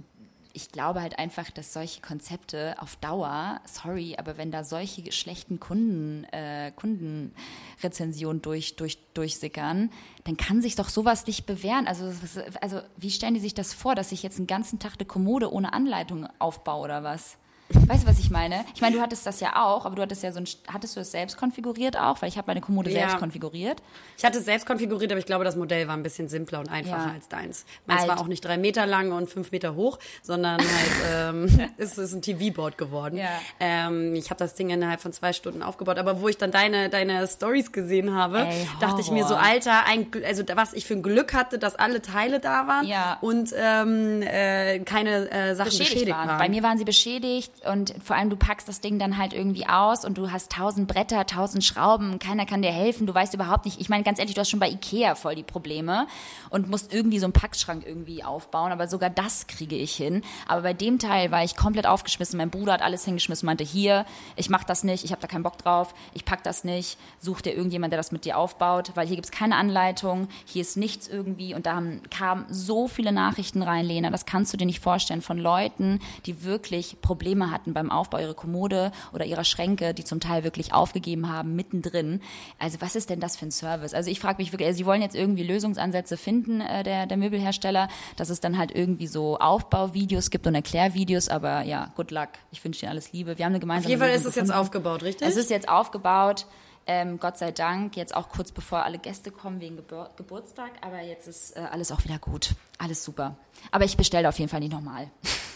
ich 0.52 0.70
glaube 0.72 1.00
halt 1.00 1.18
einfach, 1.18 1.50
dass 1.50 1.72
solche 1.72 2.00
Konzepte 2.00 2.74
auf 2.78 2.96
Dauer, 2.96 3.60
sorry, 3.64 4.16
aber 4.18 4.36
wenn 4.36 4.50
da 4.50 4.64
solche 4.64 5.12
schlechten 5.12 5.60
Kunden, 5.60 6.24
äh, 6.32 6.72
Kundenrezensionen 6.74 8.42
durch, 8.42 8.76
durch, 8.76 8.98
durchsickern, 9.14 9.90
dann 10.24 10.36
kann 10.36 10.60
sich 10.60 10.76
doch 10.76 10.88
sowas 10.88 11.26
nicht 11.26 11.46
bewähren. 11.46 11.86
Also, 11.86 12.12
also 12.60 12.80
wie 12.96 13.10
stellen 13.10 13.34
die 13.34 13.40
sich 13.40 13.54
das 13.54 13.72
vor, 13.74 13.94
dass 13.94 14.12
ich 14.12 14.22
jetzt 14.22 14.38
einen 14.38 14.46
ganzen 14.46 14.78
Tag 14.78 14.94
eine 14.98 15.06
Kommode 15.06 15.52
ohne 15.52 15.72
Anleitung 15.72 16.26
aufbaue 16.38 16.84
oder 16.84 17.04
was? 17.04 17.36
Weißt 17.72 18.02
du, 18.04 18.08
was 18.08 18.18
ich 18.18 18.30
meine? 18.30 18.64
Ich 18.74 18.80
meine, 18.80 18.96
du 18.96 19.02
hattest 19.02 19.26
das 19.26 19.40
ja 19.40 19.62
auch, 19.64 19.84
aber 19.86 19.94
du 19.96 20.02
hattest 20.02 20.22
ja 20.22 20.32
so 20.32 20.40
ein, 20.40 20.44
hattest 20.72 20.96
du 20.96 21.00
das 21.00 21.10
selbst 21.12 21.36
konfiguriert 21.36 21.96
auch? 21.96 22.20
Weil 22.20 22.28
ich 22.28 22.36
habe 22.36 22.46
meine 22.48 22.60
Kommode 22.60 22.90
Ja. 22.90 23.00
selbst 23.00 23.18
konfiguriert. 23.18 23.80
Ich 24.18 24.24
hatte 24.24 24.38
es 24.38 24.44
selbst 24.44 24.66
konfiguriert, 24.66 25.12
aber 25.12 25.18
ich 25.20 25.26
glaube, 25.26 25.44
das 25.44 25.56
Modell 25.56 25.86
war 25.88 25.96
ein 25.96 26.02
bisschen 26.02 26.28
simpler 26.28 26.60
und 26.60 26.68
einfacher 26.70 27.06
Ja. 27.08 27.12
als 27.12 27.28
deins. 27.28 27.64
Meins 27.86 28.02
Alt. 28.02 28.10
war 28.10 28.20
auch 28.20 28.26
nicht 28.26 28.44
drei 28.44 28.58
Meter 28.58 28.86
lang 28.86 29.12
und 29.12 29.28
fünf 29.30 29.52
Meter 29.52 29.74
hoch, 29.76 29.98
sondern 30.22 30.58
halt 30.60 31.34
ähm, 31.34 31.70
es 31.78 31.96
ist 31.98 32.12
ein 32.12 32.22
TV-Board 32.22 32.76
geworden. 32.76 33.16
Ja. 33.18 33.28
Ähm, 33.60 34.14
ich 34.14 34.30
habe 34.30 34.38
das 34.38 34.54
Ding 34.54 34.70
innerhalb 34.70 35.00
von 35.00 35.12
zwei 35.12 35.32
Stunden 35.32 35.62
aufgebaut, 35.62 35.98
aber 35.98 36.20
wo 36.20 36.28
ich 36.28 36.38
dann 36.38 36.50
deine 36.50 36.88
deine 36.90 37.26
Stories 37.28 37.70
gesehen 37.72 38.14
habe, 38.14 38.40
Ey, 38.46 38.68
dachte 38.80 39.00
ich 39.00 39.10
mir 39.10 39.24
so. 39.26 39.36
Alter, 39.36 39.84
ein, 39.86 40.06
also 40.26 40.42
was 40.54 40.72
ich 40.72 40.86
für 40.86 40.94
ein 40.94 41.02
Glück 41.02 41.32
hatte, 41.34 41.58
dass 41.58 41.76
alle 41.76 42.02
Teile 42.02 42.40
da 42.40 42.66
waren 42.66 42.86
und 43.20 43.54
ähm, 43.56 44.22
äh, 44.22 44.80
keine 44.80 45.30
äh, 45.30 45.54
Sachen 45.54 45.68
beschädigt, 45.70 45.92
beschädigt, 45.92 46.16
waren. 46.16 46.28
waren. 46.28 46.38
Bei 46.38 46.48
mir 46.48 46.62
waren 46.62 46.78
sie 46.78 46.84
beschädigt. 46.84 47.52
Und 47.68 47.94
vor 48.02 48.16
allem 48.16 48.30
du 48.30 48.36
packst 48.36 48.68
das 48.68 48.80
Ding 48.80 48.98
dann 48.98 49.18
halt 49.18 49.32
irgendwie 49.32 49.66
aus 49.66 50.04
und 50.04 50.16
du 50.16 50.30
hast 50.30 50.50
tausend 50.52 50.88
Bretter, 50.88 51.26
tausend 51.26 51.64
Schrauben, 51.64 52.18
keiner 52.18 52.46
kann 52.46 52.62
dir 52.62 52.72
helfen, 52.72 53.06
du 53.06 53.14
weißt 53.14 53.34
überhaupt 53.34 53.64
nicht, 53.64 53.80
ich 53.80 53.88
meine 53.88 54.02
ganz 54.02 54.18
ehrlich, 54.18 54.34
du 54.34 54.40
hast 54.40 54.50
schon 54.50 54.60
bei 54.60 54.70
Ikea 54.70 55.14
voll 55.14 55.34
die 55.34 55.42
Probleme 55.42 56.06
und 56.48 56.70
musst 56.70 56.92
irgendwie 56.92 57.18
so 57.18 57.26
einen 57.26 57.32
Packschrank 57.32 57.84
irgendwie 57.86 58.24
aufbauen, 58.24 58.72
aber 58.72 58.88
sogar 58.88 59.10
das 59.10 59.46
kriege 59.46 59.76
ich 59.76 59.94
hin. 59.94 60.22
Aber 60.48 60.62
bei 60.62 60.72
dem 60.72 60.98
Teil 60.98 61.30
war 61.30 61.44
ich 61.44 61.56
komplett 61.56 61.86
aufgeschmissen, 61.86 62.38
mein 62.38 62.50
Bruder 62.50 62.72
hat 62.72 62.82
alles 62.82 63.04
hingeschmissen, 63.04 63.46
meinte 63.46 63.64
hier, 63.64 64.06
ich 64.36 64.48
mach 64.48 64.64
das 64.64 64.82
nicht, 64.82 65.04
ich 65.04 65.12
habe 65.12 65.20
da 65.20 65.28
keinen 65.28 65.42
Bock 65.42 65.58
drauf, 65.58 65.94
ich 66.14 66.24
pack 66.24 66.42
das 66.42 66.64
nicht, 66.64 66.98
such 67.18 67.42
dir 67.42 67.54
irgendjemand, 67.54 67.92
der 67.92 67.98
das 67.98 68.12
mit 68.12 68.24
dir 68.24 68.38
aufbaut, 68.38 68.92
weil 68.94 69.06
hier 69.06 69.16
gibt's 69.16 69.30
keine 69.30 69.56
Anleitung, 69.56 70.28
hier 70.46 70.62
ist 70.62 70.76
nichts 70.76 71.08
irgendwie 71.08 71.54
und 71.54 71.66
da 71.66 71.76
haben, 71.76 72.00
kamen 72.10 72.46
so 72.48 72.88
viele 72.88 73.12
Nachrichten 73.12 73.62
rein, 73.62 73.84
Lena, 73.84 74.10
das 74.10 74.24
kannst 74.24 74.52
du 74.52 74.56
dir 74.56 74.66
nicht 74.66 74.80
vorstellen, 74.80 75.20
von 75.20 75.38
Leuten, 75.38 76.00
die 76.26 76.42
wirklich 76.42 77.00
Probleme 77.02 77.49
hatten 77.50 77.72
beim 77.72 77.90
Aufbau 77.90 78.18
ihrer 78.18 78.34
Kommode 78.34 78.92
oder 79.12 79.24
ihrer 79.24 79.44
Schränke, 79.44 79.94
die 79.94 80.04
zum 80.04 80.20
Teil 80.20 80.44
wirklich 80.44 80.72
aufgegeben 80.72 81.28
haben, 81.28 81.54
mittendrin. 81.54 82.20
Also 82.58 82.80
was 82.80 82.96
ist 82.96 83.10
denn 83.10 83.20
das 83.20 83.36
für 83.36 83.46
ein 83.46 83.50
Service? 83.50 83.94
Also 83.94 84.10
ich 84.10 84.20
frage 84.20 84.42
mich 84.42 84.52
wirklich, 84.52 84.68
also 84.68 84.78
sie 84.78 84.86
wollen 84.86 85.02
jetzt 85.02 85.16
irgendwie 85.16 85.42
Lösungsansätze 85.42 86.16
finden, 86.16 86.60
äh, 86.60 86.82
der, 86.82 87.06
der 87.06 87.16
Möbelhersteller, 87.16 87.88
dass 88.16 88.30
es 88.30 88.40
dann 88.40 88.58
halt 88.58 88.72
irgendwie 88.74 89.06
so 89.06 89.38
Aufbauvideos 89.38 90.30
gibt 90.30 90.46
und 90.46 90.54
Erklärvideos, 90.54 91.28
aber 91.28 91.62
ja, 91.62 91.92
good 91.96 92.10
luck. 92.10 92.28
Ich 92.50 92.64
wünsche 92.64 92.80
dir 92.80 92.90
alles 92.90 93.12
Liebe. 93.12 93.38
Wir 93.38 93.44
haben 93.44 93.52
eine 93.52 93.60
gemeinsame 93.60 93.86
Auf 93.86 93.90
jeden 93.90 94.00
Fall 94.00 94.10
ist 94.18 94.26
es 94.26 94.34
jetzt 94.34 94.52
aufgebaut, 94.52 95.02
richtig? 95.02 95.26
Es 95.26 95.36
ist 95.36 95.50
jetzt 95.50 95.68
aufgebaut. 95.68 96.46
Ähm, 96.86 97.20
Gott 97.20 97.38
sei 97.38 97.52
Dank, 97.52 97.96
jetzt 97.96 98.16
auch 98.16 98.28
kurz 98.28 98.52
bevor 98.52 98.84
alle 98.84 98.98
Gäste 98.98 99.30
kommen 99.30 99.60
wegen 99.60 99.76
Gebur 99.76 100.10
Geburtstag, 100.16 100.72
aber 100.80 101.00
jetzt 101.00 101.28
ist 101.28 101.56
äh, 101.56 101.60
alles 101.60 101.92
auch 101.92 102.02
wieder 102.04 102.18
gut. 102.18 102.54
Alles 102.78 103.04
super. 103.04 103.36
Aber 103.70 103.84
ich 103.84 103.96
bestelle 103.96 104.28
auf 104.28 104.38
jeden 104.38 104.50
Fall 104.50 104.60
nicht 104.60 104.72
nochmal. 104.72 105.08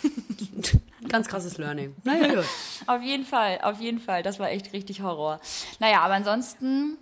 Ganz 1.08 1.28
krasses 1.28 1.58
Learning. 1.58 1.94
Naja, 2.04 2.34
gut. 2.34 2.44
Auf 2.86 3.02
jeden 3.02 3.24
Fall, 3.24 3.58
auf 3.62 3.80
jeden 3.80 4.00
Fall. 4.00 4.22
Das 4.22 4.38
war 4.38 4.50
echt 4.50 4.72
richtig 4.72 5.02
Horror. 5.02 5.40
Naja, 5.78 6.00
aber 6.00 6.14
ansonsten 6.14 6.96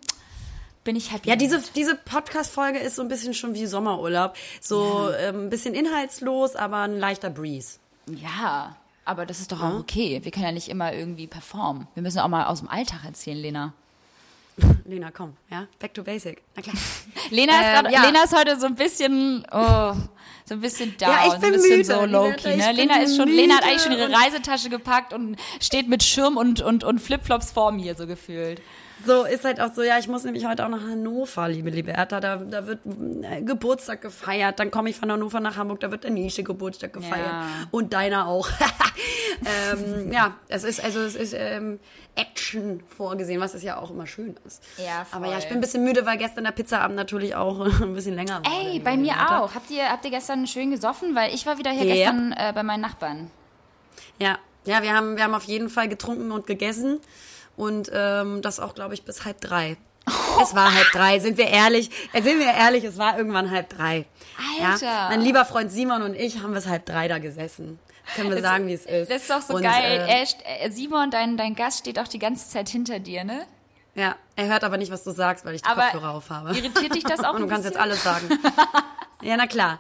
bin 0.85 0.97
ich 0.97 1.13
happy. 1.13 1.29
Ja, 1.29 1.37
diese, 1.37 1.63
diese 1.77 1.95
Podcast-Folge 1.95 2.79
ist 2.79 2.97
so 2.97 3.03
ein 3.03 3.09
bisschen 3.09 3.35
schon 3.35 3.55
wie 3.55 3.67
Sommerurlaub. 3.67 4.35
So 4.61 5.11
ähm, 5.19 5.47
ein 5.47 5.51
bisschen 5.51 5.75
inhaltslos, 5.75 6.57
aber 6.57 6.79
ein 6.79 6.99
leichter 6.99 7.31
Breeze. 7.31 7.79
Ja, 8.07 8.77
aber 9.05 9.27
das 9.27 9.41
ist 9.41 9.53
doch 9.53 9.63
auch 9.63 9.79
okay. 9.79 10.21
Wir 10.23 10.31
können 10.33 10.47
ja 10.47 10.53
nicht 10.53 10.69
immer 10.69 10.93
irgendwie 10.93 11.27
performen. 11.29 11.87
Wir 11.95 12.03
müssen 12.03 12.19
auch 12.19 12.29
mal 12.29 12.47
aus 12.47 12.61
dem 12.61 12.69
Alltag 12.69 13.05
erzählen, 13.05 13.39
Lena. 13.39 13.73
Lena, 14.85 15.11
komm, 15.11 15.35
ja, 15.51 15.67
back 15.79 15.95
to 15.95 16.03
basic. 16.03 16.43
Na 16.57 16.63
klar. 16.63 16.75
Lena 17.31 17.53
ist, 17.53 17.67
Ähm, 17.67 17.83
grad, 17.85 17.93
ja. 17.93 18.05
Lena 18.05 18.25
ist 18.25 18.37
heute 18.37 18.59
so 18.61 18.67
ein 18.67 18.75
bisschen, 18.75 19.47
oh, 19.51 19.95
so 20.45 20.55
ein 20.55 20.61
bisschen 20.61 20.97
down, 20.99 21.11
Ja, 21.11 21.27
ich 21.27 21.33
bin 21.35 21.41
so 21.41 21.47
ein 21.47 21.53
bisschen 21.53 21.71
müde, 21.79 21.85
so 21.85 22.05
low-key. 22.07 22.49
Lena, 22.49 22.67
Ne? 22.67 22.73
Lena 22.73 22.97
ist 23.03 23.17
schon, 23.17 23.29
Lena 23.29 23.57
hat 23.57 23.65
eigentlich 23.65 23.83
schon 23.83 23.93
ihre 23.93 24.13
Reisetasche 24.13 24.69
gepackt 24.71 25.13
und 25.13 25.37
steht 25.61 25.89
mit 25.89 26.03
Schirm 26.03 26.37
und, 26.37 26.61
und, 26.61 26.85
und 26.85 27.01
Flipflops 27.01 27.53
vor 27.53 27.73
mir, 27.73 27.95
so 27.95 28.07
gefühlt. 28.07 28.61
So 29.05 29.25
ist 29.25 29.45
halt 29.45 29.61
auch 29.61 29.73
so, 29.75 29.83
ja, 29.83 29.99
ich 29.99 30.09
muss 30.09 30.25
nämlich 30.25 30.47
heute 30.47 30.65
auch 30.65 30.69
nach 30.69 30.83
Hannover, 30.83 31.49
liebe 31.49 31.71
Liberta. 31.71 32.21
Da, 32.21 32.37
da 32.37 32.67
wird 32.67 32.81
äh, 33.23 33.43
Geburtstag 33.43 34.03
gefeiert. 34.03 34.59
Dann 34.61 34.71
komme 34.71 34.91
ich 34.91 34.97
von 34.97 35.11
Hannover 35.11 35.41
nach 35.41 35.57
Hamburg, 35.57 35.81
da 35.81 35.91
wird 35.91 36.05
der 36.05 36.11
Nische 36.11 36.43
Geburtstag 36.43 36.93
gefeiert. 36.93 37.27
Ja. 37.27 37.47
Und 37.71 37.93
deiner 37.93 38.27
auch. 38.29 38.49
ähm, 39.73 40.13
ja, 40.13 40.37
es 40.49 40.65
ist, 40.65 40.83
also 40.83 41.01
es 41.01 41.15
ist 41.15 41.35
ähm, 41.37 41.81
Action 42.15 42.83
vorgesehen, 42.97 43.41
was 43.41 43.55
es 43.55 43.63
ja 43.63 43.79
auch 43.79 43.91
immer 43.91 44.07
schön 44.07 44.37
ist. 44.47 44.63
Ja, 44.79 45.07
Aber 45.11 45.25
voll. 45.25 45.33
ja, 45.35 45.39
ich 45.39 45.49
bin 45.49 45.59
ein 45.59 45.61
bisschen 45.61 45.85
müde, 45.85 46.05
weil 46.07 46.19
gestern 46.19 46.45
der 46.45 46.53
Pizzaabend 46.53 46.97
natürlich 46.97 47.35
auch 47.35 47.61
ein 47.81 47.95
bisschen 47.95 48.15
länger 48.15 48.43
war. 48.45 48.53
Ey, 48.65 48.79
bei 48.81 48.97
mir 48.97 49.15
auch. 49.15 49.55
Habt 49.55 49.71
ihr, 49.71 49.89
habt 49.89 50.05
ihr 50.05 50.11
gestern 50.11 50.47
schön 50.47 50.71
gesoffen? 50.71 51.15
Weil 51.15 51.35
ich 51.35 51.47
war 51.47 51.59
wieder 51.59 51.71
hier 51.71 51.85
Ja. 51.87 51.95
gestern 51.95 52.33
äh, 52.33 52.53
bei 52.55 52.63
meinen 52.63 52.83
Nachbarn. 52.83 53.31
Ja, 54.19 54.39
ja, 54.65 54.83
wir 54.83 54.95
haben, 54.95 55.17
wir 55.17 55.25
haben 55.25 55.35
auf 55.35 55.45
jeden 55.45 55.69
Fall 55.69 55.89
getrunken 55.89 56.31
und 56.31 56.47
gegessen. 56.47 57.01
Und 57.57 57.91
ähm, 57.95 58.43
das 58.43 58.61
auch, 58.61 58.75
glaube 58.75 58.95
ich, 58.95 59.05
bis 59.05 59.25
halb 59.25 59.41
drei. 59.41 59.77
Es 60.43 60.55
war 60.55 60.75
halb 60.75 60.91
drei, 60.93 61.21
sind 61.21 61.39
wir 61.39 61.47
ehrlich. 61.47 61.91
Sind 62.13 62.39
wir 62.41 62.53
ehrlich, 62.53 62.83
es 62.85 62.99
war 62.99 63.17
irgendwann 63.17 63.51
halb 63.51 63.69
drei. 63.69 64.07
Alter. 64.61 64.85
Ja? 64.85 65.09
Mein 65.11 65.21
lieber 65.21 65.45
Freund 65.45 65.71
Simon 65.71 66.03
und 66.03 66.15
ich 66.15 66.43
haben 66.43 66.53
bis 66.55 66.67
halb 66.67 66.87
drei 66.87 67.07
da 67.09 67.19
gesessen. 67.19 67.79
Können 68.17 68.31
wir 68.31 68.43
sagen, 68.43 68.67
wie 68.67 68.73
es 68.73 68.85
ist. 68.85 69.11
Das 69.11 69.23
ist 69.23 69.31
doch 69.31 69.43
so 69.43 69.55
Und, 69.55 69.63
geil. 69.63 70.05
Äh, 70.09 70.25
er, 70.45 70.67
äh, 70.67 70.71
Simon, 70.71 71.11
dein, 71.13 71.37
dein 71.37 71.55
Gast 71.55 71.79
steht 71.81 71.99
auch 72.01 72.09
die 72.09 72.19
ganze 72.19 72.49
Zeit 72.51 72.69
hinter 72.69 72.99
dir, 72.99 73.23
ne? 73.25 73.47
ja, 73.95 74.17
er 74.37 74.47
hört 74.47 74.65
aber 74.65 74.79
nicht, 74.79 74.91
was 74.91 75.05
du 75.05 75.11
sagst, 75.11 75.45
weil 75.45 75.55
ich 75.55 75.63
die 75.63 75.69
Aber 75.69 75.83
Kopfhörer 75.83 76.15
auf 76.15 76.31
habe. 76.31 76.57
irritiert 76.57 76.95
dich 76.95 77.05
das 77.05 77.21
auch 77.25 77.35
Und 77.35 77.43
du 77.43 77.47
kannst 77.47 77.65
jetzt 77.65 77.75
bisschen? 77.75 77.83
alles 77.83 78.03
sagen. 78.03 78.29
ja, 79.23 79.37
na 79.37 79.47
klar. 79.47 79.79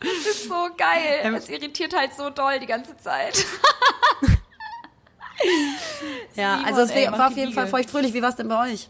Das 0.00 0.26
ist 0.26 0.48
so 0.48 0.68
geil. 0.76 1.34
Es 1.36 1.48
irritiert 1.50 1.94
halt 1.94 2.14
so 2.14 2.30
doll 2.30 2.58
die 2.58 2.66
ganze 2.66 2.96
Zeit. 2.96 3.44
Ja, 6.34 6.56
Simon, 6.56 6.66
also 6.66 6.80
es 6.80 6.90
ey, 6.92 7.12
war 7.12 7.28
auf 7.28 7.36
jeden 7.36 7.52
Fall 7.52 7.66
feuchtfröhlich. 7.66 8.14
Wie 8.14 8.22
war 8.22 8.30
es 8.30 8.36
denn 8.36 8.48
bei 8.48 8.72
euch? 8.72 8.88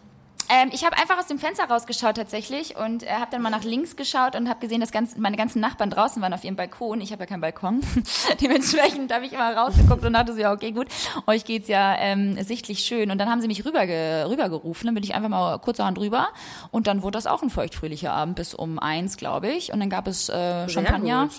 Ähm, 0.49 0.71
ich 0.73 0.85
habe 0.85 0.97
einfach 0.99 1.19
aus 1.19 1.27
dem 1.29 1.39
Fenster 1.39 1.65
rausgeschaut 1.65 2.17
tatsächlich 2.17 2.77
und 2.77 3.05
äh, 3.05 3.11
habe 3.11 3.31
dann 3.31 3.41
mal 3.41 3.49
nach 3.49 3.65
links 3.65 3.97
geschaut 3.97 4.37
und 4.37 4.51
habe 4.51 4.61
gesehen, 4.61 4.81
dass 4.81 4.91
ganz, 4.91 5.17
meine 5.17 5.37
ganzen 5.37 5.61
Nachbarn 5.61 5.89
draußen 5.89 6.21
waren 6.21 6.35
auf 6.35 6.45
ihrem 6.45 6.57
Balkon. 6.57 7.01
Ich 7.01 7.11
habe 7.11 7.23
ja 7.23 7.27
keinen 7.27 7.41
Balkon. 7.41 7.81
Dementsprechend 8.41 9.13
habe 9.15 9.25
ich 9.25 9.33
immer 9.33 9.57
rausgeguckt 9.57 10.05
und 10.05 10.13
dachte 10.13 10.35
so, 10.35 10.41
ja, 10.41 10.53
okay, 10.53 10.73
gut, 10.73 10.89
euch 11.27 11.45
geht's 11.45 11.69
ja 11.69 11.97
ähm, 11.97 12.43
sichtlich 12.43 12.81
schön. 12.81 13.11
Und 13.11 13.19
dann 13.19 13.31
haben 13.31 13.41
sie 13.41 13.47
mich 13.47 13.65
rüberge 13.65 14.27
rübergerufen. 14.29 14.87
Dann 14.87 14.95
bin 14.95 15.05
ich 15.05 15.15
einfach 15.15 15.31
mal 15.31 15.59
kurzerhand 15.59 15.99
rüber 15.99 16.29
und 16.71 16.87
dann 16.87 17.03
wurde 17.03 17.17
das 17.17 17.27
auch 17.27 17.43
ein 17.43 17.51
feuchtfröhlicher 17.51 18.13
Abend 18.13 18.37
bis 18.37 18.53
um 18.55 18.79
eins, 18.79 19.17
glaube 19.17 19.49
ich. 19.49 19.73
Und 19.73 19.81
dann 19.81 19.89
gab 19.91 20.07
es 20.07 20.29
äh, 20.29 20.69
Champagner. 20.69 21.29
gut. 21.29 21.33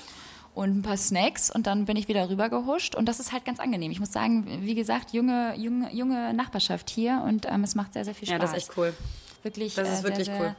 Und 0.56 0.78
ein 0.78 0.82
paar 0.82 0.98
Snacks 0.98 1.50
und 1.50 1.68
dann 1.68 1.86
bin 1.86 1.98
ich 1.98 2.08
wieder 2.08 2.30
rübergehuscht 2.30 2.96
und 2.96 3.06
das 3.08 3.20
ist 3.20 3.32
halt 3.32 3.46
ganz 3.46 3.60
angenehm. 3.60 3.92
Ich 3.92 4.00
muss 4.00 4.12
sagen, 4.12 4.46
wie 4.62 4.76
gesagt, 4.76 5.12
junge, 5.14 5.56
junge, 5.58 5.92
junge 5.94 6.34
Nachbarschaft 6.34 6.90
hier 6.90 7.24
und 7.26 7.46
ähm, 7.50 7.64
es 7.64 7.76
macht 7.76 7.94
sehr, 7.94 8.06
sehr 8.06 8.16
viel 8.16 8.28
Spaß. 8.28 8.34
Ja, 8.34 8.40
das 8.40 8.52
ist 8.52 8.70
echt 8.70 8.78
cool. 8.78 8.94
Wirklich, 9.42 9.76
Das 9.76 9.90
ist 9.92 10.02
äh, 10.02 10.04
wirklich 10.04 10.26
sehr, 10.26 10.40
cool. 10.40 10.56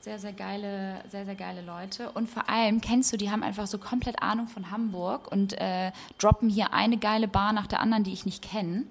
Sehr, 0.00 0.18
sehr, 0.18 0.18
sehr 0.18 0.32
geile, 0.32 1.02
sehr, 1.10 1.24
sehr 1.24 1.34
geile 1.34 1.62
Leute. 1.62 2.10
Und 2.12 2.28
vor 2.28 2.48
allem, 2.48 2.80
kennst 2.80 3.12
du, 3.12 3.16
die 3.16 3.30
haben 3.30 3.42
einfach 3.42 3.66
so 3.66 3.78
komplett 3.78 4.22
Ahnung 4.22 4.46
von 4.46 4.70
Hamburg 4.70 5.30
und 5.30 5.54
äh, 5.60 5.90
droppen 6.18 6.48
hier 6.48 6.72
eine 6.72 6.98
geile 6.98 7.26
Bar 7.28 7.52
nach 7.52 7.66
der 7.66 7.80
anderen, 7.80 8.04
die 8.04 8.12
ich 8.12 8.24
nicht 8.24 8.42
kenne. 8.42 8.84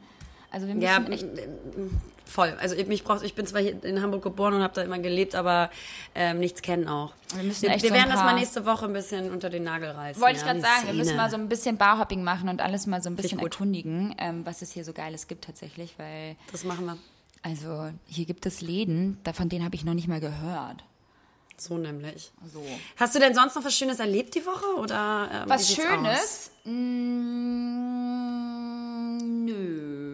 Also 0.51 0.67
wir 0.67 0.75
müssen 0.75 0.85
Ja, 0.85 0.99
echt. 1.09 1.25
Voll. 2.27 2.55
Also 2.59 2.75
ich, 2.75 2.87
mich 2.87 3.03
brauchst, 3.03 3.23
ich 3.23 3.33
bin 3.33 3.45
zwar 3.47 3.61
hier 3.61 3.83
in 3.83 4.01
Hamburg 4.01 4.21
geboren 4.23 4.53
und 4.53 4.61
habe 4.61 4.73
da 4.73 4.81
immer 4.83 4.99
gelebt, 4.99 5.35
aber 5.35 5.69
ähm, 6.15 6.39
nichts 6.39 6.61
kennen 6.61 6.87
auch. 6.87 7.13
Wir 7.35 7.43
müssen 7.43 7.63
wir, 7.63 7.69
echt 7.71 7.83
wir 7.83 7.89
so 7.89 7.95
werden 7.95 8.09
das 8.11 8.19
mal 8.19 8.35
nächste 8.35 8.65
Woche 8.65 8.85
ein 8.85 8.93
bisschen 8.93 9.31
unter 9.31 9.49
den 9.49 9.63
Nagel 9.63 9.89
reißen. 9.91 10.21
Wollte 10.21 10.35
ich 10.35 10.41
ja, 10.41 10.47
gerade 10.47 10.59
die 10.59 10.65
sagen, 10.65 10.75
wir 10.81 10.87
Szene. 10.89 10.97
müssen 11.03 11.15
mal 11.17 11.29
so 11.29 11.37
ein 11.37 11.49
bisschen 11.49 11.77
Barhopping 11.77 12.23
machen 12.23 12.49
und 12.49 12.61
alles 12.61 12.85
mal 12.87 13.01
so 13.01 13.09
ein 13.09 13.13
ich 13.15 13.21
bisschen 13.23 13.39
erkundigen, 13.39 14.15
ähm, 14.17 14.45
was 14.45 14.61
es 14.61 14.71
hier 14.71 14.83
so 14.83 14.93
Geiles 14.93 15.27
gibt 15.27 15.45
tatsächlich, 15.45 15.93
weil 15.97 16.35
Das 16.51 16.63
machen 16.63 16.85
wir. 16.85 16.97
also 17.43 17.89
hier 18.05 18.25
gibt 18.25 18.45
es 18.45 18.61
Läden, 18.61 19.19
da- 19.23 19.33
von 19.33 19.49
denen 19.49 19.65
habe 19.65 19.75
ich 19.75 19.83
noch 19.85 19.93
nicht 19.93 20.07
mal 20.07 20.19
gehört. 20.19 20.83
So 21.59 21.77
nämlich. 21.79 22.31
So. 22.53 22.63
Hast 22.97 23.15
du 23.15 23.19
denn 23.19 23.33
sonst 23.33 23.55
noch 23.55 23.65
was 23.65 23.73
Schönes 23.75 23.99
erlebt 23.99 24.35
die 24.35 24.45
Woche? 24.45 24.79
Oder, 24.79 25.27
ähm, 25.33 25.49
Was? 25.49 25.73
Schönes? 25.73 26.51
Mm, 27.87 29.45
nö. 29.45 30.06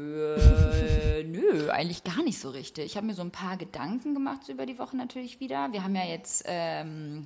Eigentlich 1.73 2.03
gar 2.03 2.23
nicht 2.23 2.39
so 2.39 2.49
richtig. 2.49 2.85
Ich 2.85 2.97
habe 2.97 3.05
mir 3.07 3.13
so 3.13 3.21
ein 3.21 3.31
paar 3.31 3.57
Gedanken 3.57 4.13
gemacht 4.13 4.43
so 4.45 4.51
über 4.53 4.65
die 4.65 4.79
Woche 4.79 4.95
natürlich 4.95 5.39
wieder. 5.39 5.71
Wir 5.71 5.83
haben 5.83 5.95
ja 5.95 6.05
jetzt, 6.05 6.43
ähm, 6.47 7.25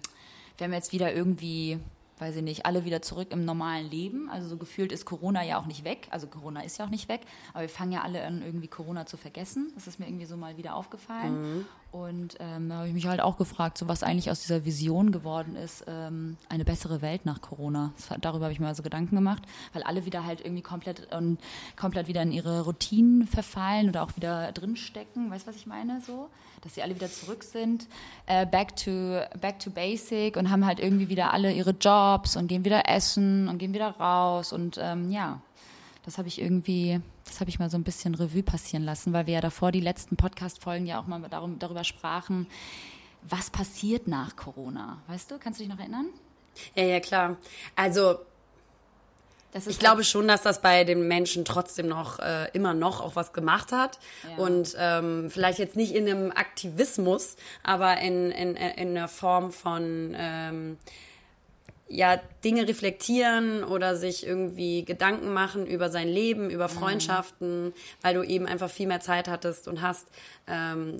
wir 0.58 0.66
haben 0.66 0.74
jetzt 0.74 0.94
wieder 0.94 1.14
irgendwie, 1.14 1.80
weiß 2.20 2.36
ich 2.38 2.42
nicht, 2.44 2.66
alle 2.66 2.84
wieder 2.86 3.02
zurück 3.02 3.28
im 3.32 3.46
normalen 3.46 3.90
Leben. 3.90 4.30
Also 4.30 4.48
so 4.48 4.58
gefühlt 4.58 4.92
ist 4.92 5.06
Corona 5.06 5.44
ja 5.44 5.60
auch 5.60 5.66
nicht 5.66 5.84
weg. 5.84 6.08
Also 6.10 6.28
Corona 6.28 6.62
ist 6.62 6.78
ja 6.78 6.86
auch 6.86 6.90
nicht 6.90 7.10
weg. 7.10 7.22
Aber 7.54 7.62
wir 7.62 7.70
fangen 7.70 7.92
ja 7.92 8.02
alle 8.02 8.24
an, 8.26 8.42
irgendwie 8.42 8.68
Corona 8.68 9.06
zu 9.06 9.18
vergessen. 9.18 9.72
Das 9.76 9.88
ist 9.88 10.00
mir 10.00 10.08
irgendwie 10.08 10.26
so 10.26 10.36
mal 10.38 10.58
wieder 10.58 10.76
aufgefallen. 10.76 11.66
Und 11.92 12.36
ähm, 12.40 12.68
da 12.70 12.76
habe 12.80 12.88
ich 12.90 12.94
mich 12.94 13.08
halt 13.08 13.22
auch 13.22 13.38
gefragt, 13.38 13.78
so 13.78 13.88
was 13.88 14.04
eigentlich 14.04 14.30
aus 14.30 14.42
dieser 14.42 14.66
Vision 14.66 15.12
geworden 15.12 15.56
ist, 15.56 15.86
ähm, 15.88 16.36
eine 16.50 16.66
bessere 16.66 17.02
Welt 17.02 17.26
nach 17.26 17.42
Corona. 17.42 17.94
War- 18.10 18.18
darüber 18.18 18.46
habe 18.46 18.54
ich 18.54 18.60
mir 18.60 18.68
also 18.68 18.84
Gedanken 18.84 19.16
gemacht, 19.16 19.44
weil 19.74 19.84
alle 19.84 20.06
wieder 20.06 20.26
halt 20.26 20.42
irgendwie 20.42 20.62
komplett 20.62 21.14
und 21.14 21.40
komplett 21.78 22.08
wieder 22.08 22.22
in 22.24 22.32
ihre 22.34 22.62
Routinen 22.66 23.26
verfallen 23.26 23.88
oder 23.90 24.04
auch 24.04 24.16
wieder 24.18 24.52
drinstecken. 24.52 25.32
Weißt 25.32 25.46
du, 25.48 25.50
was 25.52 25.56
ich 25.56 25.66
meine? 25.66 26.02
So, 26.02 26.30
dass 26.62 26.76
sie 26.76 26.84
alle 26.84 26.94
wieder 26.94 27.10
zurück 27.10 27.44
sind, 27.44 27.88
äh, 28.26 28.46
back 28.46 28.76
to 28.76 29.22
back 29.40 29.60
to 29.60 29.70
basic 29.72 30.36
und 30.36 30.50
haben 30.52 30.66
halt 30.66 30.80
irgendwie 30.80 31.08
wieder 31.08 31.32
alle 31.32 31.54
ihre 31.54 31.72
Jobs 31.72 32.07
und 32.16 32.48
gehen 32.48 32.66
wieder 32.66 32.88
essen 32.88 33.48
und 33.48 33.58
gehen 33.58 33.74
wieder 33.74 33.90
raus 33.92 34.54
und 34.54 34.78
ähm, 34.82 35.12
ja. 35.12 35.42
Das 36.06 36.18
habe 36.18 36.30
ich 36.30 36.40
irgendwie, 36.42 37.02
das 37.26 37.42
habe 37.42 37.50
ich 37.50 37.60
mal 37.60 37.70
so 37.70 37.78
ein 37.78 37.84
bisschen 37.84 38.16
Revue 38.16 38.42
passieren 38.42 38.86
lassen, 38.86 39.12
weil 39.12 39.28
wir 39.28 39.34
ja 39.34 39.42
davor 39.42 39.74
die 39.74 39.82
letzten 39.82 40.16
Podcast-Folgen 40.16 40.86
ja 40.86 41.02
auch 41.02 41.06
mal 41.06 41.20
darum, 41.30 41.60
darüber 41.60 41.84
sprachen, 41.84 42.48
was 43.24 43.50
passiert 43.50 44.08
nach 44.08 44.38
Corona. 44.38 45.00
Weißt 45.08 45.30
du, 45.30 45.38
kannst 45.38 45.60
du 45.60 45.66
dich 45.66 45.70
noch 45.70 45.80
erinnern? 45.80 46.06
Ja, 46.76 46.84
ja, 46.84 47.02
klar. 47.02 47.36
Also 47.76 48.20
ich 49.54 49.80
glaube 49.80 50.04
schon, 50.04 50.28
dass 50.28 50.44
das 50.44 50.62
bei 50.62 50.84
den 50.84 51.08
Menschen 51.08 51.44
trotzdem 51.44 51.88
noch 51.88 52.20
äh, 52.20 52.50
immer 52.54 52.74
noch 52.74 53.02
auch 53.02 53.16
was 53.16 53.34
gemacht 53.34 53.72
hat. 53.72 54.00
Ja. 54.24 54.44
Und 54.44 54.76
ähm, 54.78 55.30
vielleicht 55.30 55.60
jetzt 55.60 55.76
nicht 55.76 55.94
in 55.94 56.08
einem 56.08 56.32
Aktivismus, 56.32 57.36
aber 57.64 57.98
in, 57.98 58.32
in, 58.32 58.56
in 58.56 58.90
einer 58.90 59.08
Form 59.08 59.52
von 59.52 60.14
ähm, 60.18 60.78
ja 61.90 62.20
Dinge 62.44 62.68
reflektieren 62.68 63.64
oder 63.64 63.96
sich 63.96 64.26
irgendwie 64.26 64.84
Gedanken 64.84 65.34
machen 65.34 65.66
über 65.66 65.90
sein 65.90 66.08
Leben, 66.08 66.50
über 66.50 66.70
Freundschaften, 66.70 67.66
mhm. 67.66 67.74
weil 68.02 68.14
du 68.16 68.24
eben 68.24 68.46
einfach 68.46 68.70
viel 68.70 68.88
mehr 68.88 69.00
Zeit 69.00 69.28
hattest 69.28 69.68
und 69.68 69.82
hast, 69.82 70.08
ähm, 70.48 70.98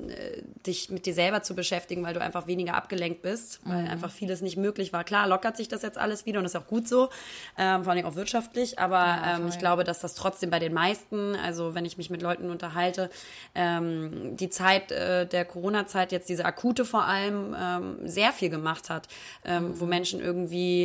dich 0.66 0.90
mit 0.90 1.06
dir 1.06 1.14
selber 1.14 1.42
zu 1.42 1.56
beschäftigen, 1.56 2.04
weil 2.04 2.14
du 2.14 2.22
einfach 2.22 2.48
weniger 2.48 2.76
abgelenkt 2.76 3.22
bist, 3.22 3.60
weil 3.64 3.84
mhm. 3.84 3.90
einfach 3.90 4.12
vieles 4.12 4.42
nicht 4.42 4.58
möglich 4.58 4.94
war. 4.94 5.04
Klar, 5.04 5.28
lockert 5.28 5.58
sich 5.58 5.68
das 5.68 5.82
jetzt 5.82 5.98
alles 5.98 6.26
wieder 6.26 6.40
und 6.40 6.46
ist 6.46 6.56
auch 6.56 6.68
gut 6.68 6.88
so, 6.88 7.10
ähm, 7.58 7.84
vor 7.84 7.94
allem 7.94 8.06
auch 8.06 8.16
wirtschaftlich, 8.16 8.80
aber 8.80 8.98
ja, 8.98 9.38
ähm, 9.38 9.48
ich 9.48 9.60
glaube, 9.60 9.84
dass 9.84 10.00
das 10.00 10.16
trotzdem 10.16 10.50
bei 10.50 10.60
den 10.60 10.74
meisten, 10.74 11.36
also 11.36 11.76
wenn 11.76 11.86
ich 11.86 11.98
mich 11.98 12.10
mit 12.10 12.22
Leuten 12.22 12.50
unterhalte, 12.50 13.10
ähm, 13.56 14.36
die 14.38 14.50
Zeit 14.50 14.92
äh, 14.92 15.26
der 15.26 15.46
Corona-Zeit, 15.46 16.12
jetzt 16.12 16.30
diese 16.30 16.46
akute 16.46 16.86
vor 16.86 17.06
allem, 17.06 17.56
ähm, 17.58 17.98
sehr 18.04 18.32
viel 18.32 18.50
gemacht 18.50 18.90
hat, 18.90 19.08
ähm, 19.46 19.70
mhm. 19.70 19.80
wo 19.80 19.86
Menschen 19.86 20.20
irgendwie 20.20 20.77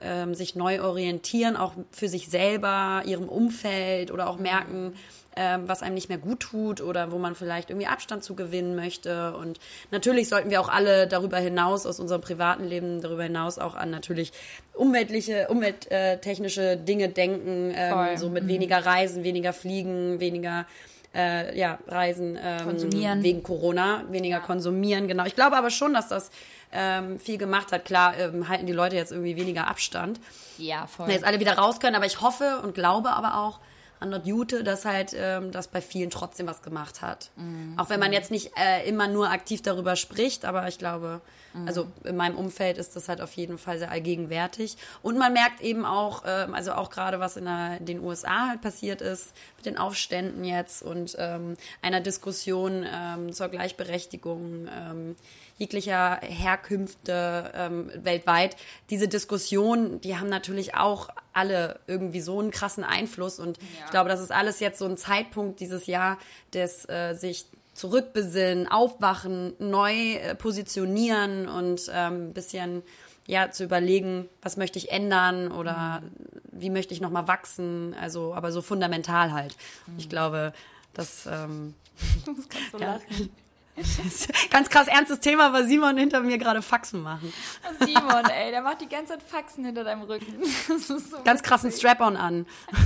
ähm, 0.00 0.34
sich 0.34 0.54
neu 0.54 0.82
orientieren, 0.82 1.56
auch 1.56 1.72
für 1.90 2.08
sich 2.08 2.28
selber, 2.28 3.02
ihrem 3.06 3.28
Umfeld 3.28 4.10
oder 4.10 4.28
auch 4.28 4.38
merken, 4.38 4.94
ähm, 5.36 5.62
was 5.66 5.82
einem 5.82 5.94
nicht 5.94 6.08
mehr 6.08 6.18
gut 6.18 6.40
tut 6.40 6.80
oder 6.80 7.10
wo 7.10 7.18
man 7.18 7.34
vielleicht 7.34 7.70
irgendwie 7.70 7.88
Abstand 7.88 8.22
zu 8.22 8.34
gewinnen 8.34 8.76
möchte. 8.76 9.34
Und 9.36 9.58
natürlich 9.90 10.28
sollten 10.28 10.50
wir 10.50 10.60
auch 10.60 10.68
alle 10.68 11.08
darüber 11.08 11.38
hinaus, 11.38 11.86
aus 11.86 11.98
unserem 11.98 12.20
privaten 12.20 12.64
Leben, 12.64 13.00
darüber 13.00 13.24
hinaus 13.24 13.58
auch 13.58 13.74
an 13.74 13.90
natürlich 13.90 14.32
umweltliche, 14.74 15.48
umwelttechnische 15.48 16.76
Dinge 16.76 17.08
denken, 17.08 17.72
ähm, 17.74 18.16
so 18.16 18.28
mit 18.30 18.44
mhm. 18.44 18.48
weniger 18.48 18.84
Reisen, 18.86 19.24
weniger 19.24 19.52
Fliegen, 19.52 20.20
weniger 20.20 20.66
äh, 21.14 21.56
ja, 21.58 21.78
Reisen 21.86 22.38
ähm, 22.40 22.64
konsumieren. 22.64 23.22
wegen 23.22 23.42
Corona, 23.42 24.04
weniger 24.10 24.38
ja. 24.38 24.42
konsumieren, 24.42 25.08
genau. 25.08 25.24
Ich 25.24 25.34
glaube 25.34 25.56
aber 25.56 25.70
schon, 25.70 25.94
dass 25.94 26.08
das 26.08 26.30
ähm, 26.74 27.18
viel 27.18 27.38
gemacht 27.38 27.72
hat. 27.72 27.84
Klar 27.84 28.16
ähm, 28.18 28.48
halten 28.48 28.66
die 28.66 28.72
Leute 28.72 28.96
jetzt 28.96 29.12
irgendwie 29.12 29.36
weniger 29.36 29.68
Abstand. 29.68 30.20
Ja, 30.58 30.86
voll. 30.86 31.06
Wenn 31.06 31.14
jetzt 31.14 31.24
alle 31.24 31.40
wieder 31.40 31.56
raus 31.56 31.80
können, 31.80 31.96
aber 31.96 32.06
ich 32.06 32.20
hoffe 32.20 32.60
und 32.62 32.74
glaube 32.74 33.10
aber 33.10 33.38
auch, 33.38 33.60
an 34.04 34.10
der 34.10 34.20
Jute, 34.20 34.64
dass 34.64 34.84
halt 34.84 35.14
ähm, 35.16 35.50
das 35.50 35.68
bei 35.68 35.80
vielen 35.80 36.10
trotzdem 36.10 36.46
was 36.46 36.62
gemacht 36.62 37.00
hat. 37.00 37.30
Mhm. 37.36 37.74
Auch 37.78 37.88
wenn 37.88 38.00
man 38.00 38.12
jetzt 38.12 38.30
nicht 38.30 38.52
äh, 38.58 38.86
immer 38.86 39.08
nur 39.08 39.30
aktiv 39.30 39.62
darüber 39.62 39.96
spricht, 39.96 40.44
aber 40.44 40.68
ich 40.68 40.78
glaube, 40.78 41.20
mhm. 41.54 41.66
also 41.66 41.86
in 42.04 42.16
meinem 42.16 42.36
Umfeld 42.36 42.76
ist 42.76 42.96
das 42.96 43.08
halt 43.08 43.20
auf 43.20 43.32
jeden 43.32 43.56
Fall 43.56 43.78
sehr 43.78 43.90
allgegenwärtig. 43.90 44.76
Und 45.02 45.16
man 45.16 45.32
merkt 45.32 45.62
eben 45.62 45.86
auch, 45.86 46.24
äh, 46.24 46.46
also 46.52 46.72
auch 46.72 46.90
gerade 46.90 47.18
was 47.18 47.36
in, 47.36 47.46
der, 47.46 47.80
den 47.80 48.00
USA 48.00 48.48
halt 48.48 48.60
passiert 48.60 49.00
ist, 49.00 49.32
mit 49.56 49.66
den 49.66 49.78
Aufständen 49.78 50.44
jetzt 50.44 50.82
und 50.82 51.16
ähm, 51.18 51.56
einer 51.80 52.00
Diskussion 52.00 52.84
ähm, 52.86 53.32
zur 53.32 53.48
Gleichberechtigung 53.48 54.68
ähm, 54.68 55.16
jeglicher 55.56 56.18
Herkünfte 56.22 57.52
ähm, 57.54 57.90
weltweit. 57.94 58.56
Diese 58.90 59.08
Diskussion, 59.08 60.00
die 60.00 60.16
haben 60.16 60.28
natürlich 60.28 60.74
auch 60.74 61.08
alle 61.32 61.78
irgendwie 61.86 62.20
so 62.20 62.40
einen 62.40 62.50
krassen 62.50 62.84
Einfluss. 62.84 63.38
Und 63.38 63.58
ja. 63.58 63.64
ich 63.84 63.90
glaube, 63.90 64.08
das 64.08 64.20
ist 64.20 64.32
alles 64.32 64.60
jetzt 64.60 64.78
so 64.78 64.86
ein 64.86 64.96
Zeitpunkt 64.96 65.60
dieses 65.60 65.86
Jahr 65.86 66.18
des 66.52 66.88
äh, 66.88 67.14
sich 67.14 67.46
zurückbesinnen, 67.74 68.68
aufwachen, 68.68 69.54
neu 69.58 70.14
äh, 70.14 70.34
positionieren 70.34 71.48
und 71.48 71.90
ähm, 71.92 72.28
ein 72.28 72.32
bisschen 72.32 72.82
ja 73.26 73.50
zu 73.50 73.64
überlegen, 73.64 74.28
was 74.42 74.56
möchte 74.56 74.78
ich 74.78 74.90
ändern 74.90 75.50
oder 75.50 76.02
mhm. 76.02 76.10
wie 76.52 76.70
möchte 76.70 76.94
ich 76.94 77.00
noch 77.00 77.10
mal 77.10 77.28
wachsen. 77.28 77.94
Also, 78.00 78.34
aber 78.34 78.52
so 78.52 78.62
fundamental 78.62 79.32
halt. 79.32 79.56
Mhm. 79.86 79.94
Ich 79.98 80.08
glaube, 80.08 80.52
dass 80.94 81.26
ähm, 81.26 81.74
das 82.26 82.48
kannst 82.48 82.74
du 82.74 82.78
ja. 82.80 82.94
lachen. 82.94 83.30
Ganz 84.50 84.68
krass 84.70 84.86
ernstes 84.88 85.20
Thema, 85.20 85.52
weil 85.52 85.66
Simon 85.66 85.96
hinter 85.96 86.20
mir 86.20 86.38
gerade 86.38 86.62
Faxen 86.62 87.02
machen. 87.02 87.32
Simon, 87.80 88.24
ey, 88.26 88.50
der 88.50 88.62
macht 88.62 88.80
die 88.80 88.88
ganze 88.88 89.14
Zeit 89.14 89.22
Faxen 89.22 89.64
hinter 89.64 89.84
deinem 89.84 90.02
Rücken. 90.02 90.42
So 90.78 90.98
Ganz 91.24 91.42
krassen 91.42 91.72
Strap-on 91.72 92.16
an. 92.16 92.46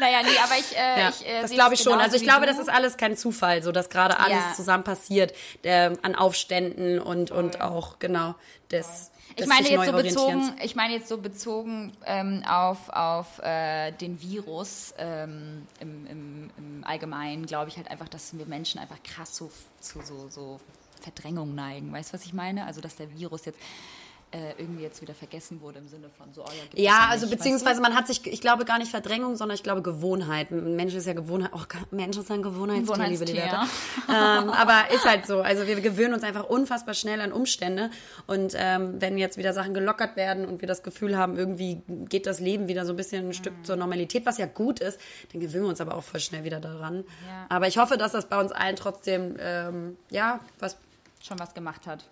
naja, 0.00 0.22
nee, 0.22 0.38
aber 0.42 0.58
ich, 0.58 0.76
äh, 0.76 1.00
ja, 1.00 1.08
ich 1.10 1.26
äh, 1.26 1.42
das 1.42 1.50
glaube 1.52 1.74
ich 1.74 1.80
schon. 1.80 2.00
Also 2.00 2.16
ich 2.16 2.22
glaube, 2.22 2.46
du. 2.46 2.46
das 2.46 2.58
ist 2.58 2.68
alles 2.68 2.96
kein 2.96 3.16
Zufall, 3.16 3.62
so 3.62 3.72
dass 3.72 3.88
gerade 3.90 4.18
alles 4.18 4.38
ja. 4.38 4.54
zusammen 4.54 4.84
passiert 4.84 5.34
äh, 5.62 5.90
an 6.02 6.14
Aufständen 6.14 6.98
und 7.00 7.30
und 7.30 7.60
auch 7.60 7.98
genau 7.98 8.34
des 8.70 9.10
ich 9.36 9.46
meine 9.46 9.68
jetzt 9.68 9.86
so 9.86 9.92
bezogen, 9.92 10.52
ich 10.62 10.76
meine 10.76 10.94
jetzt 10.94 11.08
so 11.08 11.18
bezogen 11.18 11.92
ähm, 12.06 12.42
auf, 12.48 12.88
auf 12.88 13.38
äh, 13.40 13.92
den 13.92 14.20
Virus 14.20 14.94
ähm, 14.98 15.66
im, 15.78 16.06
im, 16.06 16.50
im 16.56 16.84
Allgemeinen, 16.84 17.46
glaube 17.46 17.68
ich 17.68 17.76
halt 17.76 17.90
einfach, 17.90 18.08
dass 18.08 18.36
wir 18.36 18.46
Menschen 18.46 18.80
einfach 18.80 19.02
krass 19.02 19.34
zu 19.34 19.50
so, 19.80 20.00
so, 20.02 20.28
so 20.28 20.60
Verdrängung 21.00 21.54
neigen. 21.54 21.92
Weißt 21.92 22.10
du, 22.10 22.14
was 22.14 22.24
ich 22.24 22.32
meine? 22.32 22.66
Also, 22.66 22.80
dass 22.80 22.96
der 22.96 23.12
Virus 23.16 23.44
jetzt 23.44 23.60
irgendwie 24.58 24.82
jetzt 24.82 25.00
wieder 25.00 25.14
vergessen 25.14 25.60
wurde 25.60 25.78
im 25.78 25.88
Sinne 25.88 26.08
von 26.10 26.32
so, 26.32 26.42
oh 26.42 26.50
ja, 26.74 26.82
ja 26.82 27.08
also 27.10 27.26
nicht, 27.26 27.36
beziehungsweise 27.36 27.80
man 27.80 27.94
hat 27.94 28.06
sich, 28.06 28.26
ich 28.26 28.40
glaube 28.40 28.64
gar 28.64 28.78
nicht 28.78 28.90
Verdrängung, 28.90 29.36
sondern 29.36 29.54
ich 29.54 29.62
glaube 29.62 29.82
Gewohnheit. 29.82 30.50
Ein 30.50 30.76
Mensch 30.76 30.94
ist 30.94 31.06
ja 31.06 31.12
Gewohnheit, 31.12 31.52
oh, 31.54 31.60
Mensch 31.92 32.16
ist 32.16 32.30
ein 32.30 32.42
Gewohnheitstier, 32.42 33.06
liebe 33.06 33.24
die 33.24 33.34
Werte. 33.34 33.56
ähm, 34.08 34.50
aber 34.50 34.90
ist 34.92 35.04
halt 35.04 35.26
so. 35.26 35.40
Also 35.40 35.66
wir 35.66 35.80
gewöhnen 35.80 36.12
uns 36.12 36.24
einfach 36.24 36.44
unfassbar 36.44 36.94
schnell 36.94 37.20
an 37.20 37.32
Umstände 37.32 37.90
und 38.26 38.54
ähm, 38.56 39.00
wenn 39.00 39.16
jetzt 39.16 39.38
wieder 39.38 39.52
Sachen 39.52 39.74
gelockert 39.74 40.16
werden 40.16 40.44
und 40.44 40.60
wir 40.60 40.68
das 40.68 40.82
Gefühl 40.82 41.16
haben, 41.16 41.36
irgendwie 41.36 41.82
geht 42.08 42.26
das 42.26 42.40
Leben 42.40 42.68
wieder 42.68 42.84
so 42.84 42.92
ein 42.92 42.96
bisschen 42.96 43.24
ein 43.24 43.28
mhm. 43.28 43.32
Stück 43.32 43.54
zur 43.64 43.76
Normalität, 43.76 44.26
was 44.26 44.38
ja 44.38 44.46
gut 44.46 44.80
ist, 44.80 45.00
dann 45.32 45.40
gewöhnen 45.40 45.64
wir 45.64 45.70
uns 45.70 45.80
aber 45.80 45.94
auch 45.94 46.04
voll 46.04 46.20
schnell 46.20 46.44
wieder 46.44 46.60
daran. 46.60 47.04
Ja. 47.28 47.46
Aber 47.48 47.68
ich 47.68 47.78
hoffe, 47.78 47.96
dass 47.96 48.12
das 48.12 48.28
bei 48.28 48.40
uns 48.40 48.50
allen 48.52 48.76
trotzdem, 48.76 49.36
ähm, 49.38 49.96
ja, 50.10 50.40
was 50.58 50.76
schon 51.22 51.38
was 51.38 51.54
gemacht 51.54 51.86
hat 51.86 52.04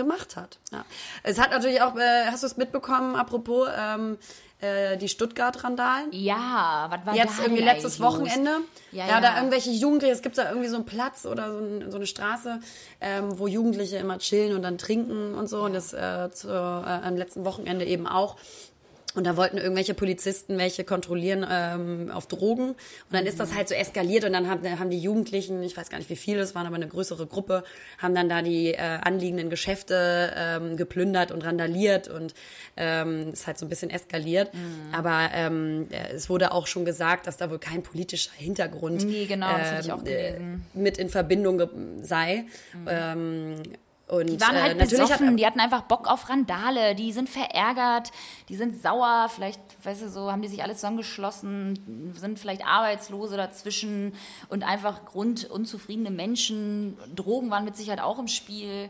gemacht 0.00 0.36
hat. 0.36 0.58
Ja. 0.72 0.84
Es 1.22 1.38
hat 1.38 1.50
natürlich 1.50 1.82
auch, 1.82 1.96
äh, 1.96 2.26
hast 2.26 2.42
du 2.42 2.46
es 2.46 2.56
mitbekommen, 2.56 3.16
apropos 3.16 3.68
ähm, 3.76 4.18
äh, 4.60 4.96
die 4.96 5.08
Stuttgart-Randalen? 5.08 6.08
Ja, 6.12 6.86
was 6.90 7.06
war 7.06 7.14
Jetzt 7.14 7.38
irgendwie 7.40 7.62
letztes 7.62 8.00
Wochenende. 8.00 8.50
Ja, 8.92 9.06
ja, 9.06 9.10
ja, 9.12 9.20
da 9.20 9.36
irgendwelche 9.36 9.70
Jugendliche, 9.70 10.12
es 10.12 10.22
gibt 10.22 10.36
da 10.38 10.48
irgendwie 10.48 10.68
so 10.68 10.76
einen 10.76 10.86
Platz 10.86 11.26
oder 11.26 11.52
so, 11.52 11.58
ein, 11.58 11.90
so 11.90 11.96
eine 11.96 12.06
Straße, 12.06 12.60
ähm, 13.00 13.38
wo 13.38 13.46
Jugendliche 13.46 13.96
immer 13.96 14.18
chillen 14.18 14.54
und 14.54 14.62
dann 14.62 14.78
trinken 14.78 15.34
und 15.34 15.48
so. 15.48 15.62
Und 15.62 15.74
das 15.74 15.92
äh, 15.92 16.30
zu, 16.30 16.48
äh, 16.48 16.52
am 16.52 17.16
letzten 17.16 17.44
Wochenende 17.44 17.84
eben 17.84 18.06
auch. 18.06 18.36
Und 19.14 19.26
da 19.26 19.36
wollten 19.36 19.58
irgendwelche 19.58 19.94
Polizisten 19.94 20.56
welche 20.56 20.84
kontrollieren 20.84 21.44
ähm, 21.50 22.10
auf 22.12 22.28
Drogen. 22.28 22.70
Und 22.70 22.76
dann 23.10 23.26
ist 23.26 23.40
das 23.40 23.54
halt 23.54 23.68
so 23.68 23.74
eskaliert 23.74 24.24
und 24.24 24.32
dann 24.32 24.48
haben, 24.48 24.78
haben 24.78 24.90
die 24.90 25.00
Jugendlichen, 25.00 25.62
ich 25.62 25.76
weiß 25.76 25.90
gar 25.90 25.98
nicht 25.98 26.10
wie 26.10 26.16
viele 26.16 26.40
es 26.40 26.54
waren, 26.54 26.66
aber 26.66 26.76
eine 26.76 26.86
größere 26.86 27.26
Gruppe, 27.26 27.64
haben 27.98 28.14
dann 28.14 28.28
da 28.28 28.40
die 28.42 28.68
äh, 28.68 28.78
anliegenden 28.78 29.50
Geschäfte 29.50 30.32
ähm, 30.36 30.76
geplündert 30.76 31.32
und 31.32 31.44
randaliert 31.44 32.08
und 32.08 32.34
ähm, 32.76 33.32
ist 33.32 33.48
halt 33.48 33.58
so 33.58 33.66
ein 33.66 33.68
bisschen 33.68 33.90
eskaliert. 33.90 34.54
Mhm. 34.54 34.94
Aber 34.94 35.30
ähm, 35.34 35.88
es 36.14 36.30
wurde 36.30 36.52
auch 36.52 36.68
schon 36.68 36.84
gesagt, 36.84 37.26
dass 37.26 37.36
da 37.36 37.50
wohl 37.50 37.58
kein 37.58 37.82
politischer 37.82 38.32
Hintergrund 38.36 39.04
nee, 39.04 39.26
genau, 39.26 39.56
äh, 39.56 40.38
mit 40.72 40.98
in 40.98 41.08
Verbindung 41.08 41.60
sei. 42.02 42.44
Mhm. 42.74 42.88
Ähm, 42.88 43.62
und, 44.10 44.26
die 44.26 44.40
waren 44.40 44.60
halt 44.60 44.72
äh, 44.72 44.84
besoffen, 44.84 45.30
hat, 45.30 45.38
die 45.38 45.46
hatten 45.46 45.60
einfach 45.60 45.82
Bock 45.82 46.08
auf 46.08 46.28
Randale, 46.28 46.96
die 46.96 47.12
sind 47.12 47.28
verärgert, 47.28 48.10
die 48.48 48.56
sind 48.56 48.82
sauer, 48.82 49.30
vielleicht, 49.32 49.60
weißt 49.84 50.02
du, 50.02 50.10
so 50.10 50.32
haben 50.32 50.42
die 50.42 50.48
sich 50.48 50.62
alle 50.64 50.74
zusammengeschlossen, 50.74 52.12
sind 52.16 52.38
vielleicht 52.38 52.66
Arbeitslose 52.66 53.36
dazwischen 53.36 54.14
und 54.48 54.64
einfach 54.64 55.04
grundunzufriedene 55.04 56.10
Menschen. 56.10 56.98
Drogen 57.14 57.50
waren 57.50 57.64
mit 57.64 57.76
Sicherheit 57.76 58.00
auch 58.00 58.18
im 58.18 58.26
Spiel. 58.26 58.88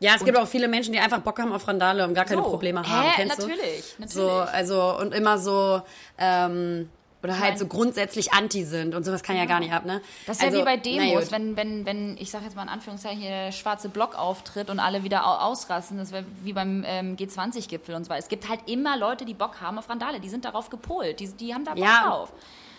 Ja, 0.00 0.14
es 0.14 0.22
und 0.22 0.26
gibt 0.26 0.38
auch 0.38 0.48
viele 0.48 0.68
Menschen, 0.68 0.92
die 0.92 0.98
einfach 0.98 1.20
Bock 1.20 1.38
haben 1.38 1.52
auf 1.52 1.68
Randale 1.68 2.06
und 2.06 2.14
gar 2.14 2.24
keine 2.24 2.42
so, 2.42 2.48
Probleme 2.48 2.86
haben. 2.88 3.08
Hä? 3.08 3.12
Kennst 3.16 3.38
natürlich, 3.38 3.94
du? 3.96 4.02
natürlich. 4.02 4.12
So, 4.12 4.30
also, 4.30 4.98
und 4.98 5.14
immer 5.14 5.38
so, 5.38 5.82
ähm, 6.18 6.88
oder 7.26 7.40
halt 7.40 7.58
so 7.58 7.66
grundsätzlich 7.66 8.32
anti 8.32 8.64
sind 8.64 8.94
und 8.94 9.04
sowas 9.04 9.22
kann 9.22 9.36
ja, 9.36 9.42
ja 9.42 9.48
gar 9.48 9.60
nicht 9.60 9.72
ab, 9.72 9.84
ne? 9.84 10.00
Das 10.26 10.38
ist 10.38 10.44
also, 10.44 10.58
ja 10.58 10.62
wie 10.62 10.64
bei 10.64 10.76
Demos, 10.76 11.32
wenn, 11.32 11.56
wenn, 11.56 11.84
wenn, 11.84 12.16
ich 12.18 12.30
sag 12.30 12.42
jetzt 12.42 12.54
mal 12.54 12.62
in 12.62 12.68
Anführungszeichen, 12.68 13.20
hier 13.20 13.30
der 13.30 13.52
schwarze 13.52 13.88
Block 13.88 14.16
auftritt 14.16 14.70
und 14.70 14.78
alle 14.78 15.02
wieder 15.02 15.42
ausrasten, 15.42 15.98
das 15.98 16.12
wäre 16.12 16.24
wie 16.44 16.52
beim 16.52 16.84
ähm, 16.86 17.16
G20-Gipfel 17.16 17.94
und 17.94 18.04
so 18.04 18.10
weiter. 18.10 18.20
Es 18.20 18.28
gibt 18.28 18.48
halt 18.48 18.60
immer 18.66 18.96
Leute, 18.96 19.24
die 19.24 19.34
Bock 19.34 19.60
haben 19.60 19.78
auf 19.78 19.88
Randale, 19.88 20.20
die 20.20 20.28
sind 20.28 20.44
darauf 20.44 20.70
gepolt, 20.70 21.20
die, 21.20 21.28
die 21.28 21.52
haben 21.52 21.64
da 21.64 21.74
Bock 21.74 21.84
ja. 21.84 22.08
drauf. 22.08 22.32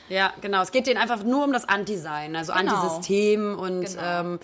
Ja, 0.09 0.31
genau. 0.39 0.61
Es 0.61 0.71
geht 0.71 0.87
denen 0.87 0.99
einfach 0.99 1.23
nur 1.23 1.43
um 1.43 1.51
das 1.51 1.67
Anti-Sein, 1.67 2.35
also 2.35 2.53
genau. 2.53 2.75
Anti-System 2.75 3.59
und 3.59 3.85
genau. 3.85 4.01
ähm, 4.01 4.39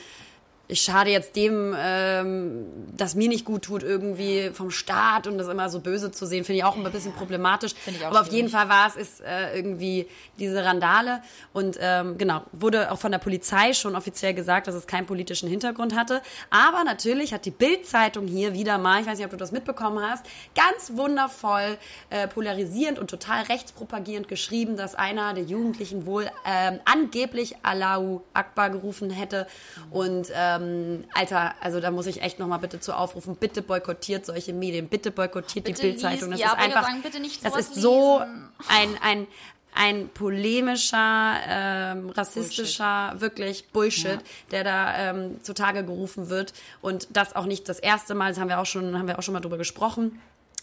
ich 0.69 0.81
schade 0.81 1.09
jetzt 1.09 1.35
dem, 1.35 1.75
ähm, 1.77 2.65
das 2.95 3.15
mir 3.15 3.27
nicht 3.27 3.43
gut 3.43 3.63
tut, 3.63 3.83
irgendwie 3.83 4.49
vom 4.53 4.71
Staat 4.71 5.27
und 5.27 5.37
das 5.37 5.49
immer 5.49 5.69
so 5.69 5.81
böse 5.81 6.11
zu 6.11 6.25
sehen, 6.25 6.45
finde 6.45 6.59
ich 6.59 6.63
auch 6.63 6.77
ein 6.77 6.83
bisschen 6.89 7.11
problematisch. 7.13 7.73
Aber 8.05 8.21
auf 8.21 8.29
jeden 8.29 8.47
Fall 8.47 8.69
war 8.69 8.87
es 8.87 8.95
ist, 8.95 9.21
äh, 9.21 9.55
irgendwie 9.55 10.07
diese 10.39 10.63
Randale 10.63 11.21
und 11.51 11.77
ähm, 11.81 12.17
genau, 12.17 12.43
wurde 12.53 12.91
auch 12.91 12.97
von 12.97 13.11
der 13.11 13.19
Polizei 13.19 13.73
schon 13.73 13.93
offiziell 13.95 14.33
gesagt, 14.33 14.67
dass 14.67 14.75
es 14.75 14.87
keinen 14.87 15.05
politischen 15.05 15.49
Hintergrund 15.49 15.95
hatte. 15.95 16.21
Aber 16.49 16.85
natürlich 16.85 17.33
hat 17.33 17.43
die 17.43 17.51
Bild-Zeitung 17.51 18.25
hier 18.25 18.53
wieder 18.53 18.77
mal, 18.77 19.01
ich 19.01 19.07
weiß 19.07 19.17
nicht, 19.17 19.25
ob 19.25 19.31
du 19.31 19.37
das 19.37 19.51
mitbekommen 19.51 20.01
hast, 20.01 20.25
ganz 20.55 20.97
wundervoll 20.97 21.77
äh, 22.09 22.29
polarisierend 22.29 22.99
und 22.99 23.09
total 23.09 23.43
rechtspropagierend 23.43 24.29
geschrieben, 24.29 24.77
dass 24.77 24.95
einer 24.95 25.33
der 25.33 25.43
Jugendlichen 25.43 26.05
wohl 26.05 26.31
ähm, 26.45 26.79
angeblich 26.85 27.57
Allahu 27.63 28.21
Akbar 28.33 28.69
gerufen 28.69 29.09
hätte 29.09 29.45
und 29.91 30.29
äh, 30.29 30.52
ähm, 30.61 31.03
Alter, 31.13 31.55
also 31.61 31.79
da 31.79 31.91
muss 31.91 32.05
ich 32.07 32.21
echt 32.21 32.39
nochmal 32.39 32.59
bitte 32.59 32.79
zu 32.79 32.93
aufrufen, 32.93 33.35
bitte 33.35 33.61
boykottiert 33.61 34.25
solche 34.25 34.53
Medien, 34.53 34.87
bitte 34.87 35.11
boykottiert 35.11 35.65
Bitte 35.65 35.81
die 35.81 35.87
Bildzeitung. 35.89 36.31
Das 36.31 36.39
ja, 36.39 36.47
ist 36.47 36.57
einfach, 36.57 36.83
sagen, 36.83 37.01
bitte 37.01 37.19
nicht 37.19 37.45
das 37.45 37.55
ist 37.55 37.75
so 37.75 38.19
lesen. 38.19 38.49
ein, 38.67 38.97
ein, 39.01 39.27
ein 39.75 40.09
polemischer, 40.09 41.35
ähm, 41.47 42.09
rassistischer, 42.09 43.13
wirklich 43.17 43.69
Bullshit, 43.69 44.19
der 44.51 44.63
da 44.63 44.97
ähm, 44.97 45.43
zutage 45.43 45.83
gerufen 45.83 46.29
wird. 46.29 46.53
Und 46.81 47.07
das 47.11 47.35
auch 47.35 47.45
nicht 47.45 47.67
das 47.69 47.79
erste 47.79 48.13
Mal, 48.13 48.29
das 48.29 48.39
haben 48.39 48.49
wir 48.49 48.59
auch 48.59 48.65
schon, 48.65 48.97
haben 48.97 49.07
wir 49.07 49.17
auch 49.17 49.23
schon 49.23 49.33
mal 49.33 49.39
drüber 49.41 49.57
gesprochen 49.57 50.19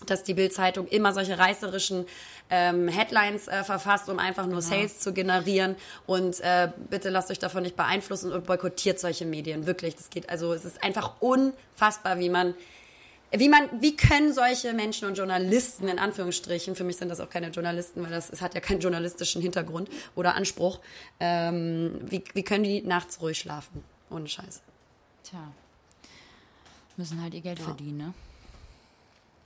dass 0.06 0.22
die 0.22 0.34
Bild-Zeitung 0.34 0.86
immer 0.88 1.12
solche 1.12 1.38
reißerischen 1.38 2.06
ähm, 2.50 2.88
Headlines 2.88 3.48
äh, 3.48 3.64
verfasst, 3.64 4.08
um 4.08 4.18
einfach 4.18 4.46
nur 4.46 4.62
Sales 4.62 4.98
zu 4.98 5.12
generieren. 5.12 5.76
Und 6.06 6.40
äh, 6.40 6.68
bitte 6.88 7.10
lasst 7.10 7.30
euch 7.30 7.38
davon 7.38 7.62
nicht 7.62 7.76
beeinflussen 7.76 8.32
und 8.32 8.46
boykottiert 8.46 8.98
solche 8.98 9.24
Medien. 9.24 9.66
Wirklich, 9.66 9.96
das 9.96 10.10
geht. 10.10 10.28
Also 10.30 10.52
es 10.52 10.64
ist 10.64 10.82
einfach 10.82 11.14
unfassbar, 11.20 12.18
wie 12.18 12.30
man 12.30 12.54
wie 13.32 13.48
man, 13.48 13.68
wie 13.80 13.96
können 13.96 14.32
solche 14.32 14.72
Menschen 14.72 15.06
und 15.06 15.16
Journalisten 15.16 15.86
in 15.86 16.00
Anführungsstrichen, 16.00 16.74
für 16.74 16.82
mich 16.82 16.96
sind 16.96 17.10
das 17.10 17.20
auch 17.20 17.30
keine 17.30 17.50
Journalisten, 17.50 18.02
weil 18.02 18.10
das 18.10 18.28
es 18.28 18.42
hat 18.42 18.54
ja 18.54 18.60
keinen 18.60 18.80
journalistischen 18.80 19.40
Hintergrund 19.40 19.88
oder 20.16 20.34
Anspruch, 20.34 20.80
ähm, 21.20 22.00
wie, 22.02 22.24
wie 22.34 22.42
können 22.42 22.64
die 22.64 22.82
nachts 22.82 23.20
ruhig 23.20 23.38
schlafen? 23.38 23.84
Ohne 24.10 24.26
Scheiß. 24.26 24.62
Tja. 25.22 25.52
Müssen 26.96 27.22
halt 27.22 27.32
ihr 27.34 27.40
Geld 27.40 27.60
verdienen, 27.60 27.98
ne? 27.98 28.14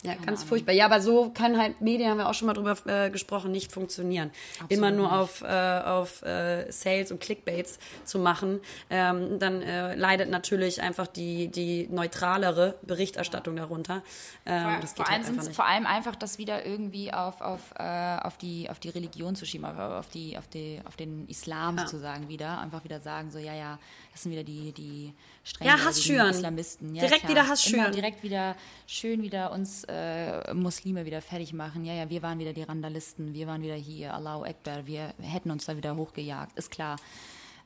Ja, 0.05 0.15
ganz 0.17 0.45
furchtbar. 0.45 0.73
Ja, 0.73 0.85
aber 0.85 1.01
so 1.01 1.31
kann 1.31 1.59
halt 1.59 1.81
Medien, 1.81 2.11
haben 2.11 2.19
wir 2.19 2.29
auch 2.29 2.35
schon 2.35 2.47
mal 2.47 2.53
drüber 2.53 2.77
äh, 2.87 3.11
gesprochen, 3.11 3.51
nicht 3.53 3.73
funktionieren. 3.73 4.31
Immer 4.69 4.91
nur 4.91 5.13
auf, 5.19 5.41
äh, 5.43 5.47
auf 5.47 6.23
äh, 6.23 6.71
Sales 6.71 7.11
und 7.11 7.21
Clickbaits 7.21 7.79
zu 8.05 8.19
machen, 8.19 8.61
ähm, 8.91 9.39
dann 9.39 9.63
äh, 9.63 9.95
leidet 9.95 10.29
natürlich 10.29 10.83
einfach 10.83 11.07
die, 11.07 11.49
die 11.49 11.89
neutralere 11.91 12.75
Berichterstattung 12.83 13.57
darunter. 13.57 14.03
Ähm, 14.45 14.79
das 14.81 14.95
geht 14.95 15.07
vor, 15.07 15.15
allem 15.15 15.25
halt 15.25 15.37
nicht. 15.37 15.55
vor 15.57 15.65
allem 15.67 15.87
einfach 15.87 16.17
das 16.17 16.37
wieder 16.39 16.67
irgendwie 16.67 17.13
auf, 17.13 17.41
auf, 17.41 17.61
äh, 17.79 18.19
auf, 18.21 18.37
die, 18.37 18.69
auf 18.69 18.79
die 18.81 18.91
Religion 18.91 19.37
zu 19.37 19.47
schieben, 19.47 19.65
auf, 19.65 20.09
die, 20.11 20.37
auf, 20.37 20.49
die, 20.49 20.81
auf 20.85 20.97
den 20.97 21.27
Islam 21.29 21.79
sozusagen 21.79 22.29
wieder. 22.29 22.61
Einfach 22.61 22.85
wieder 22.85 23.01
sagen, 23.01 23.31
so, 23.31 23.39
ja, 23.39 23.55
ja, 23.55 23.79
das 24.13 24.23
sind 24.23 24.33
wieder 24.33 24.45
die, 24.45 24.73
die 24.73 25.15
strenggläubigen 25.45 26.17
Ja. 26.17 26.29
Islamisten. 26.31 26.95
Ja, 26.95 27.03
Direkt 27.03 27.21
klar. 27.21 27.31
wieder 27.31 27.49
Hass 27.49 27.67
Immer 27.67 27.83
schüren. 27.85 27.93
direkt 27.93 28.23
wieder, 28.23 28.57
schön 28.87 29.23
wieder 29.23 29.51
uns 29.53 29.85
äh, 29.95 30.53
Muslime 30.55 31.05
wieder 31.07 31.23
fertig 31.23 31.53
machen. 31.53 31.85
Ja, 31.85 31.95
ja, 31.95 32.11
wir 32.11 32.23
waren 32.23 32.39
wieder 32.39 32.53
die 32.53 32.63
Randalisten, 32.63 33.33
wir 33.35 33.47
waren 33.47 33.63
wieder 33.63 33.75
hier, 33.75 34.13
Allahu 34.15 34.45
Akbar, 34.45 34.87
wir 34.87 35.15
hätten 35.23 35.51
uns 35.51 35.67
da 35.67 35.77
wieder 35.77 35.97
hochgejagt, 35.97 36.59
ist 36.59 36.71
klar. 36.71 36.97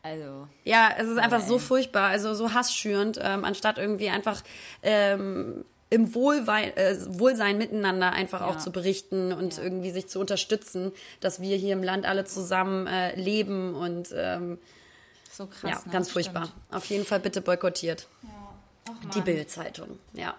Also, 0.02 0.46
Ja, 0.64 0.90
es 0.96 1.08
ist 1.08 1.18
einfach 1.18 1.40
so 1.40 1.58
furchtbar, 1.58 2.10
also 2.10 2.32
so 2.34 2.52
hassschürend, 2.54 3.18
ähm, 3.22 3.44
anstatt 3.44 3.78
irgendwie 3.78 4.10
einfach 4.10 4.42
ähm, 4.82 5.64
im 5.90 6.14
Wohlwei 6.14 6.68
äh, 6.76 6.96
Wohlsein 7.18 7.58
miteinander 7.58 8.12
einfach 8.12 8.42
auch 8.42 8.54
Ja. 8.54 8.58
zu 8.58 8.70
berichten 8.70 9.32
und 9.32 9.58
irgendwie 9.58 9.90
sich 9.90 10.06
zu 10.08 10.20
unterstützen, 10.20 10.92
dass 11.20 11.40
wir 11.40 11.56
hier 11.56 11.72
im 11.72 11.82
Land 11.82 12.06
alle 12.06 12.24
zusammen 12.24 12.86
äh, 12.86 13.14
leben 13.18 13.74
und 13.74 14.10
ähm, 14.14 14.58
so 15.30 15.46
krass. 15.46 15.62
ja, 15.70 15.76
ne? 15.86 15.92
ganz 15.92 16.10
furchtbar. 16.10 16.46
stimmt. 16.46 16.74
Auf 16.76 16.84
jeden 16.86 17.04
Fall 17.04 17.20
bitte 17.20 17.40
boykottiert. 17.40 18.06
Ach, 18.90 19.00
Die 19.10 19.18
Mann. 19.18 19.24
Bild-Zeitung, 19.24 19.98
ja. 20.14 20.34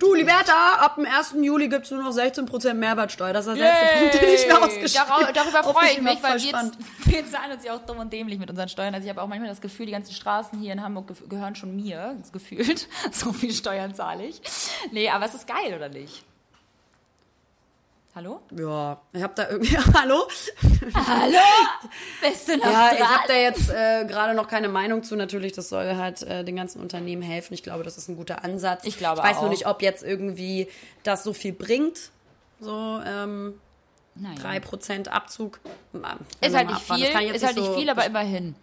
Du, 0.00 0.14
Liberta, 0.14 0.74
ab 0.80 0.96
dem 0.96 1.06
1. 1.06 1.36
Juli 1.40 1.68
gibt 1.68 1.84
es 1.84 1.90
nur 1.92 2.02
noch 2.02 2.12
16% 2.12 2.74
Mehrwertsteuer. 2.74 3.32
Das 3.32 3.46
ist 3.46 3.56
der 3.56 3.66
letzte 3.70 3.98
Punkt, 3.98 4.14
den 4.14 4.34
ich 4.34 4.46
mir 4.46 4.58
ausgeschrieben 4.60 5.08
Darüber, 5.08 5.32
darüber 5.32 5.62
freue 5.62 5.90
ich 5.92 6.02
mich, 6.02 6.22
weil 6.22 6.40
wir, 6.42 6.48
spannend. 6.48 6.78
wir 7.04 7.26
zahlen 7.30 7.52
uns 7.52 7.64
ja 7.64 7.76
auch 7.76 7.86
dumm 7.86 7.98
und 7.98 8.12
dämlich 8.12 8.40
mit 8.40 8.50
unseren 8.50 8.68
Steuern. 8.68 8.94
Also 8.94 9.04
ich 9.04 9.10
habe 9.10 9.22
auch 9.22 9.28
manchmal 9.28 9.48
das 9.48 9.60
Gefühl, 9.60 9.86
die 9.86 9.92
ganzen 9.92 10.12
Straßen 10.12 10.58
hier 10.58 10.72
in 10.72 10.82
Hamburg 10.82 11.12
gehören 11.28 11.54
schon 11.54 11.76
mir, 11.76 12.16
das 12.18 12.32
gefühlt. 12.32 12.88
So 13.12 13.32
viel 13.32 13.52
Steuern 13.52 13.94
zahle 13.94 14.26
ich. 14.26 14.40
Nee, 14.90 15.08
aber 15.08 15.26
es 15.26 15.34
ist 15.34 15.46
geil, 15.46 15.74
oder 15.76 15.88
nicht? 15.88 16.24
Hallo? 18.14 18.40
Ja, 18.56 19.00
ich 19.12 19.22
habe 19.24 19.34
da 19.34 19.48
irgendwie... 19.48 19.76
Hallo? 19.98 20.28
Hallo? 20.94 21.38
Bist 22.20 22.48
du 22.48 22.56
noch 22.56 22.64
Ja, 22.66 22.88
dran? 22.90 22.96
ich 22.96 23.04
habe 23.08 23.28
da 23.28 23.34
jetzt 23.34 23.70
äh, 23.70 24.04
gerade 24.06 24.34
noch 24.34 24.46
keine 24.46 24.68
Meinung 24.68 25.02
zu. 25.02 25.16
Natürlich, 25.16 25.52
das 25.52 25.68
soll 25.68 25.96
halt 25.96 26.22
äh, 26.22 26.44
den 26.44 26.54
ganzen 26.54 26.80
Unternehmen 26.80 27.22
helfen. 27.22 27.54
Ich 27.54 27.64
glaube, 27.64 27.82
das 27.82 27.98
ist 27.98 28.08
ein 28.08 28.16
guter 28.16 28.44
Ansatz. 28.44 28.84
Ich 28.84 28.98
glaube 28.98 29.20
Ich 29.20 29.28
weiß 29.28 29.38
auch. 29.38 29.42
nur 29.42 29.50
nicht, 29.50 29.66
ob 29.66 29.82
jetzt 29.82 30.04
irgendwie 30.04 30.68
das 31.02 31.24
so 31.24 31.32
viel 31.32 31.52
bringt. 31.52 32.12
So 32.60 33.00
ähm, 33.04 33.60
Naja. 34.14 34.36
3% 34.60 35.08
Abzug. 35.08 35.58
Ma- 35.92 36.16
Ist 36.40 36.52
mal 36.52 36.58
halt 36.58 36.68
nicht 36.68 36.82
viel, 36.82 37.34
ist 37.34 37.44
halt 37.44 37.56
nicht 37.56 37.66
so 37.66 37.74
viel, 37.74 37.90
aber 37.90 38.04
immerhin. 38.06 38.54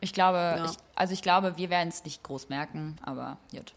Ich 0.00 0.12
glaube, 0.12 0.36
Ja. 0.36 0.64
ich, 0.66 0.72
also 0.94 1.14
ich 1.14 1.22
glaube, 1.22 1.56
wir 1.56 1.70
werden 1.70 1.88
es 1.88 2.04
nicht 2.04 2.22
groß 2.22 2.50
merken, 2.50 2.98
aber 3.02 3.38
gut. 3.50 3.72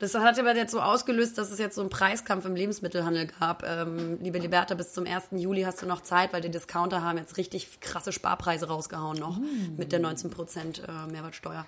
Das 0.00 0.14
hat 0.14 0.38
aber 0.38 0.56
jetzt 0.56 0.72
so 0.72 0.80
ausgelöst, 0.80 1.38
dass 1.38 1.50
es 1.50 1.58
jetzt 1.58 1.76
so 1.76 1.80
einen 1.80 1.90
Preiskampf 1.90 2.44
im 2.44 2.56
Lebensmittelhandel 2.56 3.28
gab. 3.28 3.62
Ähm, 3.64 4.18
liebe 4.20 4.38
Liberta, 4.38 4.74
bis 4.74 4.92
zum 4.92 5.06
1. 5.06 5.26
Juli 5.32 5.62
hast 5.62 5.82
du 5.82 5.86
noch 5.86 6.02
Zeit, 6.02 6.32
weil 6.32 6.40
die 6.40 6.50
Discounter 6.50 7.02
haben 7.02 7.16
jetzt 7.18 7.36
richtig 7.36 7.80
krasse 7.80 8.12
Sparpreise 8.12 8.66
rausgehauen 8.66 9.18
noch 9.18 9.38
mit 9.76 9.92
der 9.92 10.00
19% 10.00 10.82
äh, 10.82 11.12
Mehrwertsteuer. 11.12 11.64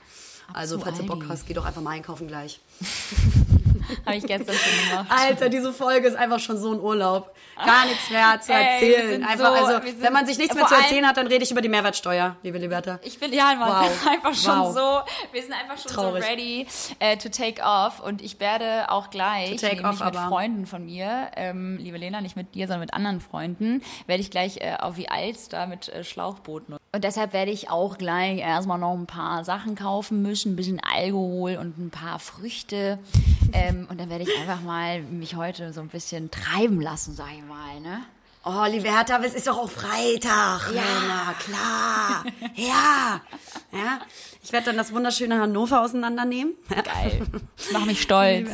Also, 0.53 0.79
falls 0.79 0.99
du 0.99 1.07
Bock 1.07 1.25
hast, 1.29 1.47
geh 1.47 1.55
doch 1.55 1.65
einfach 1.65 1.83
mal 1.83 1.91
einkaufen 1.91 2.29
gleich. 2.29 2.61
Habe 4.05 4.17
ich 4.17 4.27
gestern 4.27 4.55
schon 4.57 4.89
gemacht. 4.91 5.07
Alter, 5.11 5.49
diese 5.49 5.73
Folge 5.73 6.09
ist 6.09 6.17
einfach 6.17 6.41
schon 6.41 6.59
so 6.59 6.73
ein 6.73 6.81
Urlaub. 6.81 7.35
Gar 7.65 7.87
nichts 7.87 8.11
mehr 8.11 8.39
zu 8.41 8.53
Ey, 8.53 8.65
erzählen. 8.75 9.11
sind 9.13 9.25
einfach, 9.25 9.57
so- 9.57 9.65
also, 9.77 9.81
wenn 10.01 10.13
man 10.13 10.27
sich 10.27 10.37
nichts 10.37 10.55
mehr 10.55 10.67
zu 10.67 10.75
erzählen 10.75 11.07
hat, 11.07 11.17
dann 11.17 11.27
rede 11.27 11.43
ich 11.43 11.51
über 11.51 11.63
die 11.63 11.71
Mehrwertsteuer, 11.71 12.37
liebe 12.43 12.59
Liberta. 12.59 12.99
Ich 13.03 13.19
bin 13.19 13.33
ja 13.33 13.55
Mann, 13.55 13.85
Wow. 13.87 14.07
einfach 14.11 14.35
schon 14.35 14.59
Wow. 14.61 14.75
so, 14.75 15.33
wir 15.33 15.43
sind 15.43 15.55
einfach 15.55 15.79
schon 15.83 15.91
Traurig. 15.93 16.23
so 16.23 16.29
ready 16.31 16.67
äh, 16.99 17.17
to 17.17 17.31
take 17.31 17.63
off 17.63 18.01
und 18.01 18.21
ich 18.21 18.39
werde 18.41 18.91
auch 18.91 19.09
gleich, 19.09 19.57
To 19.57 19.69
take 19.69 19.83
off, 19.85 20.01
mit 20.01 20.03
aber- 20.03 20.29
Freunden 20.29 20.67
von 20.67 20.85
mir, 20.85 21.29
ähm, 21.37 21.79
liebe 21.81 21.97
Lena, 21.97 22.21
nicht 22.21 22.37
mit 22.37 22.55
dir, 22.55 22.67
sondern 22.67 22.81
mit 22.81 22.93
anderen 22.95 23.21
Freunden, 23.23 23.83
werde 24.07 24.21
ich 24.21 24.31
gleich 24.31 24.59
äh, 24.59 24.75
auf 24.79 24.97
die 24.97 25.09
Alster 25.09 25.67
mit 25.67 25.89
äh, 25.89 26.05
Schlauchbooten. 26.05 26.75
Und 26.93 27.05
deshalb 27.05 27.33
werde 27.33 27.51
ich 27.51 27.71
auch 27.71 27.97
gleich 27.99 28.39
erstmal 28.41 28.79
noch 28.79 28.95
ein 28.95 29.07
paar 29.07 29.45
Sachen 29.45 29.75
kaufen 29.77 30.21
müssen, 30.23 30.53
ein 30.53 30.57
bisschen 30.57 30.81
Alkohol 30.83 31.57
und 31.57 31.79
ein 31.79 31.91
paar 31.91 32.19
Früchte. 32.19 32.99
ähm, 33.53 33.76
und 33.85 34.01
dann 34.01 34.09
werde 34.09 34.25
ich 34.25 34.39
einfach 34.41 34.63
mal 34.63 35.03
mich 35.03 35.37
heute 35.37 35.73
so 35.75 35.83
ein 35.83 35.89
bisschen 35.89 36.31
treiben 36.31 36.81
lassen, 36.81 37.15
sag 37.15 37.29
ich 37.37 37.45
mal, 37.45 37.81
ne? 37.81 38.03
Oh, 38.49 38.65
Liberta, 38.71 39.21
es 39.25 39.35
ist 39.35 39.49
doch 39.49 39.59
auch 39.59 39.69
Freitag. 39.69 40.73
Ja, 40.73 41.35
klar. 41.41 42.25
Ja. 42.55 43.21
ja. 43.73 44.01
Ich 44.41 44.53
werde 44.53 44.67
dann 44.67 44.77
das 44.77 44.93
wunderschöne 44.93 45.41
Hannover 45.41 45.83
auseinandernehmen. 45.83 46.55
Geil. 46.69 47.27
Ich 47.59 47.73
mache 47.73 47.87
mich 47.87 48.01
stolz. 48.03 48.49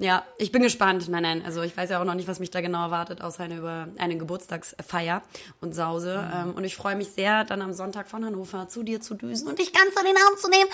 Ja, 0.00 0.24
ich 0.38 0.52
bin 0.52 0.62
gespannt. 0.62 1.08
Nein, 1.08 1.22
nein, 1.22 1.42
also 1.44 1.62
ich 1.62 1.76
weiß 1.76 1.90
ja 1.90 2.00
auch 2.00 2.04
noch 2.04 2.14
nicht, 2.14 2.28
was 2.28 2.38
mich 2.38 2.50
da 2.50 2.60
genau 2.60 2.82
erwartet, 2.84 3.20
außer 3.20 3.42
eine, 3.42 3.56
über 3.56 3.88
eine 3.98 4.16
Geburtstagsfeier 4.16 5.22
und 5.60 5.74
Sause. 5.74 6.18
Mhm. 6.18 6.50
Ähm, 6.50 6.54
und 6.54 6.64
ich 6.64 6.76
freue 6.76 6.94
mich 6.94 7.10
sehr, 7.10 7.44
dann 7.44 7.62
am 7.62 7.72
Sonntag 7.72 8.08
von 8.08 8.24
Hannover 8.24 8.68
zu 8.68 8.84
dir 8.84 9.00
zu 9.00 9.14
düsen 9.14 9.48
und 9.48 9.58
dich 9.58 9.72
ganz 9.72 9.90
in 9.98 10.06
den 10.06 10.16
Arm 10.16 10.36
zu 10.38 10.48
nehmen 10.48 10.70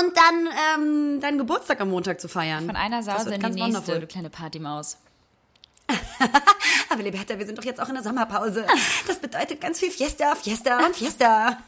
und 0.00 0.16
dann 0.16 0.48
ähm, 0.76 1.20
deinen 1.20 1.38
Geburtstag 1.38 1.80
am 1.80 1.90
Montag 1.90 2.20
zu 2.20 2.28
feiern. 2.28 2.66
Von 2.66 2.76
einer 2.76 3.02
Sause 3.02 3.34
in 3.34 3.40
die 3.40 3.62
nächste, 3.62 4.00
du 4.00 4.06
kleine 4.06 4.28
Partymaus. 4.28 4.98
Aber 6.90 7.02
Liberta, 7.02 7.38
wir 7.38 7.46
sind 7.46 7.58
doch 7.58 7.64
jetzt 7.64 7.80
auch 7.80 7.88
in 7.88 7.94
der 7.94 8.02
Sommerpause. 8.02 8.66
Das 9.06 9.18
bedeutet 9.18 9.60
ganz 9.60 9.78
viel 9.78 9.90
Fiesta, 9.90 10.34
Fiesta 10.34 10.84
und 10.84 10.96
Fiesta. 10.96 11.58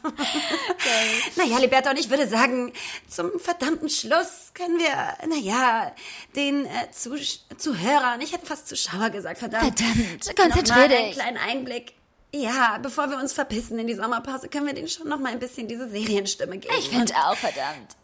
naja, 1.35 1.57
Liberta, 1.59 1.91
und 1.91 1.99
ich 1.99 2.09
würde 2.09 2.27
sagen, 2.27 2.71
zum 3.07 3.39
verdammten 3.39 3.89
Schluss 3.89 4.51
können 4.53 4.77
wir, 4.79 5.27
naja, 5.27 5.91
den 6.35 6.65
äh, 6.65 6.91
Zus 6.91 7.45
Zuhörern, 7.57 8.21
ich 8.21 8.33
hätte 8.33 8.45
fast 8.45 8.67
Zuschauer 8.67 9.09
gesagt, 9.09 9.39
verdammt. 9.39 9.79
Verdammt, 9.79 10.35
konzentrier 10.35 10.75
mal 10.75 10.95
einen 10.95 11.05
dich. 11.05 11.13
kleinen 11.13 11.37
Einblick. 11.37 11.93
Ja, 12.33 12.77
bevor 12.81 13.09
wir 13.09 13.17
uns 13.17 13.33
verpissen 13.33 13.77
in 13.77 13.87
die 13.87 13.95
Sommerpause, 13.95 14.47
können 14.47 14.65
wir 14.65 14.73
denen 14.73 14.87
schon 14.87 15.07
noch 15.09 15.19
mal 15.19 15.31
ein 15.31 15.39
bisschen 15.39 15.67
diese 15.67 15.89
Serienstimme 15.89 16.57
geben. 16.57 16.73
Ich 16.79 16.89
finde 16.89 17.13
auch, 17.15 17.35
verdammt. 17.35 17.95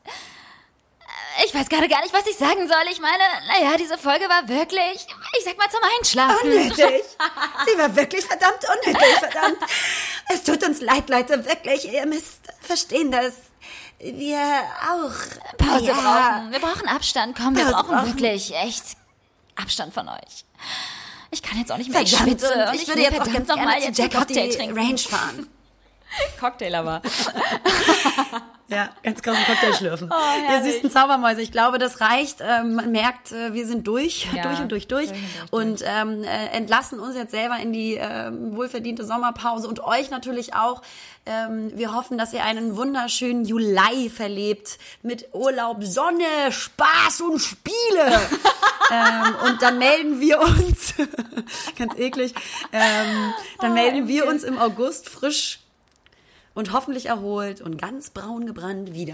Ich 1.45 1.53
weiß 1.53 1.69
gerade 1.69 1.87
gar 1.87 2.01
nicht, 2.01 2.13
was 2.13 2.25
ich 2.25 2.35
sagen 2.35 2.67
soll. 2.67 2.83
Ich 2.91 2.99
meine, 2.99 3.23
naja, 3.47 3.77
diese 3.77 3.97
Folge 3.97 4.27
war 4.27 4.47
wirklich, 4.47 5.07
ich 5.37 5.43
sag 5.45 5.57
mal, 5.57 5.69
zum 5.69 5.81
Einschlafen. 5.97 6.47
Unnötig. 6.51 7.03
Sie 7.67 7.77
war 7.77 7.95
wirklich 7.95 8.25
verdammt 8.25 8.65
unnötig, 8.83 9.13
verdammt. 9.19 9.57
Es 10.33 10.43
tut 10.43 10.63
uns 10.63 10.81
leid, 10.81 11.09
Leute, 11.09 11.45
wirklich. 11.45 11.91
Ihr 11.91 12.05
müsst 12.05 12.39
verstehen, 12.61 13.11
dass 13.11 13.33
wir 13.99 14.39
auch 14.91 15.57
Pause 15.57 15.85
ja, 15.85 15.93
brauchen. 15.93 16.51
Wir 16.51 16.59
brauchen 16.59 16.87
Abstand. 16.87 17.37
Komm, 17.37 17.55
wir 17.55 17.65
brauchen 17.65 17.95
brauchen. 17.95 18.07
wirklich 18.07 18.53
echt 18.55 18.83
Abstand 19.55 19.93
von 19.93 20.09
euch. 20.09 20.45
Ich 21.31 21.43
kann 21.43 21.59
jetzt 21.59 21.71
auch 21.71 21.77
nicht 21.77 21.91
mehr. 21.91 22.01
Ich 22.01 22.15
Verdammt, 22.15 22.39
schwitze. 22.39 22.53
und 22.53 22.69
und 22.69 22.75
ich 22.75 22.87
würde 22.87 22.99
will 23.01 23.11
jetzt 23.11 23.21
auch 23.21 23.33
ganz 23.33 23.47
noch 23.47 23.55
gerne 23.55 23.71
mal 23.71 23.79
zu 23.79 23.87
jetzt 23.87 23.97
Jack 23.97 24.11
einen 24.13 24.21
auf 24.21 24.27
die 24.27 24.33
Cocktail 24.33 24.55
trinken. 24.55 24.77
Range 24.77 24.97
fahren. 24.97 25.49
Cocktail 26.39 26.75
aber. 26.75 27.01
Ja, 28.69 28.89
ganz 29.01 29.21
großen 29.21 29.43
Cocktail 29.45 29.73
schlürfen. 29.73 30.11
Oh, 30.17 30.51
Ihr 30.51 30.63
süßen 30.63 30.91
Zaubermäuse, 30.91 31.41
ich 31.41 31.51
glaube, 31.51 31.77
das 31.77 32.01
reicht. 32.01 32.39
Ähm, 32.41 32.75
man 32.75 32.91
merkt, 32.91 33.31
äh, 33.31 33.53
wir 33.53 33.65
sind 33.65 33.87
durch, 33.87 34.27
Ja, 34.33 34.43
durch 34.43 34.59
und 34.59 34.71
durch, 34.71 34.87
durch. 34.87 35.09
durch 35.09 35.19
und 35.51 35.81
durch, 35.81 35.83
und 35.83 35.83
ähm, 35.85 36.23
äh, 36.23 36.47
entlassen 36.47 36.99
uns 36.99 37.15
jetzt 37.15 37.31
selber 37.31 37.57
in 37.57 37.71
die 37.71 37.93
ähm, 37.95 38.55
wohlverdiente 38.55 39.05
Sommerpause 39.05 39.67
und 39.67 39.83
euch 39.83 40.09
natürlich 40.09 40.53
auch. 40.53 40.81
Ähm, 41.25 41.71
wir 41.75 41.93
hoffen, 41.93 42.17
dass 42.17 42.33
ihr 42.33 42.43
einen 42.43 42.75
wunderschönen 42.77 43.45
Juli 43.45 44.09
verlebt 44.09 44.77
mit 45.01 45.29
Urlaub, 45.33 45.83
Sonne, 45.83 46.23
Spaß 46.49 47.21
und 47.21 47.39
Spiele. 47.39 47.75
ähm, 48.91 49.35
und 49.45 49.61
dann 49.61 49.77
melden 49.77 50.19
wir 50.19 50.39
uns, 50.41 50.93
ganz 51.77 51.93
eklig, 51.97 52.33
ähm, 52.71 53.33
dann 53.59 53.71
Oh, 53.71 53.73
melden 53.73 54.07
wir 54.07 54.27
uns 54.27 54.43
im 54.43 54.57
August 54.57 55.09
frisch 55.09 55.59
und 56.57 56.73
hoffentlich 56.73 57.05
erholt 57.05 57.61
und 57.61 57.79
ganz 57.79 58.09
braun 58.09 58.47
gebrannt 58.47 58.91
wieder. 58.91 59.13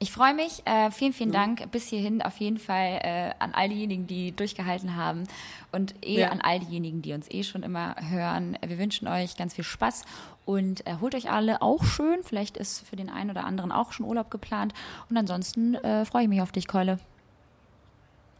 Ich 0.00 0.10
freue 0.10 0.34
mich. 0.34 0.60
Äh, 0.66 0.90
vielen, 0.90 1.12
vielen 1.12 1.30
Dank 1.30 1.70
bis 1.70 1.86
hierhin 1.86 2.20
auf 2.20 2.36
jeden 2.38 2.58
Fall 2.58 2.98
äh, 3.02 3.30
an 3.38 3.54
all 3.54 3.68
diejenigen, 3.68 4.08
die 4.08 4.32
durchgehalten 4.32 4.96
haben 4.96 5.22
und 5.70 5.94
eh 6.04 6.18
Ja. 6.20 6.30
an 6.30 6.40
all 6.40 6.58
diejenigen, 6.58 7.00
die 7.00 7.12
uns 7.12 7.30
eh 7.30 7.44
schon 7.44 7.62
immer 7.62 7.94
hören. 8.00 8.58
Wir 8.66 8.76
wünschen 8.76 9.06
euch 9.06 9.36
ganz 9.36 9.54
viel 9.54 9.62
Spaß 9.62 10.04
und 10.44 10.84
äh, 10.84 10.96
holt 11.00 11.14
euch 11.14 11.30
alle 11.30 11.62
auch 11.62 11.84
schön. 11.84 12.18
Vielleicht 12.24 12.56
ist 12.56 12.84
für 12.84 12.96
den 12.96 13.08
einen 13.08 13.30
oder 13.30 13.44
anderen 13.44 13.70
auch 13.70 13.92
schon 13.92 14.04
Urlaub 14.04 14.28
geplant. 14.28 14.74
Und 15.08 15.16
ansonsten 15.16 15.76
äh, 15.76 16.04
freue 16.04 16.24
ich 16.24 16.28
mich 16.28 16.42
auf 16.42 16.50
dich, 16.50 16.66
Keule. 16.66 16.98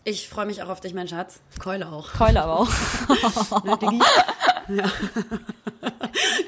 Ich 0.03 0.29
freue 0.29 0.47
mich 0.47 0.61
auch 0.61 0.69
auf 0.71 0.81
dich, 0.81 0.93
mein 0.93 1.07
Schatz. 1.07 1.41
Keule 1.61 1.91
auch. 1.93 2.13
Keule 2.13 2.43
aber 2.43 2.59
auch. 2.61 2.69
Ja. 4.69 4.85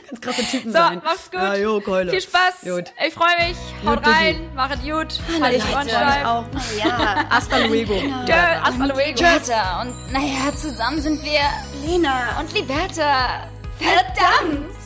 Ganz 0.08 0.20
krasse 0.20 0.42
Typen 0.50 0.72
so, 0.72 0.78
sein. 0.78 1.00
mach's 1.04 1.30
gut. 1.30 1.40
Ja, 1.40 1.54
jo, 1.54 1.80
Keule. 1.80 2.10
Viel 2.10 2.20
Spaß. 2.20 2.62
Gut. 2.62 2.92
Ich 3.06 3.14
freue 3.14 3.48
mich. 3.48 3.56
Haut 3.84 4.02
gut, 4.02 4.12
rein. 4.12 4.50
Machet 4.54 4.82
gut. 4.82 5.18
Hallo, 5.28 5.42
halt 5.42 5.56
ich 5.56 5.72
Leute. 5.72 5.88
Ich 5.88 6.26
auch. 6.26 6.44
Ja. 6.76 6.98
Genau. 7.18 7.30
Hasta 7.30 7.58
luego. 7.58 7.94
Genau. 7.94 8.26
Hasta 8.62 8.84
luego. 8.86 9.14
Tschüss. 9.14 9.50
Und 9.80 10.12
naja, 10.12 10.54
zusammen 10.56 11.00
sind 11.00 11.22
wir 11.24 11.40
Lena 11.84 12.38
und 12.40 12.52
Liberta. 12.54 13.48
Verdammt. 13.78 14.78